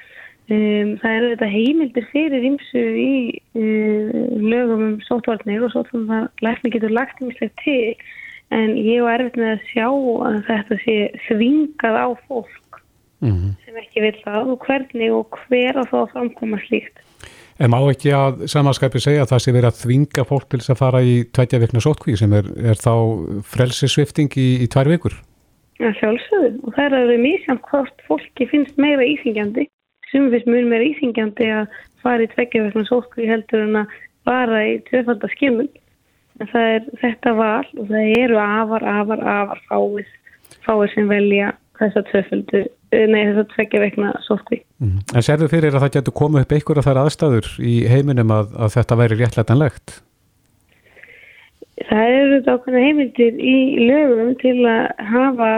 Um, 0.44 0.90
það 1.00 1.14
eru 1.16 1.28
þetta 1.30 1.46
heimildir 1.54 2.06
fyrir 2.10 2.42
ymsu 2.50 2.80
í 3.00 3.12
uh, 3.56 4.10
lögum 4.44 4.82
um 4.90 4.98
sótvarnir 5.06 5.64
og 5.64 5.72
sótvarnir 5.72 6.18
að 6.18 6.44
lækni 6.44 6.72
getur 6.74 6.92
lagt 6.92 7.22
ymslega 7.24 7.54
til 7.62 7.94
en 8.52 8.74
ég 8.76 9.00
var 9.06 9.24
erfitt 9.24 9.40
með 9.40 9.54
að 9.54 9.64
sjá 9.70 9.86
að 9.88 10.36
þetta 10.50 10.78
sé 10.82 10.96
þvingað 11.30 11.96
á 11.96 12.08
fólk 12.28 12.60
Mm 13.24 13.54
sem 13.64 13.78
ekki 13.80 14.02
vil 14.04 14.16
það 14.22 14.50
og 14.52 14.66
hvernig 14.66 15.12
og 15.14 15.38
hver 15.46 15.78
að 15.80 15.88
þá 15.90 15.96
að 16.00 16.10
framkoma 16.12 16.58
slíkt. 16.66 17.00
En 17.62 17.70
má 17.70 17.78
ekki 17.86 18.10
að 18.10 18.48
samanskapi 18.50 19.02
segja 19.02 19.22
að 19.22 19.30
það 19.30 19.42
sé 19.44 19.52
verið 19.54 19.68
að 19.68 19.80
þvinga 19.82 20.24
fólk 20.26 20.48
til 20.50 20.58
þess 20.58 20.72
að 20.74 20.80
fara 20.80 21.02
í 21.06 21.14
tveitja 21.30 21.60
vikna 21.62 21.82
sótkví 21.84 22.16
sem 22.18 22.34
er, 22.34 22.48
er 22.72 22.80
þá 22.80 22.94
frelsisvifting 23.52 24.34
í, 24.40 24.48
í 24.64 24.66
tvær 24.72 24.90
vikur? 24.90 25.14
að 25.82 25.96
sjálfsögðu. 26.00 26.50
Og 26.64 26.74
það 26.74 26.84
er 26.84 26.96
að 26.96 27.08
vera 27.08 27.22
mísjamt 27.22 27.64
hvort 27.70 28.04
fólki 28.08 28.46
finnst 28.50 28.76
meira 28.80 29.06
íþingjandi 29.06 29.66
sem 30.10 30.28
finnst 30.32 30.50
mjög 30.50 30.68
meira 30.70 30.88
íþingjandi 30.90 31.48
að 31.60 31.78
fara 32.04 32.26
í 32.26 32.30
tveggja 32.34 32.66
vegna 32.66 32.84
sótkví 32.88 33.26
heldur 33.28 33.64
en 33.64 33.80
að 33.82 33.96
fara 34.26 34.60
í 34.68 34.76
tvöfalda 34.90 35.30
skimun. 35.34 35.70
En 36.42 36.50
það 36.50 36.70
er 36.76 36.86
þetta 37.02 37.34
val 37.38 37.66
og 37.78 37.90
það 37.90 38.14
eru 38.18 38.38
afar, 38.42 38.86
afar, 38.94 39.26
afar 39.34 39.64
fáið 39.68 40.14
fáið 40.64 40.94
sem 40.94 41.10
velja 41.10 41.52
þessa 41.80 42.04
tvöfaldu 42.10 42.64
nei 42.94 43.22
þessa 43.26 43.44
tveggja 43.54 43.82
vegna 43.82 44.14
sótkví 44.28 44.62
Mm. 44.84 45.00
En 45.14 45.24
sérðu 45.24 45.46
fyrir 45.48 45.72
að 45.72 45.84
það 45.84 45.94
getur 45.96 46.14
komið 46.18 46.44
upp 46.44 46.52
einhverja 46.56 46.82
þær 46.84 46.98
aðstæður 47.04 47.46
í 47.62 47.74
heiminum 47.88 48.32
að, 48.34 48.50
að 48.58 48.74
þetta 48.74 48.98
væri 49.00 49.18
réttlætanlegt? 49.20 49.94
Það 51.88 52.10
eru 52.16 52.32
þetta 52.34 52.56
ákveðna 52.56 52.82
heimildir 52.84 53.38
í 53.38 53.54
lögum 53.88 54.34
til 54.42 54.56
að 54.70 55.06
hafa 55.10 55.50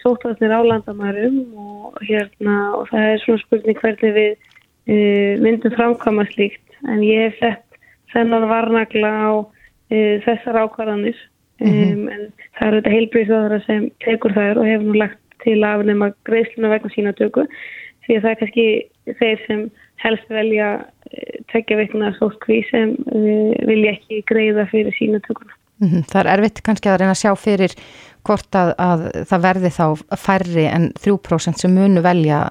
sóttvarnir 0.00 0.54
á 0.54 0.60
landamærum 0.70 1.36
og, 1.58 2.00
hérna, 2.06 2.56
og 2.78 2.88
það 2.90 3.08
er 3.10 3.22
svona 3.22 3.42
spurning 3.44 3.82
hvernig 3.82 4.16
við 4.16 4.32
uh, 4.32 5.42
myndum 5.44 5.76
framkama 5.76 6.26
slíkt 6.32 6.78
en 6.88 7.04
ég 7.06 7.28
hef 7.28 7.38
sett 7.42 7.80
þennan 8.14 8.48
varnagla 8.50 9.12
á 9.12 9.30
uh, 9.38 10.14
þessar 10.26 10.62
ákvarðanir 10.64 11.18
um, 11.62 12.08
en 12.08 12.28
það 12.58 12.68
eru 12.68 12.80
þetta 12.80 12.96
heilbríðsvæðara 12.96 13.60
sem 13.68 13.90
tekur 14.06 14.34
þær 14.38 14.62
og 14.62 14.70
hefur 14.70 14.88
nú 14.88 14.98
lagt 15.02 15.21
til 15.44 15.58
að 15.60 15.80
afnema 15.80 16.10
greiðsluna 16.28 16.72
vegna 16.72 16.92
sína 16.94 17.14
töku 17.18 17.46
því 18.06 18.18
að 18.18 18.22
það 18.24 18.30
er 18.32 18.38
kannski 18.42 18.66
þeir 19.20 19.42
sem 19.46 19.64
helst 20.02 20.30
velja 20.34 20.68
uh, 20.82 21.34
tvekja 21.52 21.80
veikna 21.82 22.14
sótkví 22.18 22.62
sem 22.70 22.96
uh, 22.98 23.52
vilja 23.68 23.96
ekki 23.96 24.22
greiða 24.30 24.66
fyrir 24.72 24.96
sína 24.98 25.22
tökuna. 25.26 25.54
Mhm, 25.82 26.04
Það 26.10 26.22
er 26.22 26.32
erfitt 26.36 26.62
kannski 26.66 26.90
að 26.90 27.00
reyna 27.02 27.14
að 27.16 27.22
sjá 27.22 27.32
fyrir 27.38 27.76
hvort 28.26 28.58
að, 28.58 28.74
að 28.78 29.08
það 29.30 29.46
verði 29.48 29.72
þá 29.74 29.86
færri 30.20 30.66
en 30.70 30.92
3% 31.02 31.62
sem 31.62 31.74
munu 31.74 32.02
velja 32.04 32.44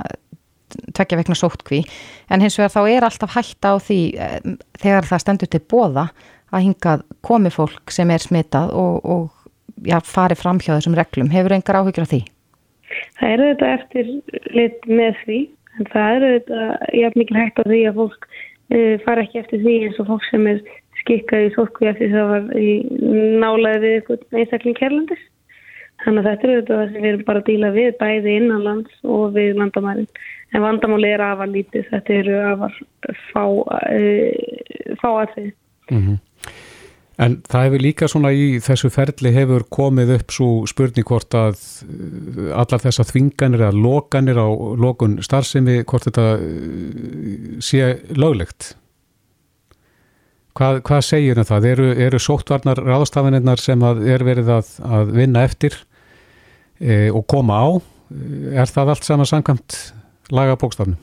tvekja 0.96 1.20
vegna 1.20 1.36
sótkví 1.36 1.82
en 2.32 2.44
hins 2.44 2.58
vegar 2.60 2.74
þá 2.74 2.82
er 2.92 3.08
alltaf 3.08 3.36
hætta 3.36 3.74
á 3.76 3.78
því 3.84 4.00
eh, 4.16 4.38
þegar 4.80 5.08
það 5.10 5.24
stendur 5.24 5.52
til 5.52 5.62
bóða 5.74 6.08
að 6.52 6.66
hingað 6.68 7.06
komi 7.24 7.52
fólk 7.54 7.94
sem 7.94 8.12
er 8.12 8.24
smitað 8.24 8.74
og, 8.76 9.00
og 9.04 9.88
já, 9.88 10.00
fari 10.04 10.36
fram 10.36 10.60
hjá 10.60 10.74
þessum 10.76 10.98
reglum. 10.98 11.32
Hefur 11.32 11.56
engar 11.56 11.80
áhyggjur 11.80 12.08
af 12.08 12.12
því? 12.12 12.22
Það 13.20 13.34
eru 13.34 13.50
þetta 13.50 13.74
eftir 13.78 14.14
lit 14.58 14.88
með 14.90 15.20
því 15.26 15.40
en 15.78 15.90
það 15.92 16.16
eru 16.16 16.32
þetta 16.36 16.70
jafn 17.00 17.22
mikil 17.22 17.40
hægt 17.40 17.62
á 17.62 17.64
því 17.66 17.82
að 17.90 18.00
fólk 18.00 18.30
uh, 18.30 18.96
fara 19.06 19.26
ekki 19.26 19.42
eftir 19.42 19.64
því 19.66 19.76
eins 19.88 20.00
og 20.02 20.10
fólk 20.12 20.26
sem 20.30 20.48
er 20.52 20.64
skikkað 21.02 21.48
í 21.48 21.52
sótkví 21.56 21.92
eftir 21.92 22.12
því 22.12 22.18
það 22.18 22.32
var 22.32 22.50
í 22.62 22.72
nálaði 23.42 23.84
við 23.84 23.96
einhvern 24.00 24.42
einstakling 24.42 24.80
kærlandis. 24.80 25.24
Þannig 26.02 26.24
að 26.24 26.28
þetta 26.32 26.48
eru 26.48 26.60
þetta 26.60 26.78
sem 26.90 27.04
við 27.04 27.12
erum 27.12 27.26
bara 27.28 27.42
að 27.42 27.50
díla 27.50 27.72
við 27.76 27.90
bæði 28.00 28.36
innanlands 28.40 29.02
og 29.06 29.36
við 29.36 29.52
landamærin. 29.60 30.08
En 30.52 30.64
vandamáli 30.66 31.12
er 31.14 31.22
afar 31.24 31.50
lítið, 31.52 31.86
þetta 31.92 32.16
eru 32.18 32.40
afar 32.50 32.80
fá, 33.30 33.44
uh, 33.46 34.96
fá 35.02 35.10
aðrið. 35.12 35.54
Mm 35.92 36.18
En 37.22 37.38
það 37.46 37.66
hefur 37.68 37.84
líka 37.84 38.08
svona 38.10 38.32
í 38.34 38.58
þessu 38.66 38.90
ferli 38.94 39.30
hefur 39.36 39.68
komið 39.70 40.16
upp 40.16 40.34
svo 40.34 40.50
spurning 40.70 41.06
hvort 41.06 41.36
að 41.38 41.60
uh, 41.86 42.48
allar 42.58 42.82
þessar 42.82 43.10
þvinganir 43.12 43.66
eða 43.68 43.78
lokanir 43.78 44.40
á 44.42 44.50
lokun 44.82 45.20
starfsemi, 45.22 45.84
hvort 45.86 46.08
þetta 46.10 46.28
uh, 46.40 47.60
sé 47.62 47.92
löglegt. 48.18 48.74
Hvað, 50.58 50.82
hvað 50.88 51.06
segir 51.08 51.40
um 51.40 51.48
það? 51.48 51.70
Eru, 51.72 51.92
eru 52.08 52.20
sóttvarnar 52.20 52.82
ráðstafinirnar 52.84 53.62
sem 53.62 53.86
að 53.88 54.04
er 54.12 54.26
verið 54.28 54.52
að, 54.58 54.74
að 54.84 55.14
vinna 55.16 55.46
eftir 55.48 55.78
e, 56.82 57.08
og 57.08 57.24
koma 57.32 57.56
á? 57.56 57.70
Er 58.60 58.68
það 58.68 58.92
allt 58.92 59.08
saman 59.08 59.30
samkvæmt 59.30 59.78
lagabókstafnum? 60.36 61.00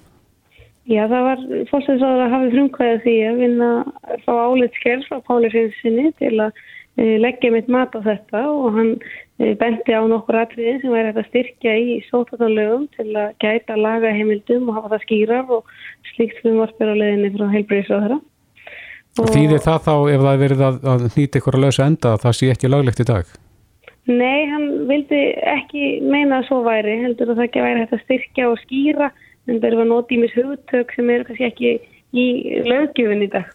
Já, 0.89 1.03
það 1.05 1.25
var 1.27 1.41
fólksæðisáður 1.69 2.23
að 2.25 2.31
hafi 2.33 2.51
frumkvæðið 2.55 3.01
því 3.05 3.15
að 3.29 3.41
vinna 3.43 3.69
að 4.09 4.21
fá 4.25 4.31
álit 4.41 4.77
skerf 4.79 5.09
frá 5.11 5.19
Páli 5.27 5.51
Finnsinni 5.53 6.13
til 6.17 6.31
að 6.41 6.63
e, 6.97 7.19
leggja 7.21 7.51
mitt 7.53 7.69
mat 7.69 7.93
á 7.93 8.01
þetta 8.07 8.41
og 8.49 8.79
hann 8.79 8.95
e, 8.97 9.51
benti 9.61 9.93
á 9.93 10.01
nokkur 10.09 10.39
atriði 10.41 10.79
sem 10.81 10.95
væri 10.95 11.11
hægt 11.11 11.21
að 11.21 11.29
styrkja 11.29 11.75
í 11.77 11.99
sótatanlögum 12.09 12.89
til 12.97 13.09
að 13.13 13.37
gæta 13.45 13.77
laga 13.77 14.15
heimildum 14.17 14.73
og 14.73 14.81
hafa 14.81 14.95
það 14.95 15.05
skýrar 15.05 15.55
og 15.59 15.77
slíkt 16.15 16.41
frumvarpir 16.41 16.95
á 16.97 17.01
leðinni 17.03 17.35
frá 17.37 17.47
heilbreyðisráðara. 17.53 18.21
Þýðir 19.19 19.65
það 19.69 19.85
þá 19.85 19.95
ef 19.99 20.25
það 20.25 20.33
er 20.33 20.43
verið 20.47 20.67
að, 20.71 20.83
að 20.89 21.07
nýta 21.19 21.41
ykkur 21.43 21.59
að 21.59 21.65
lausa 21.67 21.93
enda 21.93 22.17
að 22.17 22.21
það 22.25 22.41
sé 22.41 22.53
ekki 22.55 22.73
löglegt 22.73 23.05
í 23.05 23.11
dag? 23.13 23.39
Nei, 24.09 24.49
hann 24.49 24.69
vildi 24.89 25.25
ekki 25.45 25.99
meina 26.01 26.41
að 26.41 26.49
svo 26.49 26.63
væri, 26.65 27.01
heldur 27.03 27.35
að 27.35 27.43
það 27.43 27.49
ekki 27.51 27.65
væri 27.67 27.81
hægt 27.83 27.99
að 27.99 28.07
styrkja 28.07 28.47
og 28.49 28.63
skýra 28.63 29.09
en 29.49 29.61
það 29.61 29.69
eru 29.71 29.85
að 29.85 29.93
nota 29.93 30.15
ímis 30.15 30.35
hugtök 30.37 30.93
sem 30.95 31.11
eru 31.11 31.29
kannski 31.29 31.49
ekki 31.49 31.73
í 32.13 32.27
löggjöfin 32.69 33.27
í 33.27 33.31
dag. 33.33 33.53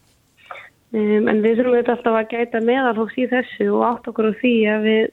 Um, 0.93 1.27
en 1.29 1.41
við 1.41 1.59
þurfum 1.59 1.79
þetta 1.79 1.95
alltaf 1.95 2.19
að 2.19 2.31
gæta 2.33 2.61
meðalhóks 2.61 3.17
í 3.17 3.27
þessu 3.31 3.69
og 3.73 3.85
átt 3.87 4.09
okkur 4.11 4.29
á 4.29 4.33
því 4.41 4.55
að 4.69 4.87
við 4.87 5.03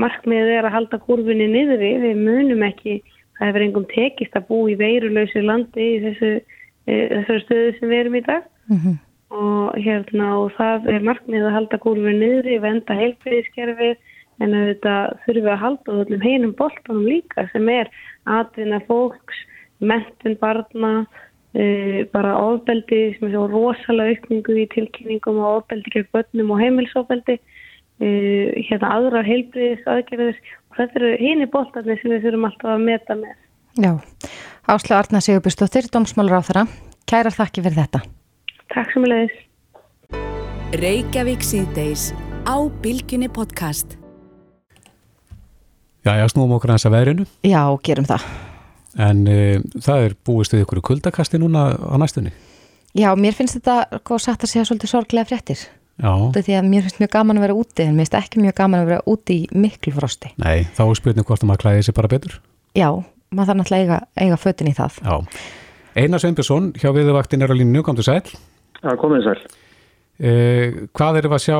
markmiðið 0.00 0.54
er 0.58 0.68
að 0.68 0.74
halda 0.76 1.00
kurvinni 1.06 1.48
niðri, 1.50 1.92
við 2.04 2.20
munum 2.20 2.64
ekki, 2.66 3.00
það 3.38 3.48
hefur 3.48 3.64
engum 3.66 3.86
tekist 3.90 4.36
að 4.36 4.48
bú 4.50 4.58
í 4.70 4.76
veirulausu 4.80 5.42
landi 5.42 5.86
í 5.96 6.00
þessu, 6.04 6.32
e, 6.86 6.94
þessu 7.14 7.38
stöðu 7.46 7.72
sem 7.78 7.92
við 7.92 8.02
erum 8.04 8.18
í 8.20 8.24
dag 8.28 8.48
Mm 8.70 8.76
-hmm. 8.76 8.96
og 9.34 9.74
hérna 9.84 10.26
og 10.38 10.52
það 10.54 10.86
er 10.94 11.02
markmiðið 11.08 11.46
að 11.46 11.56
halda 11.58 11.78
kurvinni 11.78 12.18
niðri, 12.20 12.60
venda 12.62 12.94
heilbreyðiskerfið 12.94 13.96
en 14.40 14.54
auðvitað 14.54 15.16
þurfum 15.24 15.44
við 15.46 15.52
að 15.54 15.62
halda 15.64 15.96
öllum 16.02 16.22
heinum 16.22 16.52
boltanum 16.60 17.06
líka 17.06 17.48
sem 17.52 17.68
er 17.68 17.90
atvinna 18.26 18.80
fólks, 18.86 19.38
mentun 19.80 20.36
barna, 20.40 20.92
uh, 21.04 21.98
bara 22.14 22.36
ofbeldi 22.38 23.02
sem 23.16 23.28
er 23.28 23.34
svo 23.34 23.46
rosalega 23.50 24.16
aukningu 24.16 24.56
í 24.62 24.68
tilkynningum 24.74 25.40
og 25.40 25.60
ofbeldi 25.62 25.94
gegn 25.96 26.10
börnum 26.14 26.54
og 26.54 26.62
heimilsofbeldi, 26.62 27.38
uh, 27.40 28.48
hérna 28.68 28.94
aðrar 28.96 29.28
heilbriðis 29.28 29.86
aðgerðis 29.88 30.40
og 30.70 30.80
þetta 30.80 31.02
eru 31.02 31.12
hini 31.20 31.50
boltarnir 31.50 32.00
sem 32.02 32.14
við 32.14 32.26
þurfum 32.28 32.48
alltaf 32.50 32.74
að 32.74 32.86
meta 32.88 33.18
með. 33.18 33.36
Já, 33.80 33.92
Ásla 34.70 34.98
Arna 34.98 35.20
Sigurbjörnsdóttir, 35.22 35.86
dómsmálur 35.92 36.38
á 36.38 36.46
þeirra. 36.46 36.66
Kærar 37.10 37.34
þakki 37.34 37.64
fyrir 37.64 37.78
þetta. 37.84 38.02
Takk 38.74 38.92
sem 38.94 39.06
leiðis. 39.06 39.38
Reykjavík 40.78 41.42
síðdeis 41.42 42.10
á 42.46 42.56
Bilginni 42.82 43.26
podcast. 43.26 43.96
Já, 46.06 46.14
já, 46.16 46.24
snúum 46.32 46.54
okkur 46.56 46.76
að 46.76 46.94
veðrinu. 46.94 47.26
Já, 47.44 47.66
gerum 47.84 48.06
það. 48.08 48.49
En 48.98 49.26
e, 49.30 49.60
það 49.78 50.06
er 50.06 50.16
búist 50.26 50.54
við 50.54 50.64
ykkur 50.64 50.80
kuldakasti 50.88 51.38
núna 51.38 51.68
á 51.78 51.94
næstunni. 52.00 52.32
Já, 52.98 53.12
mér 53.14 53.36
finnst 53.38 53.60
þetta, 53.60 54.00
hvað 54.02 54.24
sagt 54.24 54.42
að 54.44 54.50
segja, 54.50 54.66
svolítið 54.66 54.90
sorglega 54.90 55.28
fréttir. 55.30 55.60
Já, 56.00 56.10
Þetta 56.10 56.40
er 56.40 56.46
því 56.46 56.56
að 56.58 56.68
mér 56.72 56.84
finnst 56.86 57.00
mjög 57.02 57.12
gaman 57.12 57.38
að 57.38 57.44
vera 57.44 57.56
úti, 57.60 57.84
en 57.84 57.94
mér 57.94 58.06
finnst 58.08 58.18
ekki 58.18 58.42
mjög 58.42 58.54
gaman 58.56 58.80
að 58.82 58.90
vera 58.90 59.06
úti 59.12 59.36
í 59.36 59.48
miklu 59.52 59.92
frosti. 59.94 60.32
nei, 60.40 60.64
þá 60.74 60.82
er 60.86 60.98
spurning 60.98 61.26
hvort 61.28 61.44
að 61.44 61.50
maður 61.50 61.62
klæði 61.64 61.82
sér 61.86 61.96
bara 61.98 62.10
betur. 62.10 62.38
Já, 62.74 62.88
maður 63.30 63.50
þarf 63.50 63.60
náttúrulega 63.60 63.84
eiga, 63.84 63.98
eiga 64.24 64.38
fötin 64.40 64.70
í 64.70 64.74
það. 64.74 64.96
Já. 65.04 65.16
Einar 66.00 66.22
Sveinbjörnsson 66.22 66.72
hjá 66.80 66.90
viðvaktin 66.96 67.44
er 67.44 67.52
á 67.52 67.54
línu, 67.54 67.84
til 67.84 68.06
sæl. 68.06 68.22
Já, 68.80 68.90
komið 68.96 69.28
sæl. 69.28 69.38
Eh, 70.20 70.80
hvað 70.96 71.20
erum 71.20 71.34
við 71.34 71.38
að 71.38 71.46
sjá 71.46 71.58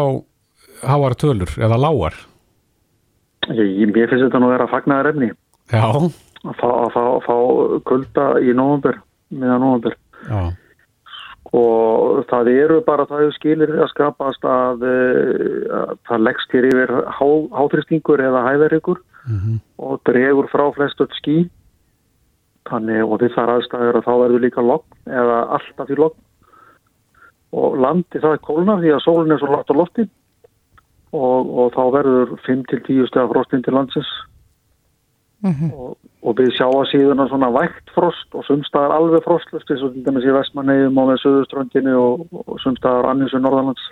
háar 0.89 1.16
tölur 1.20 1.55
eða 1.61 1.78
lágar? 1.81 2.16
Ég, 3.51 3.89
mér 3.93 4.09
finnst 4.09 4.26
þetta 4.26 4.41
nú 4.41 4.49
að 4.49 4.57
vera 4.57 4.68
að. 4.70 5.31
Já, 5.70 5.85
Að 6.49 6.95
fá, 7.26 7.36
kulda 7.84 8.26
í 8.41 8.55
nóvambur, 8.57 8.97
miðan 9.28 9.61
nóvambur. 9.61 9.97
já, 10.28 10.57
Og 11.51 12.24
það 12.30 12.49
eru 12.53 12.80
bara 12.86 13.07
það 13.09 13.22
eru 13.24 13.32
skilir 13.34 13.70
að 13.74 13.88
skapast 13.91 14.45
að, 14.47 14.84
eh, 14.86 15.66
að 15.74 15.97
það 16.07 16.24
leggst 16.26 16.53
hér 16.55 16.68
yfir 16.68 16.91
há, 17.11 17.28
háþristingur 17.59 18.22
eða 18.22 18.45
hæðarikur 18.47 19.01
og 19.78 20.01
dregur 20.05 20.49
frá 20.49 20.70
flest 20.76 21.01
öll 21.01 21.11
skí. 21.18 21.51
Þannig 22.70 23.03
og 23.03 23.20
við 23.20 23.34
þar 23.34 23.55
aðstæður 23.57 23.99
að 23.99 24.07
þá 24.07 24.14
verður 24.22 24.45
líka 24.45 24.62
logn 24.62 25.11
eða 25.11 25.38
alltaf 25.59 25.91
í 25.91 25.99
logn. 25.99 26.20
Og 27.53 27.78
landi 27.82 28.20
það 28.20 28.32
er 28.32 28.45
kólnar 28.47 28.80
því 28.80 28.95
að 28.95 29.05
sólinn 29.05 29.32
er 29.32 29.38
svo 29.43 29.51
látt 29.51 29.72
á 29.72 29.74
lofti 29.74 30.09
og, 31.12 31.51
og 31.51 31.72
þá 31.74 31.82
verður 31.99 32.36
5-10 32.47 33.09
stegar 33.11 33.32
frostinn 33.32 33.64
til 33.66 33.74
landsins 33.74 34.11
og, 35.72 35.97
og 36.22 36.36
við 36.36 36.51
sjá 36.57 36.66
að 36.68 36.88
síðan 36.91 37.22
svona 37.30 37.49
vægt 37.55 37.91
frost 37.95 38.34
og 38.36 38.45
sumstaðar 38.45 38.93
alveg 38.99 39.24
frostlust 39.24 39.70
eins 39.72 39.82
og 39.86 39.95
til 39.95 40.05
dæmis 40.05 40.26
í 40.28 40.34
Vestmannegjum 40.36 40.99
og 41.01 41.09
með 41.11 41.22
Suðuströndinu 41.24 41.97
og, 41.97 42.26
og 42.45 42.61
sumstaðar 42.61 43.11
annins 43.12 43.34
og 43.34 43.45
Norðalands. 43.47 43.86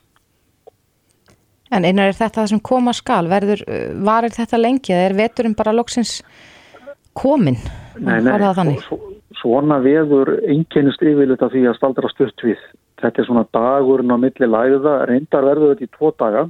En 1.71 1.85
einar 1.85 2.09
er 2.09 2.17
þetta 2.17 2.43
það 2.43 2.51
sem 2.53 2.61
koma 2.65 2.93
skal, 2.97 3.29
verður, 3.29 3.65
uh, 3.69 3.93
varir 4.05 4.33
þetta 4.33 4.61
lengi 4.61 4.93
eða 4.95 5.09
er 5.11 5.17
veturinn 5.19 5.57
bara 5.57 5.75
loksins 5.77 6.23
komin? 7.17 7.59
Nei, 7.99 8.21
nei, 8.23 8.79
svo- 8.87 9.01
svona 9.41 9.79
veður 9.85 10.39
einkennist 10.49 11.03
yfirleitt 11.03 11.43
af 11.43 11.53
því 11.53 11.67
að 11.69 11.77
staldra 11.77 12.11
stutt 12.13 12.45
við. 12.45 12.61
Þetta 12.99 13.23
er 13.23 13.27
svona 13.29 13.45
dagurinn 13.55 14.11
á 14.11 14.19
milli 14.19 14.49
læða, 14.49 14.95
reyndar 15.07 15.45
verður 15.47 15.75
þetta 15.75 15.87
í 15.87 15.93
tvo 15.95 16.11
daga, 16.19 16.47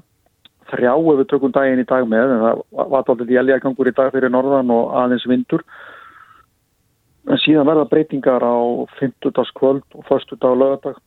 þrjá 0.70 0.92
ef 0.94 1.18
við 1.20 1.28
tökum 1.32 1.52
daginn 1.54 1.82
í 1.82 1.86
dag 1.88 2.08
með, 2.08 2.32
en 2.34 2.42
það 2.44 2.62
var 2.78 3.02
alltaf 3.02 3.34
jæljagangur 3.34 3.90
í 3.90 3.94
dag 3.96 4.10
fyrir 4.14 4.32
norðan 4.32 4.72
og 4.74 4.94
aðeins 5.02 5.26
vindur. 5.28 5.64
En 7.28 7.40
síðan 7.42 7.68
verða 7.68 7.88
breytingar 7.90 8.44
á 8.44 8.56
50. 9.00 9.52
kvöld 9.58 9.84
og 9.94 10.12
1. 10.16 10.36
dag 10.40 10.56
lögadag. 10.56 11.00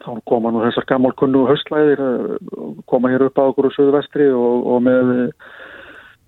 Þá 0.00 0.10
koma 0.28 0.52
nú 0.52 0.60
þessar 0.62 0.86
gammal 0.86 1.12
kunnu 1.18 1.46
höstlæðir, 1.48 2.00
eh, 2.00 2.74
koma 2.86 3.10
hér 3.10 3.26
upp 3.26 3.38
á 3.40 3.48
okkur 3.50 3.68
á 3.68 3.74
söðu 3.74 3.96
vestri 3.96 4.28
og, 4.30 4.66
og 4.66 4.82
með 4.86 5.32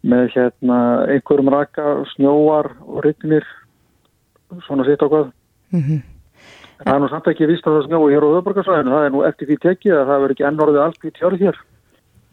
með 0.02 0.32
hérna 0.34 0.78
einhverjum 1.06 1.50
raka, 1.54 2.02
snjóar 2.16 2.72
og 2.82 3.04
rignir 3.04 3.46
svona 4.66 4.84
sitt 4.88 5.02
á 5.02 5.06
hvað. 5.06 5.30
Mm 5.70 6.02
Það 6.82 6.96
er 6.96 7.02
nú 7.02 7.08
samt 7.12 7.28
ekki 7.30 7.46
vist 7.46 7.66
að 7.66 7.76
það 7.76 7.84
snjói 7.86 8.10
hér 8.10 8.24
á 8.26 8.34
höfborgarsvæðinu, 8.34 8.90
það 8.90 9.04
er 9.06 9.12
nú 9.14 9.20
eftir 9.22 9.48
því 9.48 9.56
tekið 9.62 9.92
að 9.94 10.08
það 10.08 10.22
verður 10.22 10.32
ekki 10.34 10.46
enn 10.48 10.62
orðið 10.64 10.80
allt 10.82 11.04
hvít 11.04 11.20
hjárið 11.20 11.44
hér. 11.46 11.58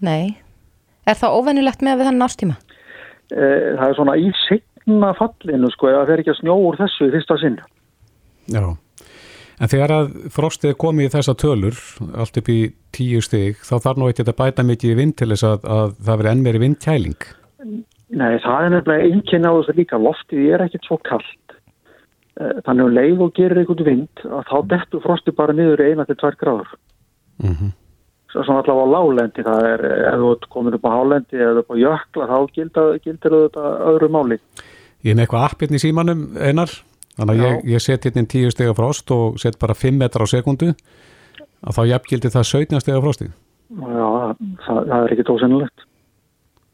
Nei. 0.05 0.37
Er 1.09 1.17
það 1.19 1.37
óvenjulegt 1.39 1.85
með 1.85 1.99
við 1.99 2.09
þennan 2.09 2.27
ástíma? 2.27 2.59
E, 3.29 3.47
það 3.77 3.87
er 3.87 3.97
svona 3.97 4.17
í 4.19 4.29
segna 4.45 5.09
fallinu 5.17 5.71
sko, 5.73 5.89
það 5.95 6.11
fer 6.11 6.23
ekki 6.23 6.33
að 6.33 6.39
snjó 6.41 6.55
úr 6.67 6.77
þessu 6.79 7.09
í 7.09 7.15
fyrsta 7.15 7.39
sinn. 7.41 7.59
já. 8.53 8.63
En 9.59 9.67
þegar 9.67 9.91
að 9.91 10.11
frostið 10.31 10.71
er 10.71 10.77
komið 10.79 11.09
í 11.09 11.11
þessa 11.17 11.33
tölur, 11.35 11.79
allt 12.15 12.37
upp 12.39 12.49
í 12.51 12.59
tíu 12.95 13.19
stig, 13.19 13.59
þá 13.59 13.73
þarf 13.83 13.99
nú 13.99 14.07
ekki 14.07 14.23
að 14.23 14.37
bæta 14.39 14.63
mikið 14.63 14.93
í 14.93 14.95
vind 14.95 15.17
til 15.19 15.27
þess 15.33 15.47
að, 15.49 15.65
að 15.67 15.97
það 16.07 16.21
veri 16.21 16.31
enn 16.31 16.43
meiri 16.45 16.61
vindkæling. 16.63 17.25
Nei, 18.09 18.39
það 18.39 18.63
er 18.63 18.71
nefnilega 18.73 19.09
einnkinn 19.09 19.49
á 19.49 19.51
þessu 19.51 19.75
líka, 19.75 19.99
loftið 19.99 20.53
er 20.55 20.63
ekkert 20.63 20.87
svo 20.87 20.97
kallt. 21.09 21.57
E, 22.39 22.53
þannig 22.69 22.85
að 22.85 22.95
leið 23.01 23.25
og 23.25 23.35
gerir 23.35 23.59
einhvern 23.59 23.89
vind 23.89 24.23
að 24.29 24.47
þá 24.47 24.55
dettur 24.71 25.03
frostið 25.03 25.37
bara 25.41 25.57
niður 25.57 25.83
í 25.83 25.91
eina 25.91 26.07
til 26.07 26.17
tvær 26.21 26.39
gráður. 26.39 26.73
Mm 27.43 27.75
Svo 28.29 28.43
svona 28.45 28.61
allavega 28.61 28.85
á 28.85 28.93
lálendi, 28.93 29.43
það 29.45 29.63
er, 29.65 29.83
ef 30.11 30.19
þú 30.21 30.31
ert 30.35 30.43
komin 30.53 30.75
upp 30.77 30.85
á 30.85 30.91
hálendi 30.93 31.39
eða 31.41 31.63
upp 31.63 31.71
á 31.73 31.75
jökla, 31.81 32.27
þá 32.29 32.37
gildir, 32.53 32.99
gildir 33.01 33.35
þetta 33.35 33.71
öðru 33.89 34.09
máli. 34.13 34.37
Ég 35.01 35.13
er 35.13 35.17
með 35.17 35.25
eitthvað 35.25 35.45
appirn 35.47 35.77
í 35.77 35.81
símanum 35.81 36.23
einar, 36.37 36.75
þannig 37.17 37.33
að 37.33 37.45
ég, 37.47 37.63
ég 37.73 37.83
set 37.83 38.05
hérna 38.05 38.29
tíu 38.29 38.53
stiga 38.53 38.75
frost 38.77 39.09
og 39.15 39.39
set 39.41 39.57
bara 39.61 39.73
5 39.73 39.97
metrar 39.97 40.29
á 40.29 40.33
sekundu, 40.33 40.75
að 41.65 41.79
þá 41.79 41.81
jafngildi 41.95 42.33
það 42.37 42.49
17 42.53 42.85
stiga 42.85 43.01
frosti. 43.01 43.31
Já, 43.79 44.07
það, 44.67 44.79
það 44.93 44.97
er 44.99 45.15
ekki 45.15 45.29
ósennilegt. 45.33 45.85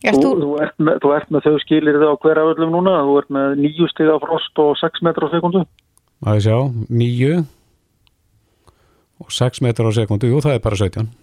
Þú, 0.05 0.19
þú, 0.19 0.29
þú, 0.43 0.53
ert 0.61 0.79
með, 0.83 0.97
þú 1.01 1.11
ert 1.15 1.31
með 1.33 1.45
þau 1.47 1.59
skilir 1.63 2.03
þau 2.03 2.11
á 2.11 2.21
hverja 2.21 2.49
öllum 2.51 2.75
núna, 2.75 2.99
þú 3.07 3.19
ert 3.21 3.31
með 3.33 3.59
nýju 3.63 3.87
stiga 3.93 4.19
frost 4.21 4.61
og 4.61 4.75
6 4.83 5.05
metrar 5.07 5.31
á 5.31 5.33
sekundu. 5.33 5.63
Það 6.19 6.35
er 6.35 6.43
sjá, 6.45 6.57
9 6.91 7.45
og 9.23 9.31
6 9.39 9.63
metrar 9.63 9.87
á 9.87 9.97
sekundu, 10.03 10.29
jú 10.29 10.43
það 10.43 10.59
er 10.59 10.65
bara 10.65 10.83
17. 10.83 11.15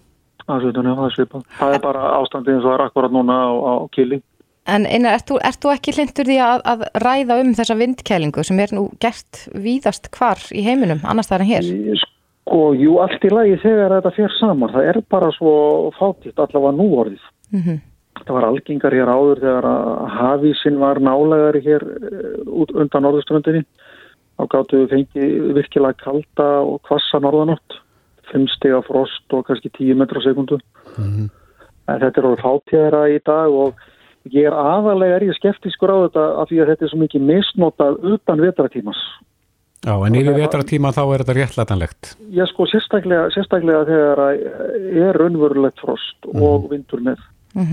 Það 1.59 1.77
er 1.77 1.83
bara 1.85 2.13
ástandið 2.19 2.57
eins 2.57 2.65
og 2.65 2.71
það 2.71 2.79
er 2.79 2.85
akkurat 2.87 3.17
núna 3.17 3.39
á, 3.43 3.51
á 3.53 3.75
kili. 3.95 4.23
en 4.67 4.87
einar, 4.87 5.19
ert 5.19 5.29
þú, 5.29 5.39
ert 5.43 5.61
þú 5.63 5.75
ekki 5.75 5.95
hlindur 5.97 6.29
því 6.31 6.39
að, 6.47 6.65
að 6.73 6.83
ræða 7.03 7.39
um 7.43 7.55
þessa 7.59 7.79
vindkælingu 7.81 8.45
sem 8.47 8.61
er 8.63 8.75
nú 8.77 8.89
gert 9.03 9.45
víðast 9.55 10.11
hvar 10.15 10.43
í 10.55 10.65
heiminum, 10.67 11.03
annars 11.03 11.31
það 11.31 11.39
er 11.39 11.47
en 11.47 11.53
hér? 11.53 12.03
Sko, 12.03 12.61
jú, 12.79 12.99
allt 13.03 13.25
í 13.25 13.31
lagi 13.33 13.57
þegar 13.63 13.97
þetta 13.97 14.15
fer 14.19 14.37
saman. 14.39 14.73
Það 14.75 14.91
er 14.91 15.01
bara 15.11 15.31
svo 15.37 15.55
fátitt 15.99 16.39
allavega 16.39 16.77
nú 16.79 16.91
orðið. 17.05 17.25
Mm 17.55 17.81
Það 18.23 18.35
var 18.37 18.45
algengar 18.47 18.95
hér 18.95 19.11
áður 19.11 19.41
þegar 19.43 19.67
að 19.67 20.03
hafísin 20.15 20.77
var 20.79 21.01
nálegari 21.03 21.63
hér 21.65 21.83
eh, 21.83 22.43
út 22.47 22.71
undan 22.77 23.03
norðuströndinni. 23.07 23.63
Þá 24.37 24.45
gáttu 24.53 24.83
við 24.83 24.93
fengið 24.93 25.49
virkilega 25.57 25.99
kalda 26.05 26.49
og 26.61 26.79
kvassa 26.87 27.19
norðanótt. 27.23 27.79
5 28.33 28.49
stiga 28.57 28.83
frost 28.87 29.33
og 29.37 29.47
kannski 29.47 29.71
10 29.79 29.95
metra 30.01 30.21
sekundu. 30.25 30.59
En 30.99 31.99
þetta 32.01 32.21
er 32.23 32.29
orðið 32.29 32.45
fátíðara 32.45 33.03
í 33.11 33.19
dag 33.27 33.51
og 33.51 33.75
ég 34.31 34.47
er 34.47 34.55
aðalega 34.55 35.17
er 35.19 35.27
ég 35.31 35.37
skeptiskur 35.39 35.91
á 35.91 35.97
þetta 36.07 36.25
af 36.43 36.49
því 36.51 36.61
að 36.63 36.71
þetta 36.73 36.85
er 36.87 36.93
svo 36.93 37.01
mikið 37.03 37.27
misnotað 37.33 37.99
utan 38.15 38.41
vetratímas. 38.45 39.01
Já, 39.83 39.97
en 40.07 40.15
yfir 40.15 40.37
vetratíma 40.39 40.93
þá 40.95 41.03
er 41.11 41.23
þetta 41.25 41.35
réttlætanlegt. 41.41 42.13
Ég 42.31 42.47
sko 42.53 42.69
sérstaklega, 42.71 43.25
sérstaklega 43.35 43.83
þegar 43.89 44.21
að 44.29 44.43
er 45.09 45.19
raunverulegt 45.19 45.81
frost 45.83 46.29
og 46.31 46.69
vindur 46.71 47.03
með. 47.03 47.19
En 47.53 47.67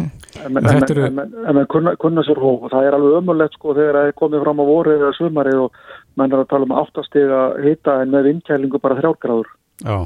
menn- 0.51 0.65
en 0.65 0.79
Þetta 0.81 0.91
eru- 0.91 1.03
menn- 1.05 1.09
en 1.09 1.15
menn- 1.15 1.47
en 1.49 1.55
menn 1.55 1.67
kunna, 1.67 1.95
kunna 1.95 2.23
sér 2.25 2.35
hóf 2.41 2.63
og 2.65 2.71
það 2.71 2.87
er 2.87 2.93
alveg 2.97 3.13
ömulegt 3.21 3.53
sko 3.53 3.73
þegar 3.77 3.93
það 3.95 4.07
er 4.09 4.17
komið 4.17 4.41
fram 4.43 4.59
á 4.59 4.65
voru 4.65 4.91
eða 4.97 5.13
sumarið 5.15 5.59
og 5.63 5.71
menn 6.17 6.33
er 6.33 6.39
að 6.39 6.49
tala 6.49 6.63
um 6.65 6.75
áttastega 6.81 7.63
hita 7.63 8.01
en 8.01 8.09
með 8.11 8.23
vindkælingu 8.27 8.81
bara 8.81 8.95
þrjárgráður. 8.99 9.45
Já, 9.85 9.97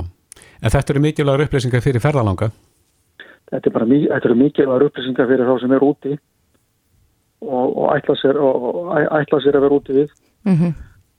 en 0.64 0.74
þetta 0.74 0.94
eru 0.94 1.04
mikilvægur 1.04 1.46
upplýsingar 1.48 1.84
fyrir 1.84 2.04
ferðalanga. 2.04 2.50
Þetta, 3.52 3.68
er 3.70 3.76
bara, 3.76 3.86
mi- 3.90 4.08
þetta 4.08 4.30
eru 4.30 4.40
mikilvægur 4.40 4.88
upplýsingar 4.88 5.30
fyrir 5.30 5.50
þá 5.50 5.56
sem 5.62 5.76
er 5.76 5.86
úti 5.86 6.16
og, 7.44 7.78
og, 7.78 7.88
ætla 7.98 8.16
sér, 8.22 8.40
og, 8.40 8.68
og 8.72 8.94
ætla 9.20 9.42
sér 9.44 9.60
að 9.60 9.66
vera 9.68 9.80
úti 9.80 9.98
við. 10.00 10.14
-hmm. 10.48 10.74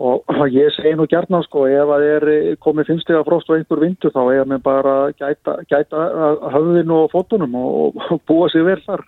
Og 0.04 0.24
ég 0.60 0.72
segi 0.74 0.94
nú 0.98 1.06
gjarnan 1.06 1.44
sko, 1.46 1.66
ef 1.70 1.92
að 1.96 2.06
er 2.10 2.56
komið 2.58 2.86
finnstega 2.90 3.24
frost 3.24 3.50
og 3.50 3.58
einhver 3.58 3.80
vindur 3.80 4.10
þá 4.14 4.22
er 4.34 4.48
mér 4.48 4.62
bara 4.62 4.94
að 5.04 5.12
gæta, 5.20 5.58
gæta 5.70 6.08
höfðinu 6.54 7.04
og 7.04 7.12
fótunum 7.12 7.54
og, 7.54 8.00
og 8.10 8.20
búa 8.26 8.48
sig 8.50 8.64
vel 8.64 8.80
þar. 8.86 9.04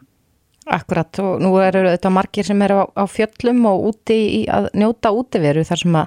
Akkurat 0.66 1.18
og 1.22 1.41
nú 1.41 1.53
eru 1.62 1.84
þetta 1.87 2.11
margir 2.11 2.45
sem 2.45 2.62
eru 2.62 2.82
á, 2.82 2.84
á 2.99 3.05
fjöllum 3.07 3.66
og 3.70 3.84
úti 3.93 4.18
í 4.41 4.41
að 4.51 4.66
njóta 4.74 5.12
útiveru 5.14 5.62
þar 5.62 5.78
sem 5.78 5.95
að 5.95 6.07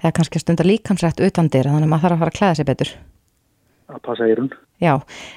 það 0.00 0.08
er 0.10 0.16
kannski 0.18 0.38
stundar 0.42 0.68
líkamsrætt 0.68 1.20
utandir 1.24 1.64
þannig 1.64 1.88
að 1.88 1.92
maður 1.92 2.02
þarf 2.04 2.16
að 2.16 2.18
fara 2.20 2.32
að 2.34 2.38
klæða 2.38 2.56
sig 2.58 2.66
betur. 2.68 2.90
Að 3.88 4.00
passa 4.02 4.24
eirun. 4.24 4.50
Já, 4.80 4.94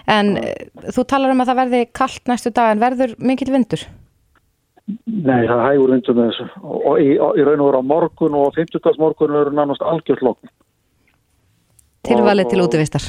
en 0.08 0.36
ja. 0.40 0.54
þú 0.96 1.04
talar 1.08 1.32
um 1.34 1.42
að 1.44 1.50
það 1.52 1.60
verði 1.62 1.82
kallt 1.94 2.28
næstu 2.32 2.52
dag 2.56 2.72
en 2.72 2.80
verður 2.80 3.16
mikill 3.20 3.52
vindur? 3.52 3.84
Nei, 5.06 5.44
það 5.48 5.64
hægur 5.68 5.92
vindur 5.92 6.16
með 6.16 6.30
þessu 6.32 6.46
og, 6.64 6.78
og 6.88 7.00
í, 7.04 7.10
og, 7.20 7.36
í 7.36 7.44
raun 7.44 7.60
og 7.60 7.68
veru 7.68 7.82
á 7.84 7.90
morgun 7.92 8.38
og 8.40 8.54
50. 8.56 8.94
morgun 9.00 9.36
eru 9.36 9.52
nánast 9.52 9.82
algjört 9.84 10.22
logn. 10.24 10.48
Tilvalið 12.08 12.46
Og- 12.46 12.52
til 12.54 12.62
útivistar. 12.64 13.04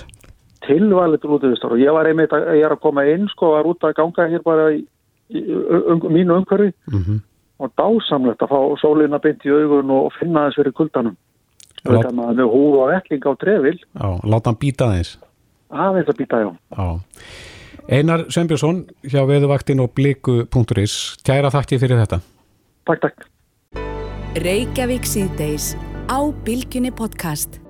Tilvalið 0.67 1.21
til 1.23 1.31
útvistar 1.37 1.73
og 1.73 1.79
ég 1.79 1.93
var 1.95 2.07
einmitt 2.11 2.33
að, 2.35 2.49
ég 2.59 2.65
er 2.67 2.75
að 2.75 2.81
koma 2.83 3.05
inn 3.07 3.29
sko, 3.31 3.53
var 3.55 3.65
út 3.71 3.85
að 3.87 3.95
ganga 4.01 4.27
hér 4.33 4.43
bara 4.43 4.73
í, 4.75 4.83
í 5.31 5.43
um, 5.55 6.01
mínu 6.11 6.35
umhverfi 6.41 6.73
Mm 6.91 7.03
-hmm. 7.05 7.21
og 7.61 7.71
dásamlegt 7.79 8.43
að 8.43 8.49
fá 8.51 8.59
sólina 8.83 9.19
beint 9.23 9.45
í 9.47 9.51
augun 9.55 9.91
og 9.91 10.13
finna 10.19 10.49
þess 10.49 10.57
fyrir 10.59 10.73
kuldanum. 10.73 11.17
Lát- 11.85 12.03
Þetta 12.03 12.13
maður 12.15 12.35
með 12.35 12.51
húð 12.53 12.75
og 12.83 12.89
velling 12.91 13.23
á 13.23 13.33
trefil, 13.39 13.79
Já, 13.95 14.09
láta 14.25 14.51
hann 14.51 14.59
býta 14.61 14.85
aðeins. 14.91 15.19
Aðeins 15.71 16.11
að 16.13 16.21
býta 16.23 16.43
já. 16.43 16.51
Já. 16.75 16.89
Einar 17.89 18.27
Sveinbjörnsson 18.29 18.83
hjá 19.09 19.23
veðuvaktin 19.29 19.81
og 19.81 19.95
bliku.is. 19.97 20.99
Kæra 21.25 21.53
þakki 21.53 21.81
fyrir 21.81 22.03
þetta. 22.03 22.21
Takk, 22.89 23.07
takk. 23.07 23.29
Reykjavík 24.45 25.09
síðdeis 25.09 25.73
á 26.13 26.21
Bilginni 26.45 26.93
podcast. 26.93 27.61